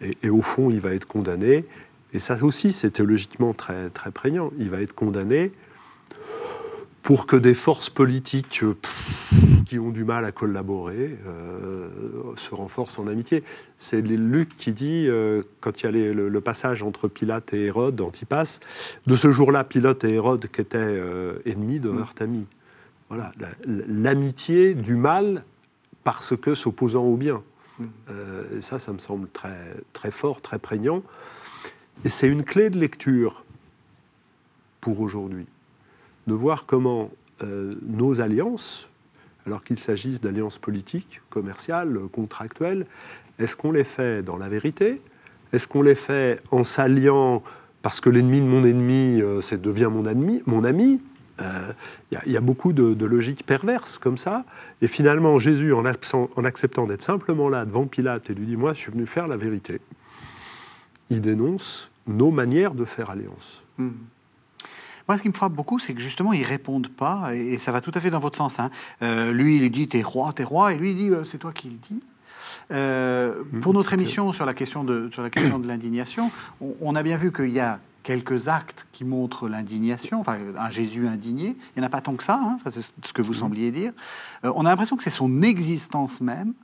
et, 0.00 0.28
au 0.28 0.42
fond, 0.42 0.70
il 0.70 0.80
va 0.80 0.94
être 0.94 1.06
condamné. 1.06 1.64
Et 2.12 2.18
ça 2.18 2.36
aussi, 2.42 2.72
c'est 2.72 2.90
théologiquement 2.90 3.54
très, 3.54 3.90
très 3.90 4.10
prégnant. 4.10 4.50
Il 4.58 4.70
va 4.70 4.80
être 4.80 4.94
condamné 4.94 5.52
pour 7.04 7.26
que 7.26 7.36
des 7.36 7.54
forces 7.54 7.90
politiques 7.90 8.64
qui 9.66 9.78
ont 9.78 9.90
du 9.90 10.04
mal 10.04 10.24
à 10.24 10.32
collaborer 10.32 11.16
euh, 11.26 11.88
se 12.34 12.54
renforcent 12.54 12.98
en 12.98 13.06
amitié. 13.06 13.44
C'est 13.78 14.00
Luc 14.00 14.56
qui 14.56 14.72
dit, 14.72 15.06
euh, 15.06 15.42
quand 15.60 15.80
il 15.80 15.84
y 15.84 15.88
a 15.88 16.12
le, 16.12 16.40
passage 16.40 16.82
entre 16.82 17.08
Pilate 17.08 17.54
et 17.54 17.66
Hérode, 17.66 18.00
Antipas, 18.00 18.58
de 19.06 19.16
ce 19.16 19.30
jour-là, 19.30 19.64
Pilate 19.64 20.04
et 20.04 20.14
Hérode, 20.14 20.48
qui 20.48 20.60
étaient 20.60 20.78
euh, 20.78 21.38
ennemis, 21.46 21.78
devinrent 21.78 22.14
amis. 22.20 22.46
Voilà, 23.08 23.32
l'amitié 23.64 24.74
du 24.74 24.96
mal 24.96 25.44
parce 26.04 26.36
que 26.36 26.54
s'opposant 26.54 27.04
au 27.04 27.16
bien. 27.16 27.42
Euh, 28.10 28.58
et 28.58 28.60
ça, 28.60 28.78
ça 28.78 28.92
me 28.92 28.98
semble 28.98 29.28
très, 29.28 29.74
très 29.92 30.10
fort, 30.10 30.40
très 30.40 30.58
prégnant. 30.58 31.02
Et 32.04 32.08
c'est 32.08 32.28
une 32.28 32.44
clé 32.44 32.70
de 32.70 32.78
lecture 32.78 33.44
pour 34.80 35.00
aujourd'hui, 35.00 35.46
de 36.26 36.34
voir 36.34 36.66
comment 36.66 37.10
euh, 37.42 37.74
nos 37.86 38.20
alliances, 38.20 38.88
alors 39.46 39.62
qu'il 39.62 39.78
s'agisse 39.78 40.20
d'alliances 40.20 40.58
politiques, 40.58 41.20
commerciales, 41.30 41.98
contractuelles, 42.12 42.86
est-ce 43.38 43.56
qu'on 43.56 43.72
les 43.72 43.84
fait 43.84 44.22
dans 44.22 44.36
la 44.36 44.48
vérité? 44.48 45.00
Est-ce 45.52 45.68
qu'on 45.68 45.82
les 45.82 45.94
fait 45.94 46.40
en 46.50 46.64
s'alliant 46.64 47.42
parce 47.82 48.00
que 48.00 48.08
l'ennemi 48.08 48.40
de 48.40 48.46
mon 48.46 48.64
ennemi, 48.64 49.20
euh, 49.20 49.40
devient 49.58 49.90
mon, 49.92 50.06
ami, 50.06 50.42
mon 50.46 50.64
ami? 50.64 51.00
Il 51.38 51.44
euh, 51.44 51.72
y, 52.26 52.36
a 52.36 52.40
beaucoup 52.40 52.72
de, 52.72 53.04
logiques 53.04 53.44
perverses 53.44 53.98
comme 53.98 54.16
ça. 54.16 54.44
Et 54.80 54.86
finalement, 54.86 55.38
Jésus, 55.38 55.72
en, 55.72 55.84
en 55.84 56.44
acceptant 56.44 56.86
d'être 56.86 57.02
simplement 57.02 57.48
là 57.48 57.64
devant 57.64 57.86
Pilate 57.86 58.30
et 58.30 58.34
lui 58.34 58.46
dit 58.46 58.56
Moi, 58.56 58.72
je 58.72 58.78
suis 58.78 58.92
venu 58.92 59.04
faire 59.04 59.26
la 59.26 59.36
vérité, 59.36 59.80
il 61.10 61.20
dénonce 61.20 61.90
nos 62.06 62.30
manières 62.30 62.74
de 62.74 62.84
faire 62.84 63.10
alliance. 63.10 63.64
Hmm. 63.78 63.90
Moi, 65.08 65.18
ce 65.18 65.22
qui 65.22 65.28
me 65.28 65.34
frappe 65.34 65.52
beaucoup, 65.52 65.78
c'est 65.78 65.94
que 65.94 66.00
justement, 66.00 66.32
ils 66.32 66.44
répondent 66.44 66.88
pas, 66.88 67.34
et, 67.34 67.58
ça 67.58 67.72
va 67.72 67.80
tout 67.80 67.92
à 67.94 68.00
fait 68.00 68.10
dans 68.10 68.20
votre 68.20 68.36
sens. 68.36 68.58
Hein. 68.58 68.70
Euh, 69.02 69.32
lui, 69.32 69.56
il 69.56 69.62
lui 69.62 69.70
dit 69.70 69.86
T'es 69.86 70.02
roi, 70.02 70.32
t'es 70.32 70.44
roi, 70.44 70.72
et 70.72 70.78
lui, 70.78 70.92
il 70.92 70.96
dit 70.96 71.10
euh, 71.10 71.24
C'est 71.24 71.38
toi 71.38 71.52
qui 71.52 71.68
le 71.68 71.76
dis. 71.76 72.00
Hmm, 72.70 73.60
pour 73.60 73.74
notre 73.74 73.92
émission 73.92 74.32
sur 74.32 74.46
la 74.46 74.54
question 74.54 74.84
de, 74.84 75.10
sur 75.12 75.22
la 75.22 75.30
question 75.30 75.58
de 75.58 75.66
l'indignation, 75.66 76.30
on, 76.60 76.74
on, 76.80 76.94
a 76.94 77.02
bien 77.02 77.16
vu 77.16 77.32
qu'il 77.32 77.50
y 77.50 77.60
a 77.60 77.80
quelques 78.04 78.48
actes 78.48 78.86
qui 78.92 79.04
montrent 79.04 79.48
l'indignation, 79.48 80.20
enfin 80.20 80.38
un 80.58 80.70
Jésus 80.70 81.08
indigné. 81.08 81.56
Il 81.74 81.80
n'y 81.80 81.82
en 81.82 81.86
a 81.86 81.90
pas 81.90 82.00
tant 82.00 82.14
que 82.14 82.22
ça, 82.22 82.38
hein, 82.40 82.58
c'est 82.70 82.82
ce 82.82 83.12
que 83.12 83.22
vous 83.22 83.32
mmh. 83.32 83.36
sembliez 83.36 83.70
dire. 83.72 83.92
Euh, 84.44 84.52
on 84.54 84.64
a 84.66 84.70
l'impression 84.70 84.96
que 84.96 85.02
c'est 85.02 85.10
son 85.10 85.42
existence 85.42 86.20
même 86.20 86.54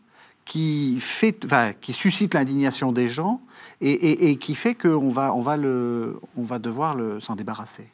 qui, 0.45 0.99
fait, 1.01 1.45
enfin, 1.45 1.73
qui 1.81 1.93
suscite 1.93 2.35
l'indignation 2.35 2.93
des 2.93 3.09
gens 3.09 3.41
et, 3.81 4.31
et, 4.31 4.37
qui 4.37 4.55
fait 4.55 4.75
qu'on 4.75 5.11
va, 5.11 5.35
on 5.35 5.41
va, 5.41 5.57
le, 5.57 6.21
on 6.37 6.43
va 6.43 6.59
devoir 6.59 6.97
s'en 7.21 7.37
débarrasser. 7.37 7.89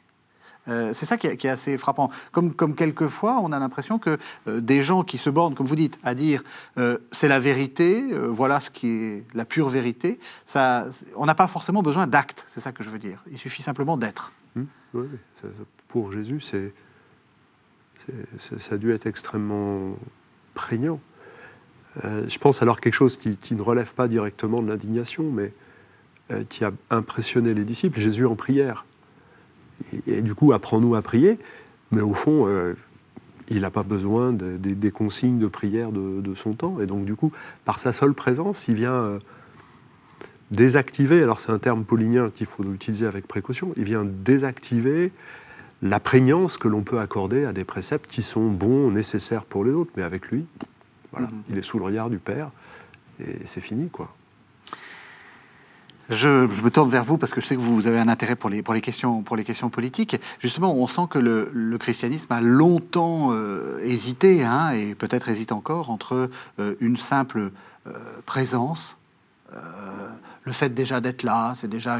Euh, 0.69 0.93
c'est 0.93 1.05
ça 1.05 1.17
qui 1.17 1.27
est, 1.27 1.45
assez 1.45 1.77
frappant. 1.77 2.11
Comme, 2.31 2.75
quelquefois, 2.75 3.39
on 3.41 3.51
a 3.51 3.59
l'impression 3.59 3.99
que 3.99 4.17
euh, 4.47 4.59
des 4.59 4.83
gens 4.83 5.03
qui 5.03 5.17
se 5.17 5.29
bornent, 5.29 5.55
comme 5.55 5.65
vous 5.65 5.75
dites, 5.75 5.97
à 6.03 6.13
dire 6.13 6.43
euh, 6.77 6.97
c'est 7.11 7.27
la 7.27 7.39
vérité, 7.39 8.03
voilà 8.27 8.59
ce 8.59 8.69
qui 8.69 8.87
est 8.87 9.23
la 9.33 9.45
pure 9.45 9.69
vérité, 9.69 10.19
ça, 10.45 10.85
on 11.15 11.25
n'a 11.25 11.35
pas 11.35 11.47
forcément 11.47 11.81
besoin 11.81 12.07
d'actes, 12.07 12.45
c'est 12.47 12.59
ça 12.59 12.71
que 12.71 12.83
je 12.83 12.89
veux 12.89 12.99
dire. 12.99 13.23
Il 13.31 13.37
suffit 13.37 13.63
simplement 13.63 13.97
d'être. 13.97 14.31
Oui, 14.93 15.07
pour 15.89 16.11
Jésus, 16.11 16.39
c'est, 16.39 16.73
ça 18.37 18.75
a 18.75 18.77
dû 18.77 18.91
être 18.93 19.05
extrêmement 19.05 19.95
prégnant. 20.53 20.99
je 22.03 22.37
pense 22.37 22.61
alors 22.61 22.79
quelque 22.79 22.93
chose 22.93 23.17
qui, 23.17 23.55
ne 23.55 23.61
relève 23.61 23.93
pas 23.93 24.07
directement 24.07 24.61
de 24.61 24.67
l'indignation, 24.67 25.23
mais 25.23 25.53
qui 26.49 26.63
a 26.63 26.71
impressionné 26.89 27.53
les 27.53 27.65
disciples, 27.65 27.99
Jésus 27.99 28.25
en 28.25 28.35
prière 28.35 28.85
et, 30.07 30.21
du 30.21 30.35
coup, 30.35 30.53
apprends-nous 30.53 30.95
à 30.95 31.01
prier. 31.01 31.37
Mais 31.91 32.01
au 32.01 32.13
fond, 32.13 32.47
euh, 32.47 32.73
il 33.49 33.61
n'a 33.61 33.71
pas 33.71 33.83
besoin 33.83 34.33
des 34.33 34.91
consignes 34.91 35.39
de 35.39 35.47
prière 35.47 35.91
de, 35.91 36.35
son 36.35 36.53
temps. 36.53 36.79
Et 36.81 36.85
donc, 36.85 37.05
du 37.05 37.15
coup, 37.15 37.31
par 37.65 37.79
sa 37.79 37.93
seule 37.93 38.13
présence, 38.13 38.67
il 38.67 38.75
vient 38.75 38.93
euh, 38.93 39.19
désactiver, 40.51 41.23
alors 41.23 41.39
c'est 41.39 41.51
un 41.51 41.59
terme 41.59 41.85
paulinien 41.85 42.29
qu'il 42.29 42.45
faut 42.45 42.63
utiliser 42.63 43.05
avec 43.05 43.27
précaution, 43.27 43.73
il 43.77 43.83
vient 43.83 44.05
désactiver 44.05 45.11
la 45.81 45.99
prégnance 45.99 46.57
que 46.57 46.67
l'on 46.67 46.81
peut 46.81 46.99
accorder 46.99 47.45
à 47.45 47.53
des 47.53 47.63
préceptes 47.63 48.09
qui 48.09 48.23
sont 48.23 48.49
bons, 48.49 48.91
nécessaires 48.91 49.45
pour 49.45 49.63
les 49.63 49.71
autres. 49.71 49.91
Mais 49.95 50.03
avec 50.03 50.29
lui, 50.29 50.45
voilà, 51.11 51.27
mm-hmm. 51.27 51.51
il 51.51 51.57
est 51.57 51.61
sous 51.61 51.77
le 51.77 51.85
regard 51.85 52.09
du 52.09 52.17
Père, 52.17 52.49
et 53.19 53.45
c'est 53.45 53.61
fini, 53.61 53.89
quoi. 53.89 54.13
Je, 56.09 56.47
me 56.63 56.69
tourne 56.69 56.89
vers 56.89 57.03
vous 57.03 57.17
parce 57.17 57.33
que 57.33 57.41
je 57.41 57.45
sais 57.45 57.55
que 57.55 57.61
vous 57.61 57.85
avez 57.87 57.99
un 57.99 58.07
intérêt 58.07 58.35
pour 58.35 58.49
les, 58.49 58.61
pour 58.61 58.73
les, 58.73 58.81
questions, 58.81 59.23
pour 59.23 59.35
les 59.35 59.43
questions 59.43 59.69
politiques. 59.69 60.19
Justement, 60.39 60.73
on 60.73 60.87
sent 60.87 61.07
que 61.09 61.19
le, 61.19 61.77
christianisme 61.77 62.31
a 62.31 62.41
longtemps 62.41 63.29
euh, 63.31 63.79
hésité, 63.83 64.43
hein, 64.43 64.71
et 64.71 64.95
peut-être 64.95 65.29
hésite 65.29 65.51
encore, 65.51 65.89
entre 65.89 66.29
euh, 66.59 66.75
une 66.79 66.97
simple 66.97 67.51
euh, 67.87 67.91
présence, 68.25 68.95
le 70.43 70.51
fait 70.53 70.69
déjà 70.69 70.99
d'être 71.01 71.23
là, 71.23 71.53
c'est 71.55 71.69
déjà, 71.69 71.99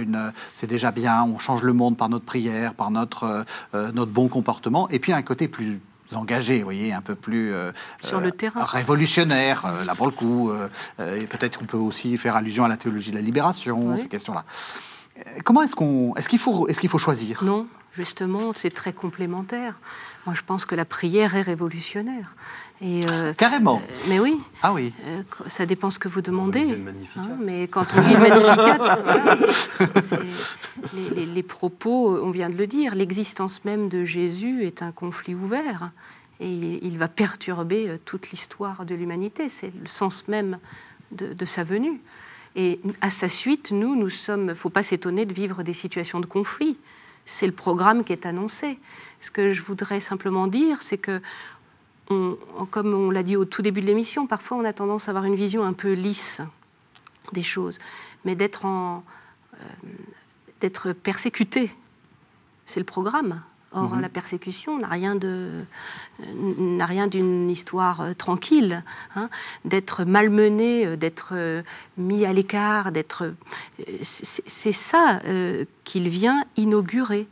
déjà 0.64 0.92
bien, 0.92 1.24
on 1.24 1.40
change 1.40 1.64
le 1.64 1.74
monde 1.74 1.98
par 1.98 2.10
notre 2.10 2.26
prière, 2.26 2.74
par 2.74 2.92
notre, 2.92 3.46
notre 3.74 4.12
bon 4.12 4.28
comportement, 4.28 4.90
et 4.90 5.00
puis 5.00 5.14
un 5.14 5.22
côté 5.22 5.48
plus 5.48 5.80
engagé, 6.16 6.60
vous 6.60 6.66
voyez, 6.66 6.94
un 6.94 7.02
peu 7.02 7.16
plus 7.16 7.54
euh, 7.54 7.72
sur 8.02 8.20
le 8.20 8.32
terrain, 8.32 8.64
révolutionnaire, 8.64 9.66
euh, 9.66 9.84
là 9.84 9.96
pour 9.96 10.06
le 10.06 10.12
coup. 10.12 10.50
Euh, 10.50 10.70
et 11.00 11.26
peut-être 11.26 11.60
qu'on 11.60 11.66
peut 11.66 11.78
aussi 11.78 12.18
faire 12.18 12.36
allusion 12.36 12.66
à 12.66 12.68
la 12.68 12.78
théologie 12.78 13.12
de 13.12 13.16
la 13.16 13.22
libération, 13.22 13.98
ces 13.98 14.08
questions-là. 14.08 14.46
Comment 15.44 15.64
est-ce 15.64 15.76
qu'on, 15.76 16.14
est-ce 16.16 16.30
qu'il 16.30 16.40
faut, 16.40 16.68
est-ce 16.68 16.80
qu'il 16.80 16.90
faut 16.90 17.00
choisir? 17.00 17.44
Non, 17.44 17.68
justement, 17.92 18.52
c'est 18.54 18.70
très 18.70 18.94
complémentaire. 18.94 19.80
Moi, 20.26 20.36
je 20.36 20.44
pense 20.44 20.66
que 20.66 20.76
la 20.76 20.86
prière 20.86 21.36
est 21.36 21.42
révolutionnaire. 21.42 22.36
Et 22.82 23.06
Carrément. 23.38 23.82
mais 24.08 24.20
oui. 24.20 24.40
Ah 24.62 24.72
oui. 24.72 24.94
ça 25.48 25.66
dépend 25.66 25.90
ce 25.90 25.98
que 25.98 26.08
vous 26.08 26.22
demandez. 26.22 26.78
Hein, 27.16 27.38
mais 27.42 27.68
quand 27.68 27.86
on 27.96 28.02
lit 28.02 28.14
le 28.14 28.20
Magnificat, 28.20 29.00
les, 31.16 31.26
les, 31.26 31.44
propos, 31.44 32.20
on 32.22 32.30
vient 32.30 32.50
de 32.50 32.56
le 32.56 32.68
dire, 32.68 32.94
l'existence 32.94 33.66
même 33.66 33.90
de 33.90 34.04
Jésus 34.04 34.64
est 34.64 34.84
un 34.84 34.92
conflit 34.92 35.34
ouvert 35.34 35.90
et 36.40 36.86
il 36.86 36.98
va 36.98 37.08
perturber 37.08 38.00
toute 38.06 38.32
l'histoire 38.32 38.86
de 38.86 38.94
l'humanité. 38.94 39.50
C'est 39.50 39.74
le 39.74 39.88
sens 39.88 40.28
même 40.28 40.60
de, 41.12 41.34
de, 41.34 41.46
sa 41.46 41.64
venue. 41.64 42.00
Et 42.56 42.80
à 43.02 43.10
sa 43.10 43.30
suite, 43.30 43.72
nous, 43.72 43.96
nous 43.96 44.10
sommes. 44.10 44.54
Faut 44.54 44.70
pas 44.70 44.84
s'étonner 44.84 45.26
de 45.26 45.34
vivre 45.34 45.64
des 45.64 45.74
situations 45.74 46.20
de 46.20 46.26
conflit. 46.26 46.78
C'est 47.26 47.48
le 47.48 47.54
programme 47.54 48.04
qui 48.04 48.14
est 48.14 48.26
annoncé. 48.26 48.80
Ce 49.20 49.32
que 49.32 49.52
je 49.52 49.62
voudrais 49.62 50.00
simplement 50.00 50.48
dire, 50.48 50.82
c'est 50.82 50.98
que 50.98 51.22
comme 52.72 52.94
on 52.94 53.12
l'a 53.12 53.24
dit 53.24 53.36
au 53.36 53.46
tout 53.46 53.62
début 53.62 53.82
de 53.82 53.86
l'émission, 53.86 54.28
parfois 54.28 54.58
on 54.58 54.66
a 54.66 54.74
tendance 54.74 55.08
à 55.08 55.12
avoir 55.12 55.26
une 55.26 55.36
vision 55.36 55.64
un 55.64 55.74
peu 55.74 55.94
lisse 55.94 56.42
des 57.34 57.44
choses, 57.44 57.80
mais 58.26 58.36
d'être 58.36 58.66
en, 58.66 59.04
euh, 59.56 59.58
d'être 60.62 60.94
persécuté, 60.94 61.72
c'est 62.66 62.80
le 62.80 62.86
programme. 62.86 63.42
Or, 63.74 63.96
Mhm. 63.96 64.02
la 64.02 64.08
persécution 64.10 64.78
n'a 64.78 64.88
rien 64.88 65.16
de 65.16 65.66
n'a 66.58 66.86
rien 66.86 67.08
d'une 67.08 67.50
histoire 67.50 68.00
euh, 68.00 68.14
tranquille, 68.14 68.82
hein, 69.18 69.30
d'être 69.66 70.06
malmené, 70.06 70.86
euh, 70.86 70.96
d'être 70.96 71.32
euh, 71.34 71.62
mis 71.98 72.24
à 72.26 72.32
l'écart, 72.32 72.94
d'être. 72.94 73.34
c'est 74.02 74.72
ça 74.72 75.20
qu'il 75.84 76.08
vient 76.08 76.46
inaugurer. 76.56 77.28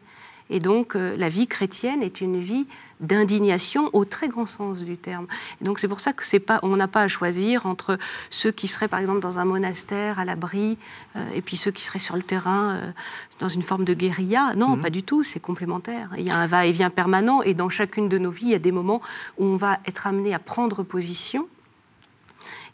Et 0.49 0.59
donc, 0.59 0.93
la 0.95 1.30
vie 1.30 1.47
chrétienne 1.47 2.03
est 2.03 2.21
une 2.21 2.39
vie 2.39 2.67
d'indignation 3.02 3.89
au 3.93 4.06
très 4.06 4.28
grand 4.30 4.46
sens 4.46 4.80
du 4.80 4.98
terme. 4.98 5.28
Et 5.62 5.66
donc, 5.66 5.80
c'est 5.80 5.88
pour 5.88 6.00
ça 6.00 6.14
que 6.14 6.24
c'est 6.26 6.39
pas, 6.39 6.60
on 6.64 6.76
n'a 6.78 6.88
pas 6.88 7.02
à 7.02 7.08
choisir 7.08 7.66
entre 7.66 7.98
ceux 8.30 8.52
qui 8.52 8.68
seraient, 8.68 8.88
par 8.88 9.00
exemple, 9.00 9.20
dans 9.20 9.38
un 9.39 9.46
monastère 9.46 10.18
à 10.20 10.26
l'abri, 10.26 10.78
euh, 11.16 11.20
et 11.36 11.41
puis 11.41 11.58
ceux 11.58 11.72
qui 11.72 11.84
seraient 11.84 12.00
sur 12.00 12.16
le 12.16 12.24
terrain 12.24 12.76
euh, 12.76 12.91
dans 13.39 13.50
une 13.50 13.64
forme 13.64 13.84
de 13.86 13.93
guérilla. 13.93 14.54
Non, 14.56 14.76
Mhm. 14.76 14.82
pas 14.82 14.89
du 14.89 15.04
tout. 15.04 15.24
C'est 15.24 15.39
complémentaire. 15.41 16.10
Il 16.18 16.24
y 16.24 16.30
a 16.32 16.38
un 16.38 16.48
va-et-vient 16.48 16.89
permanent, 16.89 17.41
et 17.41 17.54
dans 17.54 17.70
chacune 17.70 18.08
de 18.08 18.18
nos 18.18 18.32
vies, 18.32 18.46
il 18.46 18.52
y 18.52 18.56
a 18.56 18.60
des 18.60 18.72
moments 18.72 19.02
où 19.38 19.46
on 19.46 19.56
va 19.58 19.80
être 19.86 20.08
amené 20.08 20.34
à 20.34 20.39
prendre 20.39 20.84
position, 20.84 21.48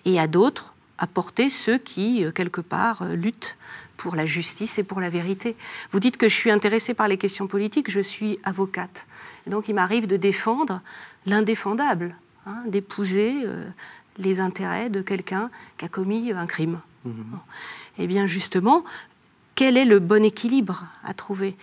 et 0.05 0.19
à 0.19 0.27
d'autres 0.27 0.73
à 0.97 1.07
porter 1.07 1.49
ceux 1.49 1.79
qui, 1.79 2.23
euh, 2.23 2.31
quelque 2.31 2.61
part, 2.61 3.03
luttent 3.05 3.57
pour 3.97 4.15
la 4.15 4.25
justice 4.25 4.77
et 4.77 4.83
pour 4.83 4.99
la 5.01 5.09
vérité. 5.09 5.55
Vous 5.91 5.99
dites 5.99 6.17
que 6.17 6.27
je 6.27 6.35
suis 6.35 6.51
intéressée 6.51 6.93
par 6.93 7.07
les 7.07 7.17
questions 7.17 7.47
politiques, 7.47 7.89
je 7.89 7.99
suis 8.01 8.37
avocate. 8.43 9.05
Et 9.45 9.49
donc 9.49 9.67
il 9.67 9.75
m'arrive 9.75 10.07
de 10.07 10.17
défendre 10.17 10.81
l'indéfendable, 11.25 12.15
hein, 12.45 12.63
d'épouser 12.67 13.43
euh, 13.45 13.65
les 14.17 14.39
intérêts 14.39 14.89
de 14.89 15.01
quelqu'un 15.01 15.49
qui 15.77 15.85
a 15.85 15.89
commis 15.89 16.31
un 16.31 16.45
crime. 16.47 16.79
Bon. 17.05 17.39
Eh 17.97 18.07
bien 18.07 18.27
justement, 18.27 18.83
quel 19.55 19.77
est 19.77 19.85
le 19.85 19.99
bon 19.99 20.23
équilibre 20.23 20.85
à 21.03 21.13
trouver? 21.13 21.55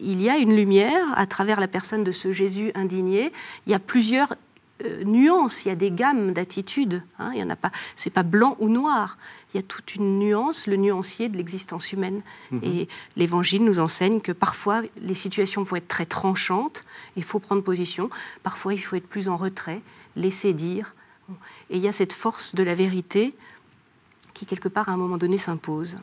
Il 0.00 0.20
y 0.20 0.28
a 0.28 0.36
une 0.38 0.54
lumière 0.54 1.06
à 1.16 1.26
travers 1.26 1.60
la 1.60 1.68
personne 1.68 2.04
de 2.04 2.12
ce 2.12 2.32
Jésus 2.32 2.72
indigné. 2.74 3.32
Il 3.66 3.72
y 3.72 3.74
a 3.74 3.78
plusieurs 3.78 4.34
euh, 4.82 5.04
nuances, 5.04 5.64
il 5.64 5.68
y 5.68 5.70
a 5.70 5.76
des 5.76 5.90
gammes 5.90 6.32
d'attitudes. 6.32 7.02
hein, 7.18 7.30
il 7.32 7.40
y 7.40 7.42
en 7.44 7.50
a 7.50 7.56
pas, 7.56 7.70
c'est 7.94 8.10
pas 8.10 8.24
blanc 8.24 8.56
ou 8.58 8.68
noir. 8.68 9.18
Il 9.52 9.56
y 9.58 9.60
a 9.60 9.62
toute 9.62 9.94
une 9.94 10.18
nuance, 10.18 10.66
le 10.66 10.76
nuancier 10.76 11.28
de 11.28 11.36
l'existence 11.36 11.92
humaine. 11.92 12.22
Et 12.62 12.88
l'Évangile 13.14 13.64
nous 13.64 13.78
enseigne 13.78 14.20
que 14.20 14.32
parfois 14.32 14.82
les 15.00 15.14
situations 15.14 15.62
vont 15.62 15.76
être 15.76 15.86
très 15.86 16.06
tranchantes, 16.06 16.82
il 17.16 17.22
faut 17.22 17.38
prendre 17.38 17.62
position. 17.62 18.10
Parfois 18.42 18.74
il 18.74 18.78
faut 18.78 18.96
être 18.96 19.06
plus 19.06 19.28
en 19.28 19.36
retrait, 19.36 19.80
laisser 20.16 20.52
dire. 20.54 20.94
Et 21.70 21.76
il 21.76 21.82
y 21.82 21.88
a 21.88 21.92
cette 21.92 22.12
force 22.12 22.56
de 22.56 22.64
la 22.64 22.74
vérité 22.74 23.34
qui 24.34 24.44
quelque 24.44 24.68
part 24.68 24.88
à 24.88 24.92
un 24.92 24.96
moment 24.96 25.18
donné 25.18 25.38
s'impose. 25.38 25.96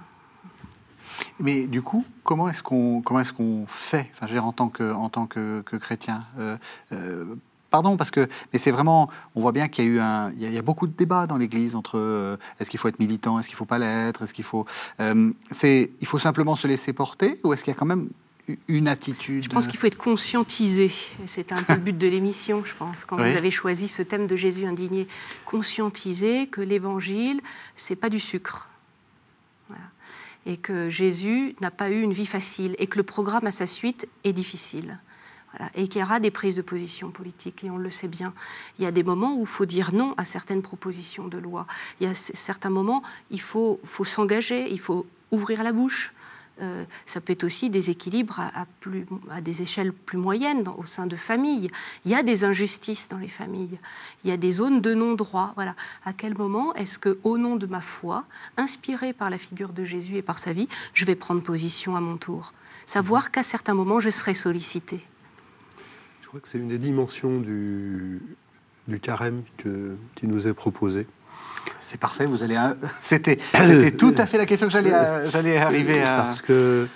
Mais 1.40 1.68
du 1.68 1.82
coup, 1.82 2.06
comment 2.24 2.48
est-ce 2.48 2.64
qu'on 2.64 3.02
comment 3.02 3.20
est-ce 3.20 3.34
qu'on 3.34 3.66
fait? 3.68 4.10
Enfin, 4.14 4.28
je 4.28 4.32
veux 4.32 4.40
dire, 4.40 4.46
en 4.46 4.54
tant 4.54 4.70
que 4.70 4.94
en 4.94 5.10
tant 5.10 5.28
que, 5.28 5.62
que 5.66 5.76
chrétien. 5.76 6.26
euh, 6.40 6.58
euh, 6.94 7.26
Pardon, 7.72 7.98
parce 7.98 8.12
que 8.12 8.28
mais 8.54 8.60
c'est 8.60 8.70
vraiment, 8.70 9.10
on 9.34 9.42
voit 9.42 9.54
bien 9.54 9.68
qu'il 9.70 9.86
y 9.86 9.88
a 9.88 9.92
eu 9.92 10.00
un, 10.00 10.32
il 10.34 10.42
y 10.42 10.46
a, 10.46 10.50
il 10.50 10.54
y 10.54 10.58
a 10.58 10.62
beaucoup 10.62 10.88
de 10.88 10.94
débats 10.94 11.26
dans 11.26 11.38
l'Église 11.38 11.74
entre 11.76 11.98
euh, 11.98 12.38
est-ce 12.60 12.70
qu'il 12.70 12.80
faut 12.80 12.90
être 12.90 13.00
militant, 13.00 13.40
est-ce 13.40 13.48
qu'il 13.48 13.58
faut 13.58 13.66
pas 13.66 13.80
l'être, 13.80 14.24
est-ce 14.24 14.34
qu'il 14.34 14.44
faut, 14.44 14.66
euh, 15.00 15.32
c'est, 15.52 15.90
il 16.02 16.06
faut 16.06 16.20
simplement 16.20 16.56
se 16.58 16.68
laisser 16.68 16.92
porter 16.92 17.40
ou 17.44 17.54
est-ce 17.54 17.64
qu'il 17.64 17.74
y 17.74 17.76
a 17.76 17.80
quand 17.80 17.86
même 17.86 18.10
une 18.68 18.90
attitude? 18.90 19.46
Je 19.46 19.50
pense 19.50 19.68
qu'il 19.68 19.80
faut 19.80 19.88
être 19.88 19.98
conscientisé. 19.98 20.92
C'est 21.26 21.54
un 21.54 21.64
peu 21.64 21.74
le 21.74 21.80
but 21.80 21.98
de 21.98 22.08
l'émission, 22.08 22.66
je 22.66 22.74
pense, 22.76 23.06
quand 23.06 23.18
Oui. 23.18 23.32
vous 23.32 23.38
avez 23.38 23.52
choisi 23.52 23.88
ce 23.88 24.02
thème 24.02 24.28
de 24.28 24.36
Jésus 24.36 24.66
indigné. 24.66 25.08
Conscientiser 25.46 26.48
que 26.48 26.60
l'évangile, 26.60 27.40
c'est 27.78 27.96
pas 27.96 28.10
du 28.10 28.20
sucre. 28.20 28.68
Voilà. 29.70 29.84
Et 30.46 30.58
que 30.58 30.90
Jésus 30.90 31.56
n'a 31.62 31.72
pas 31.72 31.90
eu 31.90 32.02
une 32.02 32.12
vie 32.12 32.26
facile 32.26 32.76
et 32.80 32.88
que 32.88 32.98
le 32.98 33.04
programme 33.04 33.48
à 33.48 33.52
sa 33.52 33.68
suite 33.68 34.08
est 34.26 34.34
difficile. 34.34 35.00
Et 35.76 35.88
qu'il 35.88 36.02
y 36.02 36.04
aura 36.04 36.20
des 36.20 36.32
prises 36.32 36.56
de 36.56 36.62
position 36.62 37.12
politiques, 37.12 37.64
et 37.64 37.70
on 37.70 37.78
le 37.78 37.90
sait 37.90 38.08
bien. 38.08 38.34
Il 38.80 38.84
y 38.84 38.88
a 38.88 38.92
des 38.92 39.04
moments 39.04 39.36
où 39.36 39.42
il 39.42 39.48
faut 39.48 39.66
dire 39.66 39.94
non 39.94 40.14
à 40.18 40.26
certaines 40.26 40.62
propositions 40.62 41.28
de 41.28 41.38
loi. 41.38 41.68
Il 42.00 42.08
y 42.08 42.10
a 42.10 42.14
certains 42.14 42.70
moments, 42.70 43.04
il 43.30 43.42
faut, 43.42 43.80
s'engager, 44.04 44.72
il 44.72 44.80
faut 44.80 45.06
ouvrir 45.32 45.64
la 45.64 45.72
bouche. 45.74 46.14
Euh, 46.62 46.84
ça 47.06 47.22
peut 47.22 47.34
être 47.34 47.44
aussi 47.44 47.70
des 47.70 47.90
équilibres 47.90 48.40
à, 48.40 49.42
des 49.42 49.62
échelles 49.62 49.94
plus 49.94 50.18
moyennes 50.18 50.64
au 50.78 50.86
sein 50.86 51.08
de 51.08 51.16
familles. 51.16 51.72
Il 52.06 52.12
y 52.12 52.16
a 52.16 52.24
des 52.24 52.44
injustices 52.44 53.08
dans 53.10 53.18
les 53.18 53.28
familles. 53.28 53.80
Il 54.24 54.30
y 54.30 54.34
a 54.34 54.38
des 54.38 54.52
zones 54.52 54.80
de 54.80 54.94
non-droit. 54.94 55.54
Voilà. 55.56 55.76
À 56.06 56.14
quel 56.14 56.38
moment 56.38 56.74
est-ce 56.76 57.00
que, 57.00 57.20
au 57.24 57.38
nom 57.38 57.56
de 57.56 57.66
ma 57.66 57.82
foi, 57.82 58.26
inspirée 58.58 59.14
par 59.14 59.30
la 59.30 59.38
figure 59.38 59.74
de 59.74 59.84
Jésus 59.84 60.18
et 60.18 60.22
par 60.22 60.40
sa 60.40 60.54
vie, 60.54 60.68
je 60.94 61.06
vais 61.06 61.16
prendre 61.16 61.42
position 61.42 61.96
à 61.96 62.02
mon 62.02 62.18
tour? 62.18 62.54
Savoir 62.86 63.32
qu'à 63.32 63.44
certains 63.44 63.74
moments, 63.74 64.00
je 64.00 64.10
serai 64.10 64.34
sollicité. 64.34 65.02
Je 66.32 66.38
crois 66.38 66.40
que 66.44 66.48
c'est 66.48 66.60
une 66.60 66.70
des 66.70 66.78
dimensions 66.78 67.42
du, 67.42 68.22
du 68.88 69.02
carême 69.02 69.44
que- 69.58 69.98
qui 70.16 70.28
nous 70.28 70.48
est 70.48 70.54
proposé. 70.54 71.06
C'est 71.82 72.00
parfait, 72.00 72.26
vous 72.26 72.42
allez. 72.42 72.58
C'était, 73.02 73.38
c'était 73.54 73.92
tout 73.92 74.14
à 74.18 74.26
fait 74.26 74.38
la 74.38 74.46
question 74.46 74.68
que 74.68 74.72
j'allais, 74.72 74.94
euh, 74.94 75.30
j'allais 75.30 75.58
arriver 75.58 76.02
à, 76.02 76.22
Parce 76.22 76.42
que 76.42 76.88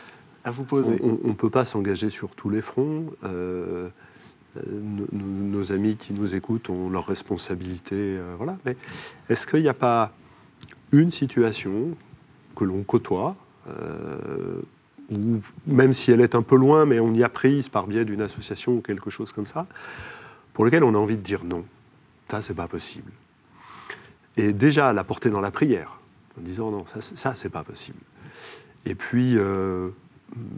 à 0.45 0.51
vous 0.51 0.63
poser. 0.63 1.01
on 1.03 1.27
ne 1.27 1.33
peut 1.33 1.49
pas 1.49 1.65
s'engager 1.65 2.09
sur 2.09 2.33
tous 2.33 2.49
les 2.49 2.61
fronts. 2.61 3.07
Euh, 3.25 3.89
euh, 4.55 4.61
nos, 4.71 5.05
nos- 5.11 5.57
nos 5.57 5.71
amis 5.73 5.97
qui 5.97 6.13
nous 6.13 6.33
écoutent 6.33 6.69
ont 6.69 6.89
leurs 6.89 7.05
responsabilités. 7.07 7.93
euh, 8.17 8.35
voilà. 8.37 8.55
Mais 8.65 8.77
est-ce 9.27 9.45
qu'il 9.45 9.63
n'y 9.63 9.67
a 9.67 9.73
pas 9.73 10.13
une 10.93 11.11
situation 11.11 11.89
que 12.55 12.63
l'on 12.63 12.83
côtoie, 12.83 13.35
euh, 13.67 14.61
ou 15.11 15.41
même 15.67 15.93
si 15.93 16.11
elle 16.11 16.21
est 16.21 16.35
un 16.35 16.41
peu 16.41 16.55
loin, 16.55 16.85
mais 16.85 16.99
on 16.99 17.13
y 17.13 17.23
a 17.23 17.29
prise 17.29 17.69
par 17.69 17.87
biais 17.87 18.05
d'une 18.05 18.21
association 18.21 18.73
ou 18.73 18.81
quelque 18.81 19.09
chose 19.09 19.31
comme 19.31 19.45
ça, 19.45 19.67
pour 20.53 20.65
lequel 20.65 20.83
on 20.83 20.95
a 20.95 20.97
envie 20.97 21.17
de 21.17 21.21
dire 21.21 21.43
non 21.43 21.65
Ça, 22.29 22.41
c'est 22.41 22.53
pas 22.55 22.67
possible. 22.67 23.11
Et 24.37 24.51
déjà, 24.53 24.93
la 24.93 25.03
porter 25.03 25.29
dans 25.29 25.41
la 25.41 25.51
prière, 25.51 25.99
en 26.37 26.41
disant 26.41 26.71
non, 26.71 26.85
ça, 26.85 27.33
c'est- 27.35 27.49
pas 27.49 27.63
possible. 27.63 27.99
Et 28.85 28.95
puis, 28.95 29.37
euh, 29.37 29.89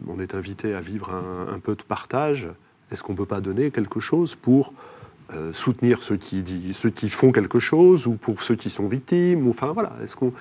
on 0.08 0.18
est 0.18 0.34
invité 0.34 0.74
à 0.74 0.80
vivre 0.80 1.10
un, 1.10 1.58
peu 1.60 1.74
de 1.76 1.82
partage. 1.82 2.48
Est-ce 2.90 3.02
qu'on 3.02 3.14
peut 3.14 3.26
pas 3.26 3.40
donner 3.40 3.70
quelque 3.70 4.00
chose 4.00 4.34
pour 4.34 4.72
euh, 5.34 5.52
soutenir 5.52 6.02
ceux 6.02 6.16
qui, 6.16 6.42
dit- 6.42 6.72
ceux 6.72 6.90
qui 6.90 7.10
font 7.10 7.32
quelque 7.32 7.58
chose 7.60 8.06
ou 8.06 8.14
pour 8.14 8.42
ceux 8.42 8.54
qui 8.56 8.70
sont 8.70 8.88
victimes 8.88 9.46
ou, 9.46 9.50
Enfin 9.50 9.72
voilà. 9.72 9.92
Est-ce 10.02 10.16
qu'on 10.16 10.32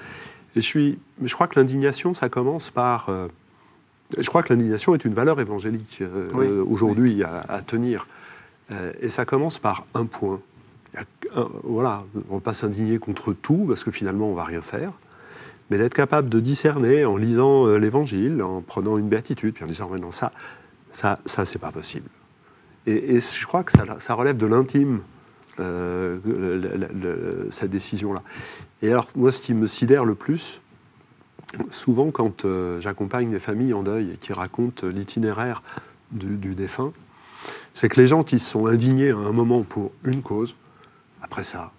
je 0.55 0.62
suis, 0.62 0.97
je 1.22 1.34
crois 1.34 1.47
que 1.47 1.60
l'indignation, 1.60 2.14
ça 2.14 2.30
commence 2.30 2.70
par. 2.72 3.10
euh, 3.10 3.28
je 4.18 4.28
crois 4.28 4.43
que 4.43 4.53
l'indignation 4.53 4.93
est 4.93 5.03
une 5.05 5.14
valeur 5.14 5.39
évangélique 5.39 5.99
euh, 6.01 6.30
Oui. 6.34 6.45
euh, 6.47 6.64
aujourd'hui 6.64 7.24
à, 7.24 7.41
à 7.49 7.62
tenir. 7.62 8.08
Euh, 8.72 8.91
et 9.01 9.10
ça 9.10 9.26
commence 9.26 9.60
par 9.60 9.86
un 9.93 10.05
point. 10.05 10.39
Un- 11.36 11.47
voilà, 11.64 12.03
on 12.30 12.36
ne 12.36 12.39
va 12.39 12.43
pas 12.43 12.53
s'indigner 12.53 12.97
contre 12.99 13.34
tout 13.34 13.66
parce 13.68 13.84
que 13.84 13.91
finalement 13.91 14.30
on 14.30 14.34
va 14.34 14.43
rien 14.45 14.62
faire 14.62 14.91
mais 15.70 15.78
d'être 15.78 15.93
capable 15.93 16.30
de 16.30 16.39
discerner 16.39 17.03
en 17.03 17.18
lisant 17.18 17.68
euh, 17.68 17.78
l'Évangile, 17.78 18.41
en 18.41 18.62
prenant 18.62 18.97
une 18.97 19.10
béatitude, 19.10 19.53
puis 19.53 19.66
en 19.66 19.68
disant 19.68 19.89
mais 19.91 19.99
non 19.99 20.12
ça, 20.14 20.32
ça, 20.93 21.20
ça 21.26 21.45
c'est 21.45 21.60
pas 21.60 21.74
possible. 21.74 22.08
Et, 22.86 23.16
et 23.16 23.20
je 23.20 23.45
crois 23.45 23.64
que 23.66 23.74
ça, 23.74 23.84
ça 23.99 24.14
relève 24.14 24.38
de 24.38 24.45
l'intime 24.47 25.01
cette 27.51 27.70
décision-là. 27.70 28.22
Et 28.82 28.91
alors 28.91 29.08
moi, 29.16 29.32
ce 29.32 29.41
qui 29.41 29.53
me 29.53 29.68
sidère 29.68 30.05
le 30.05 30.16
plus, 30.16 30.62
souvent 31.69 32.11
quand 32.11 32.45
euh, 32.45 32.81
j'accompagne 32.81 33.29
des 33.29 33.39
familles 33.39 33.73
en 33.73 33.83
deuil 33.83 34.11
et 34.11 34.17
qui 34.17 34.33
racontent 34.33 34.87
l'itinéraire 34.87 35.63
du, 36.11 36.55
défunt, 36.55 36.93
c'est 37.73 37.89
que 37.89 37.99
les 37.99 38.07
gens 38.07 38.23
qui 38.23 38.39
se 38.39 38.49
sont 38.49 38.67
indignés 38.67 39.11
à 39.11 39.17
un 39.17 39.31
moment 39.31 39.63
pour 39.63 39.91
une 40.03 40.21
cause, 40.21 40.55
après 41.21 41.43
ça, 41.43 41.71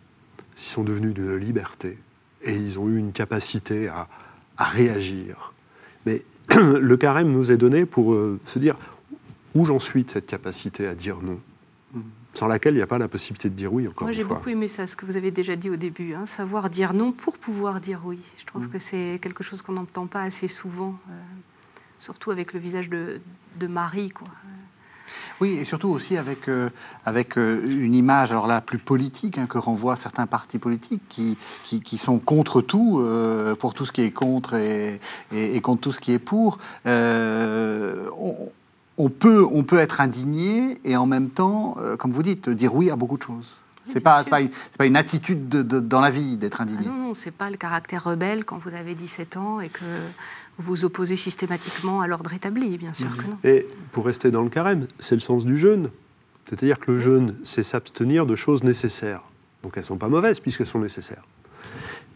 ils 0.57 0.61
sont 0.61 0.85
devenus 0.85 1.15
d'une 1.15 1.37
liberté 1.37 1.99
et 2.43 2.55
ils 2.55 2.79
ont 2.79 2.89
eu 2.89 2.99
une 2.99 3.13
capacité 3.13 3.89
à, 3.89 4.09
à 4.57 4.65
réagir. 4.65 5.55
Mais 6.07 6.23
le 6.57 6.97
carême 6.97 7.33
nous 7.33 7.51
est 7.51 7.57
donné 7.57 7.87
pour 7.87 8.13
euh, 8.13 8.39
se 8.45 8.59
dire 8.59 8.77
où 9.55 9.65
j'en 9.65 9.79
suis 9.79 10.05
de 10.05 10.11
cette 10.11 10.27
capacité 10.27 10.87
à 10.87 10.95
dire 10.95 11.19
non, 11.23 11.41
sans 12.39 12.47
laquelle 12.47 12.75
il 12.75 12.77
n'y 12.77 12.83
a 12.83 12.87
pas 12.87 12.99
la 12.99 13.09
possibilité 13.09 13.49
de 13.51 13.55
dire 13.55 13.73
oui, 13.73 13.89
encore 13.89 14.05
Moi, 14.05 14.13
j'ai 14.13 14.23
beaucoup 14.25 14.49
aimé 14.49 14.69
ça, 14.69 14.87
ce 14.87 14.95
que 14.95 15.05
vous 15.05 15.17
avez 15.17 15.31
déjà 15.33 15.57
dit 15.57 15.71
au 15.71 15.77
début, 15.77 16.15
hein, 16.15 16.25
savoir 16.25 16.71
dire 16.71 16.95
non 16.95 17.11
pour 17.11 17.37
pouvoir 17.37 17.81
dire 17.81 18.01
oui. 18.05 18.21
Je 18.39 18.45
trouve 18.47 18.67
Mm. 18.67 18.71
que 18.71 18.79
c'est 18.79 19.19
quelque 19.21 19.43
chose 19.43 19.61
qu'on 19.63 19.73
n'entend 19.73 20.07
pas 20.07 20.23
assez 20.23 20.47
souvent, 20.49 20.95
euh, 21.11 21.13
surtout 21.99 22.31
avec 22.31 22.53
le 22.53 22.61
visage 22.61 22.89
de, 22.89 23.21
de 23.59 23.67
Marie. 23.67 24.11
Quoi. 24.11 24.29
Oui, 25.41 25.53
et 25.59 25.65
surtout 25.65 25.89
aussi 25.89 26.17
avec, 26.17 26.49
euh, 26.49 26.69
avec 27.07 27.39
euh, 27.39 27.63
une 27.67 27.95
image, 27.95 28.31
alors 28.31 28.47
là, 28.47 28.61
plus 28.61 28.79
politique, 28.79 29.39
hein, 29.39 29.47
que 29.47 29.59
renvoient 29.59 29.97
certains 29.97 30.27
partis 30.27 30.59
politiques 30.59 31.03
qui, 31.09 31.37
qui, 31.65 31.81
qui 31.81 31.99
sont 31.99 32.19
contre 32.19 32.61
tout, 32.61 33.01
euh, 33.01 33.55
pour 33.57 33.75
tout 33.75 33.85
ce 33.87 33.91
qui 33.93 34.03
est 34.03 34.11
contre 34.13 34.55
et, 34.55 35.01
et, 35.33 35.57
et 35.57 35.61
contre 35.61 35.81
tout 35.81 35.93
ce 35.93 35.99
qui 36.01 36.13
est 36.13 36.19
pour. 36.19 36.59
Euh, 36.87 38.09
on, 38.19 38.51
on 38.99 39.09
peut, 39.09 39.47
on 39.51 39.63
peut 39.63 39.79
être 39.79 40.01
indigné 40.01 40.81
et 40.85 40.97
en 40.97 41.07
même 41.07 41.31
temps, 41.31 41.77
euh, 41.79 41.97
comme 41.97 42.13
vous 42.13 42.23
dites, 42.23 42.49
dire 42.51 42.75
oui 42.75 42.91
à 42.91 42.97
beaucoup 42.97 43.17
de 43.17 43.23
choses. 43.23 43.55
C'est 43.85 44.01
pas, 44.01 44.23
pas, 44.25 44.43
une, 44.43 44.51
pas 44.77 44.85
une 44.85 44.97
attitude 44.97 45.49
de, 45.49 45.63
dans 45.81 46.01
la 46.03 46.11
vie 46.11 46.37
d'être 46.37 46.61
indigné. 46.61 46.85
Ah 46.85 46.91
non, 46.91 47.09
non, 47.09 47.15
c'est 47.15 47.31
pas 47.31 47.49
le 47.49 47.57
caractère 47.57 48.05
rebelle 48.05 48.45
quand 48.45 48.59
vous 48.59 48.75
avez 48.75 48.95
17 48.95 49.39
ans 49.39 49.61
et 49.61 49.71
que 49.71 49.85
vous 50.59 50.75
vous 50.75 50.85
opposez 50.85 51.17
systématiquement 51.17 52.03
à 52.03 52.07
l'ordre 52.07 52.35
établi, 52.35 52.77
bien 52.77 52.93
sûr 52.93 53.17
que 53.17 53.23
non. 53.23 53.39
Et 53.45 53.67
pour 53.93 54.05
rester 54.05 54.31
dans 54.31 54.43
le 54.43 54.51
carême, 54.51 54.89
c'est 54.99 55.15
le 55.15 55.23
sens 55.23 55.47
du 55.47 55.57
jeûne. 55.57 55.91
C'est-à-dire 56.45 56.79
que 56.79 56.93
le 56.93 56.99
jeûne, 56.99 57.37
c'est 57.45 57.63
s'abstenir 57.63 58.27
de 58.27 58.35
choses 58.35 58.63
nécessaires. 58.63 59.23
Donc 59.63 59.73
elles 59.77 59.85
ne 59.85 59.87
sont 59.87 59.97
pas 59.97 60.09
mauvaises 60.09 60.41
puisqu'elles 60.41 60.67
sont 60.67 60.81
nécessaires. 60.81 61.25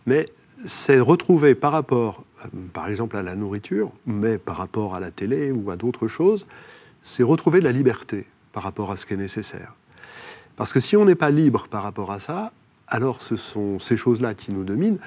Mais 0.05 0.26
c'est 0.64 1.01
retrouver 1.01 1.55
par 1.55 1.72
rapport, 1.72 2.24
par 2.72 2.88
exemple, 2.88 3.16
à 3.16 3.22
la 3.22 3.36
nourriture, 3.36 3.90
mais 4.07 4.38
par 4.38 4.57
rapport 4.57 4.95
à 4.95 5.01
la 5.01 5.11
télé 5.11 5.51
ou 5.51 5.70
à 5.70 5.76
d'autres 5.76 6.09
choses, 6.09 6.47
c'est 7.03 7.22
retrouver 7.22 7.61
la 7.61 7.72
liberté 7.72 8.26
par 8.53 8.62
rapport 8.62 8.90
à 8.90 8.97
ce 8.97 9.07
qui 9.07 9.14
est 9.14 9.18
nécessaire. 9.18 9.74
Parce 10.57 10.72
que 10.72 10.80
si 10.80 10.97
on 10.97 11.05
n'est 11.05 11.14
pas 11.14 11.30
libre 11.30 11.66
par 11.68 11.82
rapport 11.82 12.12
à 12.12 12.20
ça, 12.20 12.53
alors 12.88 13.22
ce 13.22 13.36
sont 13.36 13.78
ces 13.78 13.97
choses-là 13.97 14.34
qui 14.34 14.53
nous 14.53 14.64
dominent. 14.64 14.99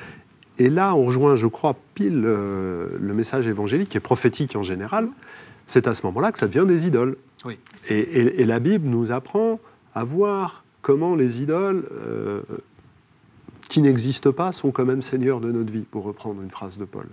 Et 0.57 0.69
là, 0.69 0.95
on 0.95 1.05
rejoint, 1.05 1.35
je 1.35 1.47
crois, 1.47 1.75
pile 1.93 2.23
euh, 2.25 2.87
le 2.99 3.13
message 3.13 3.45
évangélique, 3.45 3.89
qui 3.89 3.97
est 3.97 4.01
prophétique 4.01 4.55
en 4.55 4.63
général. 4.63 5.09
C'est 5.67 5.87
à 5.87 5.93
ce 5.93 6.05
moment-là 6.07 6.31
que 6.31 6.39
ça 6.39 6.47
devient 6.47 6.65
des 6.67 6.87
idoles. 6.87 7.17
Oui. 7.43 7.59
Et, 7.89 8.45
la 8.45 8.59
Bible 8.59 8.87
nous 8.87 9.11
apprend 9.11 9.59
à 9.93 10.03
voir 10.03 10.63
comment 10.81 11.15
les 11.15 11.41
idoles 11.41 11.87
euh, 11.91 12.41
qui 13.69 13.81
n'existent 13.81 14.31
pas 14.31 14.51
sont 14.51 14.71
quand 14.71 14.85
même 14.85 15.01
seigneurs 15.01 15.39
de 15.39 15.51
notre 15.51 15.71
vie, 15.71 15.81
pour 15.81 16.03
reprendre 16.03 16.41
une 16.41 16.51
phrase 16.51 16.77
de 16.77 16.85
Paul. 16.85 17.07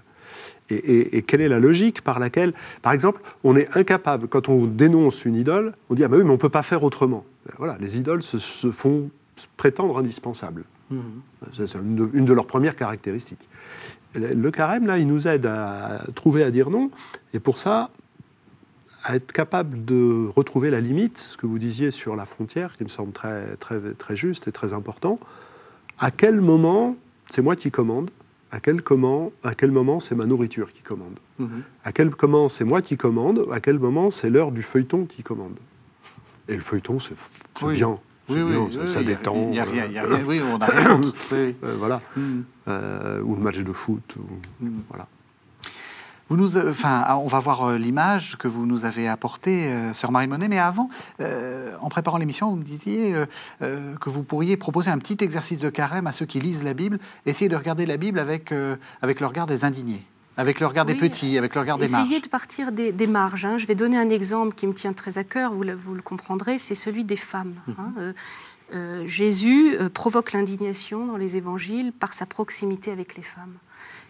Et, 0.70 1.22
quelle 1.22 1.40
est 1.40 1.48
la 1.48 1.60
logique 1.60 2.02
par 2.02 2.18
laquelle, 2.18 2.54
par 2.80 2.92
exemple, 2.92 3.20
on 3.44 3.56
est 3.56 3.68
incapable, 3.76 4.28
quand 4.28 4.48
on 4.48 4.64
dénonce 4.64 5.24
une 5.24 5.36
idole, 5.36 5.74
on 5.90 5.94
dit 5.94 6.04
Ah 6.04 6.08
ben 6.08 6.18
oui, 6.18 6.24
mais 6.24 6.30
on 6.30 6.34
ne 6.34 6.38
peut 6.38 6.48
pas 6.48 6.62
faire 6.62 6.82
autrement. 6.82 7.24
Voilà, 7.58 7.76
les 7.80 7.98
idoles 7.98 8.22
se, 8.22 8.70
font 8.70 9.10
prétendre 9.56 9.98
indispensables. 9.98 10.64
Mmh. 10.90 11.00
C'est 11.52 11.74
une, 11.74 12.24
de 12.24 12.32
leurs 12.32 12.46
premières 12.46 12.76
caractéristiques. 12.76 13.46
Le 14.14 14.50
carême, 14.50 14.86
là, 14.86 14.98
il 14.98 15.06
nous 15.06 15.26
aide 15.26 15.46
à 15.46 16.02
trouver 16.14 16.42
à 16.42 16.50
dire 16.50 16.70
non. 16.70 16.90
Et 17.34 17.40
pour 17.40 17.58
ça, 17.58 17.90
à 19.04 19.16
être 19.16 19.32
capable 19.32 19.84
de 19.84 20.28
retrouver 20.34 20.70
la 20.70 20.80
limite, 20.80 21.18
ce 21.18 21.36
que 21.36 21.46
vous 21.46 21.58
disiez 21.58 21.90
sur 21.90 22.14
la 22.14 22.24
frontière, 22.24 22.76
qui 22.76 22.84
me 22.84 22.88
semble 22.88 23.12
très, 23.12 23.56
très, 23.56 23.80
très 23.98 24.16
juste 24.16 24.48
et 24.48 24.52
très 24.52 24.72
important. 24.72 25.18
À 25.98 26.10
quel 26.10 26.40
moment 26.40 26.96
c'est 27.30 27.42
moi 27.42 27.56
qui 27.56 27.70
commande 27.70 28.10
à 28.53 28.61
quel, 28.61 28.82
comment, 28.82 29.32
à 29.42 29.55
quel 29.55 29.70
moment 29.70 29.98
c'est 29.98 30.14
ma 30.14 30.26
nourriture 30.26 30.72
qui 30.72 30.82
commande 30.82 31.18
mhm. 31.38 31.62
À 31.84 31.92
quel 31.92 32.11
moment 32.20 32.50
c'est 32.50 32.64
moi 32.64 32.82
qui 32.82 32.98
commande 32.98 33.46
À 33.50 33.61
quel 33.61 33.78
moment 33.78 34.11
c'est 34.11 34.28
l'heure 34.28 34.53
du 34.53 34.62
feuilleton 34.62 35.07
qui 35.07 35.22
commande 35.22 35.57
Et 36.48 36.55
le 36.55 36.61
feuilleton, 36.61 36.98
c'est 36.98 37.16
bien. 37.70 37.98
Oui, 38.28 38.40
oui, 38.42 38.86
ça, 38.86 39.03
détend. 39.03 39.34
Il 39.36 39.50
n'y 39.50 39.59
a, 39.59 39.64
rien, 39.64 39.88
oui, 40.26 40.40
on 40.44 40.59
a 40.59 40.66
rien 40.66 41.00
euh, 41.32 41.53
voilà. 41.78 42.03
Mhm. 42.14 42.44
Euh, 42.68 43.22
ou 43.22 43.34
le 43.34 43.40
match 43.40 43.59
de 43.59 43.72
foot. 43.72 44.16
Mhm. 44.61 44.82
Voilà. 44.88 45.09
Vous 46.32 46.38
nous, 46.38 46.56
euh, 46.56 46.70
enfin, 46.70 47.04
ah, 47.04 47.18
on 47.18 47.26
va 47.26 47.40
voir 47.40 47.68
euh, 47.68 47.76
l'image 47.76 48.38
que 48.38 48.48
vous 48.48 48.64
nous 48.64 48.86
avez 48.86 49.06
apportée, 49.06 49.66
euh, 49.66 49.92
sœur 49.92 50.10
Marie 50.10 50.28
Monet, 50.28 50.48
mais 50.48 50.58
avant, 50.58 50.88
en 51.20 51.88
préparant 51.90 52.16
l'émission, 52.16 52.48
vous 52.48 52.56
me 52.56 52.64
disiez 52.64 53.14
que 53.60 54.08
vous 54.08 54.22
pourriez 54.22 54.56
proposer 54.56 54.90
un 54.90 54.96
petit 54.96 55.22
exercice 55.22 55.58
de 55.58 55.68
carême 55.68 56.06
à 56.06 56.12
ceux 56.12 56.24
qui 56.24 56.38
lisent 56.38 56.64
la 56.64 56.72
Bible, 56.72 56.98
essayer 57.26 57.50
de 57.50 57.56
regarder 57.56 57.84
la 57.84 57.98
Bible 57.98 58.18
avec, 58.18 58.50
avec 59.02 59.20
le 59.20 59.26
regard 59.26 59.44
des 59.44 59.66
indignés. 59.66 60.06
Avec 60.38 60.58
le 60.60 60.66
regard 60.66 60.86
des 60.86 60.94
petits, 60.94 61.36
avec 61.36 61.54
le 61.54 61.60
regard 61.60 61.76
des 61.76 61.86
marges. 61.88 62.06
Essayez 62.06 62.20
de 62.20 62.28
partir 62.28 62.72
des, 62.72 63.06
marges. 63.06 63.44
Hein. 63.44 63.58
Je 63.58 63.66
vais 63.66 63.74
donner 63.74 63.98
un 63.98 64.08
exemple 64.08 64.54
qui 64.54 64.66
me 64.66 64.72
tient 64.72 64.94
très 64.94 65.18
à 65.18 65.24
cœur, 65.24 65.52
vous 65.52 65.64
le, 65.64 65.74
vous 65.74 65.94
le 65.94 66.02
comprendrez, 66.02 66.56
c'est 66.56 66.74
celui 66.74 67.04
des 67.04 67.16
femmes. 67.16 67.56
Mhm. 67.66 67.74
Hein. 67.78 69.04
Jésus 69.06 69.76
provoque 69.92 70.32
l'indignation 70.32 71.04
dans 71.04 71.18
les 71.18 71.36
évangiles 71.36 71.92
par 71.92 72.14
sa 72.14 72.24
proximité 72.24 72.90
avec 72.90 73.16
les 73.16 73.22
femmes. 73.22 73.58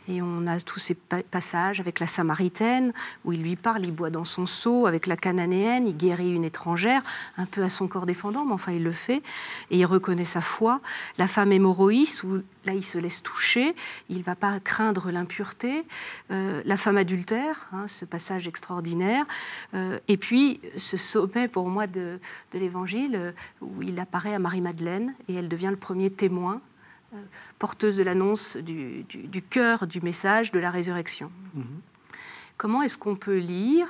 Et 0.09 0.20
on 0.20 0.46
a 0.46 0.59
tous 0.61 0.80
ces 0.80 0.94
passages 0.94 1.80
avec 1.80 2.00
la 2.00 2.07
Samaritaine, 2.07 2.92
où 3.24 3.32
il 3.32 3.42
lui 3.42 3.57
parle, 3.57 3.84
il 3.84 3.92
boit 3.92 4.11
dans 4.11 4.24
son 4.24 4.46
seau, 4.46 4.86
avec 4.86 5.07
la 5.07 5.16
Cananéenne, 5.16 5.86
il 5.86 5.96
guérit 5.96 6.30
une 6.30 6.44
étrangère, 6.44 7.03
un 7.36 7.46
peu 7.46 7.62
à 7.62 7.68
son 7.68 7.86
corps 7.86 8.07
défendant, 8.07 8.44
mais 8.44 8.53
enfin 8.53 8.72
il 8.72 8.82
le 8.82 8.92
fait, 8.92 9.22
et 9.70 9.78
il 9.78 9.86
reconnaît 9.86 10.24
sa 10.24 10.40
foi. 10.40 10.80
La 11.18 11.28
femme 11.28 11.53
hémorroïs, 11.53 12.24
où 12.24 12.42
là 12.64 12.74
il 12.74 12.82
se 12.82 12.98
laisse 12.98 13.22
toucher, 13.22 13.74
il 14.09 14.18
ne 14.18 14.22
va 14.22 14.34
pas 14.34 14.59
craindre 14.61 15.11
l'impureté. 15.11 15.84
Euh, 16.30 16.62
la 16.64 16.76
femme 16.76 16.96
adultère, 16.96 17.68
hein, 17.72 17.86
ce 17.86 18.05
passage 18.05 18.48
extraordinaire. 18.48 19.24
Euh, 19.74 19.98
et 20.09 20.16
puis 20.16 20.61
ce 20.76 20.96
sommet 20.96 21.48
pour 21.48 21.68
moi 21.68 21.86
de, 21.86 22.18
l'Évangile, 22.55 23.16
euh, 23.16 23.32
où 23.61 23.82
il 23.82 23.98
apparaît 24.00 24.34
à 24.34 24.38
Marie-Madeleine, 24.38 25.14
et 25.28 25.34
elle 25.34 25.48
devient 25.48 25.70
le 25.70 25.76
premier 25.76 26.11
témoin 26.11 26.61
porteuse 27.58 27.96
de 27.96 28.02
l'annonce 28.02 28.56
du, 28.56 29.04
cœur 29.50 29.86
du 29.86 30.00
message 30.00 30.52
de 30.52 30.58
la 30.58 30.70
résurrection. 30.70 31.30
Mhm. 31.54 31.64
Comment 32.56 32.82
est-ce 32.82 32.98
qu'on 32.98 33.16
peut 33.16 33.38
lire 33.38 33.86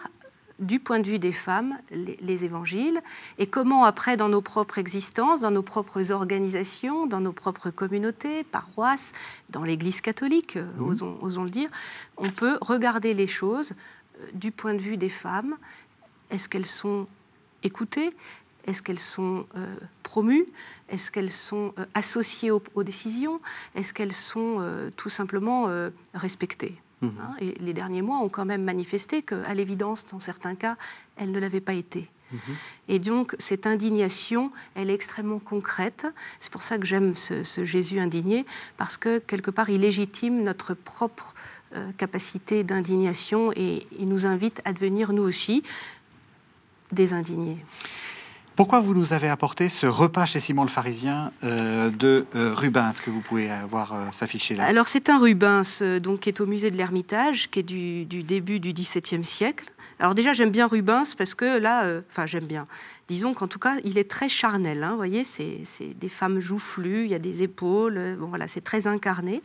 du 0.59 0.79
point 0.79 1.01
de 1.01 1.07
vue 1.07 1.19
des 1.19 1.33
femmes, 1.33 1.77
les, 1.91 2.45
évangiles, 2.45 3.01
et 3.39 3.47
comment 3.47 3.85
après, 3.85 4.17
dans 4.17 4.29
nos 4.29 4.43
propres 4.43 4.79
existences, 4.79 5.41
dans 5.41 5.51
nos 5.51 5.63
propres 5.63 6.13
organisations, 6.13 7.07
dans 7.07 7.21
nos 7.21 7.33
propres 7.33 7.71
communautés, 7.71 8.45
paroisses, 8.45 9.13
dans 9.51 9.65
l'Église 9.65 10.01
catholique, 10.01 10.57
euh, 10.57 10.67
mhm. 10.77 11.19
osons, 11.23 11.45
le 11.45 11.51
dire, 11.51 11.69
on 12.17 12.31
peut 12.31 12.59
regarder 12.61 13.13
les 13.13 13.27
choses 13.27 13.73
euh, 14.21 14.27
du 14.35 14.53
point 14.53 14.75
de 14.75 14.81
vue 14.81 14.97
des 14.97 15.09
femmes? 15.09 15.57
Est-ce 16.31 16.49
qu'elles 16.49 16.67
sont 16.67 17.09
écoutées? 17.63 18.15
Est-ce 18.67 18.83
qu'elles 18.83 18.99
sont 18.99 19.47
euh, 19.57 19.75
promues? 20.03 20.47
Est-ce 20.89 21.11
qu'elles 21.11 21.33
sont 21.33 21.73
euh, 21.79 21.85
associées 21.95 22.51
aux, 22.51 22.83
décisions? 22.83 23.41
Est-ce 23.75 23.93
qu'elles 23.93 24.13
sont 24.13 24.57
euh, 24.61 24.91
tout 24.97 25.09
simplement 25.09 25.69
respectées? 26.15 26.77
Mmh. 27.01 27.09
hein 27.21 27.35
Et 27.41 27.55
les 27.61 27.73
derniers 27.73 28.03
mois 28.03 28.19
ont 28.19 28.29
quand 28.29 28.45
même 28.45 28.63
manifesté 28.63 29.23
qu'à 29.23 29.55
l'évidence, 29.55 30.07
dans 30.07 30.21
certains 30.21 30.55
cas, 30.55 30.77
elles 31.17 31.33
ne 31.33 31.41
l'avaient 31.41 31.61
pas 31.61 31.75
été. 31.75 32.09
Mmh. 32.31 32.37
Et 32.89 32.99
donc, 32.99 33.35
cette 33.39 33.67
indignation, 33.67 34.53
elle 34.75 34.91
est 34.91 34.95
extrêmement 34.95 35.41
concrète. 35.41 36.07
C'est 36.39 36.53
pour 36.53 36.63
ça 36.63 36.79
que 36.79 36.87
j'aime 36.87 37.17
ce, 37.17 37.65
Jésus 37.65 37.99
indigné, 37.99 38.47
parce 38.77 38.97
que 38.97 39.19
quelque 39.19 39.51
part, 39.51 39.71
il 39.71 39.81
légitime 39.81 40.43
notre 40.43 40.75
propre 40.75 41.35
capacité 41.97 42.65
d'indignation 42.65 43.51
et 43.57 43.87
il 43.99 44.07
nous 44.07 44.27
invite 44.27 44.61
à 44.67 44.75
devenir, 44.75 45.15
nous 45.15 45.23
aussi, 45.23 45.63
des 46.93 47.15
indignés. 47.15 47.57
Pourquoi 48.55 48.81
vous 48.81 48.93
nous 48.95 49.15
avez 49.15 49.29
apporté 49.29 49.71
ce 49.71 49.87
repas 49.87 50.27
chez 50.27 50.39
Simon 50.39 50.63
le 50.63 50.69
Pharisien 50.69 51.33
euh, 51.43 51.91
de 51.91 52.27
euh, 52.37 52.53
Rubens 52.55 52.93
que 53.03 53.11
vous 53.11 53.21
pouvez 53.21 53.49
voir 53.69 53.95
euh, 53.95 54.13
s'afficher 54.13 54.55
là? 54.55 54.65
Alors 54.65 54.89
c'est 54.89 55.09
un 55.09 55.19
Rubens 55.19 55.83
donc, 56.03 56.21
qui 56.21 56.29
est 56.29 56.41
au 56.41 56.47
musée 56.47 56.71
de 56.71 56.77
l'Ermitage, 56.77 57.51
qui 57.51 57.61
est 57.61 57.63
du, 57.63 58.05
du 58.05 58.23
début 58.23 58.61
du 58.61 58.75
XVIIe 58.75 59.25
siècle. 59.25 59.73
Alors 60.03 60.15
déjà 60.15 60.35
j'aime 60.35 60.51
bien 60.51 60.67
Rubens 60.67 61.15
parce 61.17 61.35
que 61.35 61.59
là, 61.59 62.03
enfin 62.11 62.27
j'aime 62.27 62.47
bien, 62.47 62.67
disons 63.13 63.35
qu'en 63.35 63.47
tout 63.47 63.59
cas, 63.59 63.77
il 63.85 63.99
est 63.99 64.09
très 64.09 64.29
charnel. 64.29 64.83
Hein, 64.83 64.93
vous 64.93 64.97
voyez, 64.97 65.23
c'est 65.23 65.95
des 65.97 66.09
femmes 66.09 66.41
joufflues, 66.41 67.05
il 67.05 67.11
y 67.11 67.15
a 67.15 67.19
des 67.19 67.43
épaules, 67.43 67.99
euh, 67.99 68.17
bon, 68.17 68.29
voilà, 68.29 68.49
c'est 68.49 68.63
très 68.63 68.87
incarné. 68.87 69.43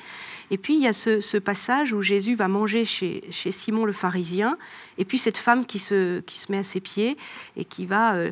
Et 0.51 0.57
puis, 0.57 0.75
il 0.75 0.81
y 0.81 0.87
a 0.87 0.93
ce, 0.93 1.37
passage 1.37 1.91
où 1.93 2.01
Jésus 2.01 2.35
va 2.35 2.47
manger 2.47 2.85
chez, 2.85 3.25
chez, 3.29 3.51
Simon 3.51 3.85
le 3.85 3.93
pharisien, 3.93 4.57
et 4.97 5.05
puis 5.05 5.17
cette 5.17 5.37
femme 5.37 5.65
qui 5.65 5.79
se, 5.79 6.21
qui 6.21 6.37
se 6.37 6.51
met 6.51 6.59
à 6.59 6.63
ses 6.63 6.79
pieds 6.79 7.17
et 7.57 7.65
qui 7.65 7.85
va 7.85 8.15
euh, 8.15 8.31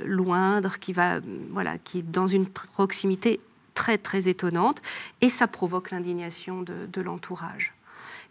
euh, 0.00 0.04
loindre, 0.04 0.78
qui, 0.78 0.92
va, 0.92 1.20
voilà, 1.50 1.78
qui 1.78 1.98
est 1.98 2.10
dans 2.10 2.28
une 2.28 2.46
proximité 2.46 3.40
très, 3.74 3.98
très 3.98 4.28
étonnante, 4.28 4.80
et 5.20 5.28
ça 5.28 5.48
provoque 5.48 5.90
l'indignation 5.90 6.62
de 6.62 7.00
l'entourage. 7.02 7.75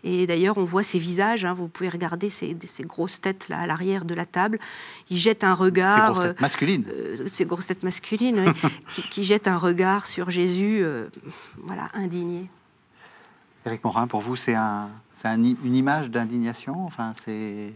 Et 0.08 0.28
d'ailleurs, 0.28 0.60
on 0.60 0.64
voit 0.64 0.84
ces 0.84 1.00
visages, 1.00 1.46
hein, 1.46 1.56
vous 1.56 1.68
pouvez 1.68 1.90
regarder 1.90 2.30
ces, 2.30 2.56
ces, 2.64 2.84
grosses 2.84 3.20
têtes 3.20 3.50
là 3.50 3.62
à 3.62 3.66
l'arrière 3.66 4.06
de 4.06 4.14
la 4.14 4.28
table. 4.28 4.60
Ils 5.10 5.18
jettent 5.18 5.44
un 5.44 5.56
regard. 5.56 5.98
Ces 5.98 6.14
grosses 6.14 6.28
têtes 6.28 6.42
masculines. 6.42 6.86
Euh, 6.88 7.28
ces 7.28 7.46
grosses 7.46 7.68
têtes 7.68 7.84
masculines, 7.84 8.54
qui, 9.10 9.24
jettent 9.24 9.48
un 9.48 9.58
regard 9.58 10.06
sur 10.06 10.30
Jésus, 10.30 10.82
euh, 10.84 11.08
voilà, 11.58 11.90
indigné. 11.96 12.48
Éric 13.66 13.84
Morin, 13.84 14.06
pour 14.06 14.22
vous, 14.22 14.36
c'est 14.36 14.54
un, 14.54 14.90
un, 15.24 15.44
une 15.44 15.76
image 15.76 16.12
d'indignation 16.12 16.86
enfin, 16.86 17.14
c'est... 17.26 17.74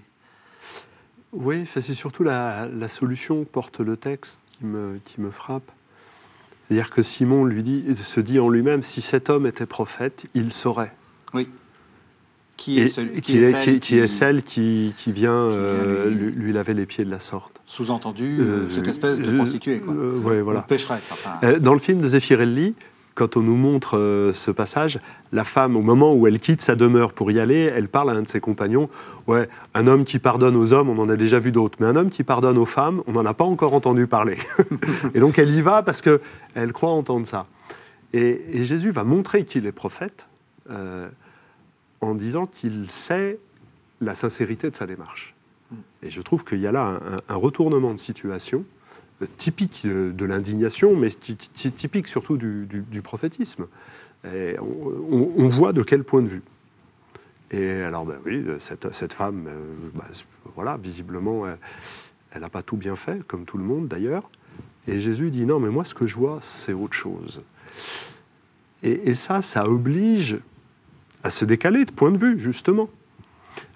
Oui, 1.32 1.68
c'est 1.74 1.82
surtout 1.82 2.24
la, 2.24 2.68
la, 2.68 2.90
solution 2.90 3.44
que 3.44 3.50
porte 3.50 3.80
le 3.80 3.98
texte 3.98 4.40
qui 4.52 4.66
me, 4.66 5.00
qui 5.04 5.20
me 5.20 5.32
frappe. 5.32 5.72
C'est-à-dire 6.68 6.92
que 6.92 7.02
Simon 7.02 7.46
lui 7.46 7.64
dit, 7.64 7.96
se 7.96 8.20
dit 8.20 8.40
en 8.40 8.50
lui-même, 8.50 8.84
si 8.84 9.02
cet 9.02 9.32
homme 9.32 9.48
était 9.48 9.66
prophète, 9.66 10.28
il 10.36 10.52
saurait. 10.52 10.94
Oui 11.34 11.48
qui 12.60 12.80
est, 12.80 13.22
qui, 13.22 13.38
est, 13.38 14.08
celle 14.08 14.44
qui, 14.44 14.94
vient, 15.08 15.32
euh, 15.32 16.10
lui, 16.10 16.52
laver 16.52 16.74
les 16.74 16.86
pieds 16.86 17.06
de 17.06 17.10
la 17.10 17.22
sorte. 17.22 17.62
Sous-entendu, 17.66 18.40
euh, 18.42 18.70
cette 18.70 18.88
espèce 18.88 19.18
de 19.18 19.32
prostituée, 19.32 19.80
quoi. 19.80 19.94
Euh, 19.94 20.42
voilà. 20.44 20.62
pécheresse. 20.64 21.10
Dans 21.62 21.74
le 21.74 21.80
film 21.80 22.00
de 22.00 22.08
Zeffirelli, 22.08 22.76
quand 23.16 23.38
on 23.38 23.42
nous 23.42 23.56
montre 23.56 23.98
euh, 23.98 24.34
ce 24.34 24.52
passage, 24.52 25.00
la 25.32 25.46
femme, 25.46 25.78
au 25.78 25.82
moment 25.82 26.14
où 26.14 26.28
elle 26.28 26.40
quitte 26.40 26.62
sa 26.62 26.76
demeure 26.76 27.14
pour 27.14 27.32
y 27.32 27.40
aller, 27.40 27.72
elle 27.74 27.88
parle 27.88 28.10
à 28.10 28.14
un 28.14 28.24
de 28.24 28.28
ses 28.28 28.42
compagnons. 28.42 28.90
Ouais, 29.28 29.48
un 29.74 29.88
homme 29.88 30.04
qui 30.04 30.20
pardonne 30.20 30.58
aux 30.58 30.74
hommes, 30.74 30.90
on 30.90 31.00
en 31.00 31.10
a 31.10 31.16
déjà 31.16 31.40
vu 31.40 31.54
d'autres, 31.54 31.78
mais 31.80 31.86
un 31.86 31.96
homme 31.96 32.10
qui 32.10 32.24
pardonne 32.24 32.58
aux 32.58 32.66
femmes, 32.66 33.04
on 33.08 33.14
n'en 33.14 33.26
a 33.26 33.34
pas 33.34 33.46
encore 33.46 33.74
entendu 33.74 34.06
parler. 34.06 34.38
et 35.14 35.22
donc 35.22 35.40
elle 35.40 35.54
y 35.54 35.62
va 35.62 35.82
parce 35.82 36.02
qu'elle 36.02 36.74
croit 36.74 36.92
entendre 36.92 37.26
ça. 37.26 37.46
Et, 38.12 38.66
Jésus 38.66 38.92
va 38.92 39.06
montrer 39.06 39.46
qu'il 39.46 39.66
est 39.66 39.72
prophète 39.72 40.28
euh, 40.70 41.08
en 42.02 42.16
disant 42.16 42.46
qu'il 42.46 42.90
sait 42.90 43.40
la 44.02 44.16
sincérité 44.16 44.70
de 44.70 44.76
sa 44.76 44.86
démarche. 44.86 45.36
Et 46.02 46.10
je 46.10 46.22
trouve 46.22 46.44
qu'il 46.44 46.60
y 46.60 46.68
a 46.68 46.72
là 46.72 47.00
un 47.28 47.36
retournement 47.36 47.94
de 47.94 48.00
situation 48.00 48.66
typique 49.28 49.86
de, 49.86 50.26
l'indignation, 50.26 50.96
mais 50.96 51.10
typique 51.10 52.08
surtout 52.08 52.38
du, 52.38 53.02
prophétisme. 53.04 53.68
on, 54.24 55.48
voit 55.48 55.74
de 55.74 55.84
quel 55.84 56.04
point 56.04 56.22
de 56.22 56.28
vue. 56.28 56.42
Et 57.52 57.82
alors, 57.82 58.06
ben 58.06 58.20
oui, 58.26 58.46
cette, 58.60 59.14
femme, 59.14 59.48
euh, 59.48 59.90
bah, 59.96 60.06
voilà, 60.56 60.78
visiblement, 60.78 61.46
elle 62.32 62.42
n'a 62.42 62.50
pas 62.50 62.62
tout 62.62 62.78
bien 62.78 62.96
fait, 62.96 63.26
comme 63.26 63.46
tout 63.46 63.58
le 63.58 63.64
monde 63.64 63.88
d'ailleurs. 63.88 64.30
Et 64.88 65.00
Jésus 65.00 65.32
dit 65.32 65.46
non, 65.46 65.60
mais 65.60 65.70
moi, 65.70 65.84
ce 65.84 65.94
que 65.94 66.06
je 66.06 66.16
vois, 66.16 66.38
c'est 66.42 66.74
autre 66.74 66.94
chose. 66.94 67.42
Et, 68.82 69.14
ça, 69.14 69.42
ça 69.42 69.68
oblige 69.68 70.38
à 71.24 71.32
se 71.32 71.46
décaler 71.46 71.86
de 71.86 71.92
point 71.92 72.12
de 72.12 72.18
vue, 72.18 72.40
justement. 72.40 72.90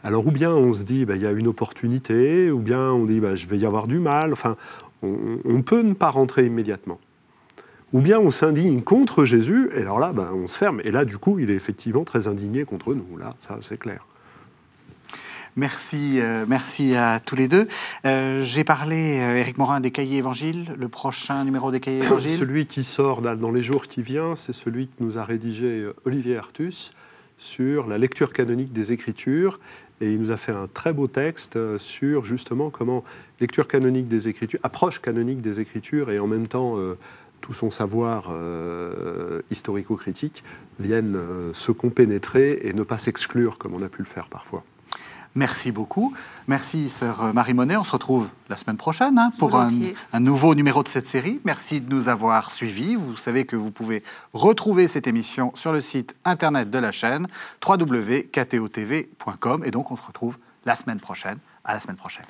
Alors, 0.04 0.28
ou 0.28 0.32
bien 0.32 0.52
on 0.52 0.74
se 0.74 0.84
dit, 0.84 1.06
ben, 1.06 1.16
il 1.16 1.22
y 1.22 1.28
a 1.28 1.32
une 1.32 1.48
opportunité, 1.48 2.52
ou 2.52 2.60
bien 2.60 2.92
on 2.92 3.06
dit, 3.06 3.20
ben, 3.20 3.36
je 3.36 3.48
vais 3.48 3.58
y 3.58 3.66
avoir 3.66 3.88
du 3.88 4.00
mal. 4.00 4.34
Enfin, 4.34 4.56
on, 5.02 5.62
peut 5.62 5.82
ne 5.82 5.94
pas 5.94 6.10
rentrer 6.10 6.46
immédiatement. 6.46 7.00
Ou 7.92 8.02
bien 8.02 8.20
on 8.20 8.32
s'indigne 8.32 8.82
contre 8.82 9.26
Jésus, 9.26 9.70
et 9.76 9.82
alors 9.82 10.00
là, 10.00 10.14
ben, 10.14 10.30
on 10.34 10.48
se 10.48 10.58
ferme. 10.58 10.82
Et 10.84 10.92
là, 10.92 11.06
du 11.06 11.18
coup, 11.18 11.40
il 11.40 11.50
est 11.50 11.56
effectivement 11.56 12.04
très 12.04 12.28
indigné 12.28 12.66
contre 12.66 12.94
nous. 12.94 13.18
Là, 13.18 13.36
ça, 13.40 13.58
c'est 13.62 13.78
clair. 13.78 14.06
Merci, 15.56 16.20
euh, 16.20 16.46
merci 16.48 16.96
à 16.96 17.20
tous 17.24 17.36
les 17.36 17.48
deux. 17.48 17.68
Euh, 18.06 18.44
j'ai 18.44 18.64
parlé, 18.64 19.20
euh, 19.20 19.38
Éric 19.38 19.60
Morin, 19.60 19.82
des 19.82 19.92
cahiers 19.92 20.18
évangiles, 20.18 20.74
le 20.78 20.88
prochain 20.90 21.44
numéro 21.46 21.72
des 21.72 21.80
cahiers 21.80 22.00
évangiles. 22.04 22.38
celui 22.38 22.66
qui 22.66 22.84
sort 22.84 23.22
dans 23.22 23.52
les 23.52 23.62
jours 23.62 23.84
qui 23.84 24.02
viennent, 24.02 24.36
c'est 24.36 24.54
celui 24.54 24.88
que 24.88 24.94
nous 25.00 25.20
a 25.20 25.24
rédigé 25.24 25.88
Olivier 26.06 26.38
Artus 26.38 26.92
sur 27.38 27.88
la 27.88 27.98
lecture 27.98 28.34
canonique 28.34 28.74
des 28.74 28.92
Écritures 28.92 29.60
et 30.02 30.12
il 30.12 30.20
nous 30.20 30.32
a 30.32 30.38
fait 30.38 30.52
un 30.52 30.68
très 30.68 30.94
beau 30.94 31.08
texte 31.08 31.56
euh, 31.56 31.78
sur 31.78 32.26
justement 32.26 32.70
comment 32.70 33.04
lecture 33.40 33.68
canonique 33.68 34.08
des 34.08 34.28
Écritures, 34.28 34.60
approche 34.64 35.00
canonique 35.00 35.42
des 35.42 35.60
Écritures 35.60 36.12
et 36.12 36.20
en 36.20 36.28
même 36.28 36.48
temps 36.48 36.78
euh, 36.78 36.98
tout 37.42 37.54
son 37.54 37.72
savoir 37.72 38.30
euh, 38.32 39.42
historico-critique 39.52 40.44
viennent 40.80 41.18
se 41.54 41.72
compénétrer 41.72 42.62
et 42.64 42.74
ne 42.74 42.84
pas 42.84 42.98
s'exclure 42.98 43.58
comme 43.58 43.74
on 43.76 43.82
a 43.82 43.90
pu 43.90 44.00
le 44.00 44.08
faire 44.08 44.30
parfois. 44.30 44.64
Merci 45.36 45.72
beaucoup. 45.72 46.14
Merci, 46.48 46.90
sœur 46.90 47.34
Marie 47.34 47.54
Monet. 47.54 47.76
On 47.76 47.84
se 47.84 47.92
retrouve 47.92 48.30
la 48.50 48.56
semaine 48.56 48.78
prochaine 48.78 49.18
hein, 49.18 49.32
pour 49.40 49.56
un, 49.56 49.70
nouveau 50.20 50.54
numéro 50.54 50.84
de 50.84 50.88
cette 50.88 51.08
série. 51.08 51.40
Merci 51.44 51.82
de 51.82 51.90
nous 51.94 52.08
avoir 52.08 52.52
suivis. 52.52 52.96
Vous 52.96 53.18
savez 53.18 53.46
que 53.46 53.56
vous 53.56 53.72
pouvez 53.72 54.04
retrouver 54.34 54.88
cette 54.88 55.08
émission 55.08 55.52
sur 55.56 55.72
le 55.72 55.82
site 55.82 56.16
internet 56.24 56.70
de 56.70 56.78
la 56.78 56.92
chaîne 56.92 57.28
www.ktotv.com. 57.68 59.64
Et 59.66 59.72
donc, 59.72 59.90
on 59.90 59.96
se 59.96 60.06
retrouve 60.06 60.38
la 60.66 60.76
semaine 60.76 61.00
prochaine. 61.00 61.40
À 61.66 61.74
la 61.74 61.80
semaine 61.80 61.98
prochaine. 61.98 62.26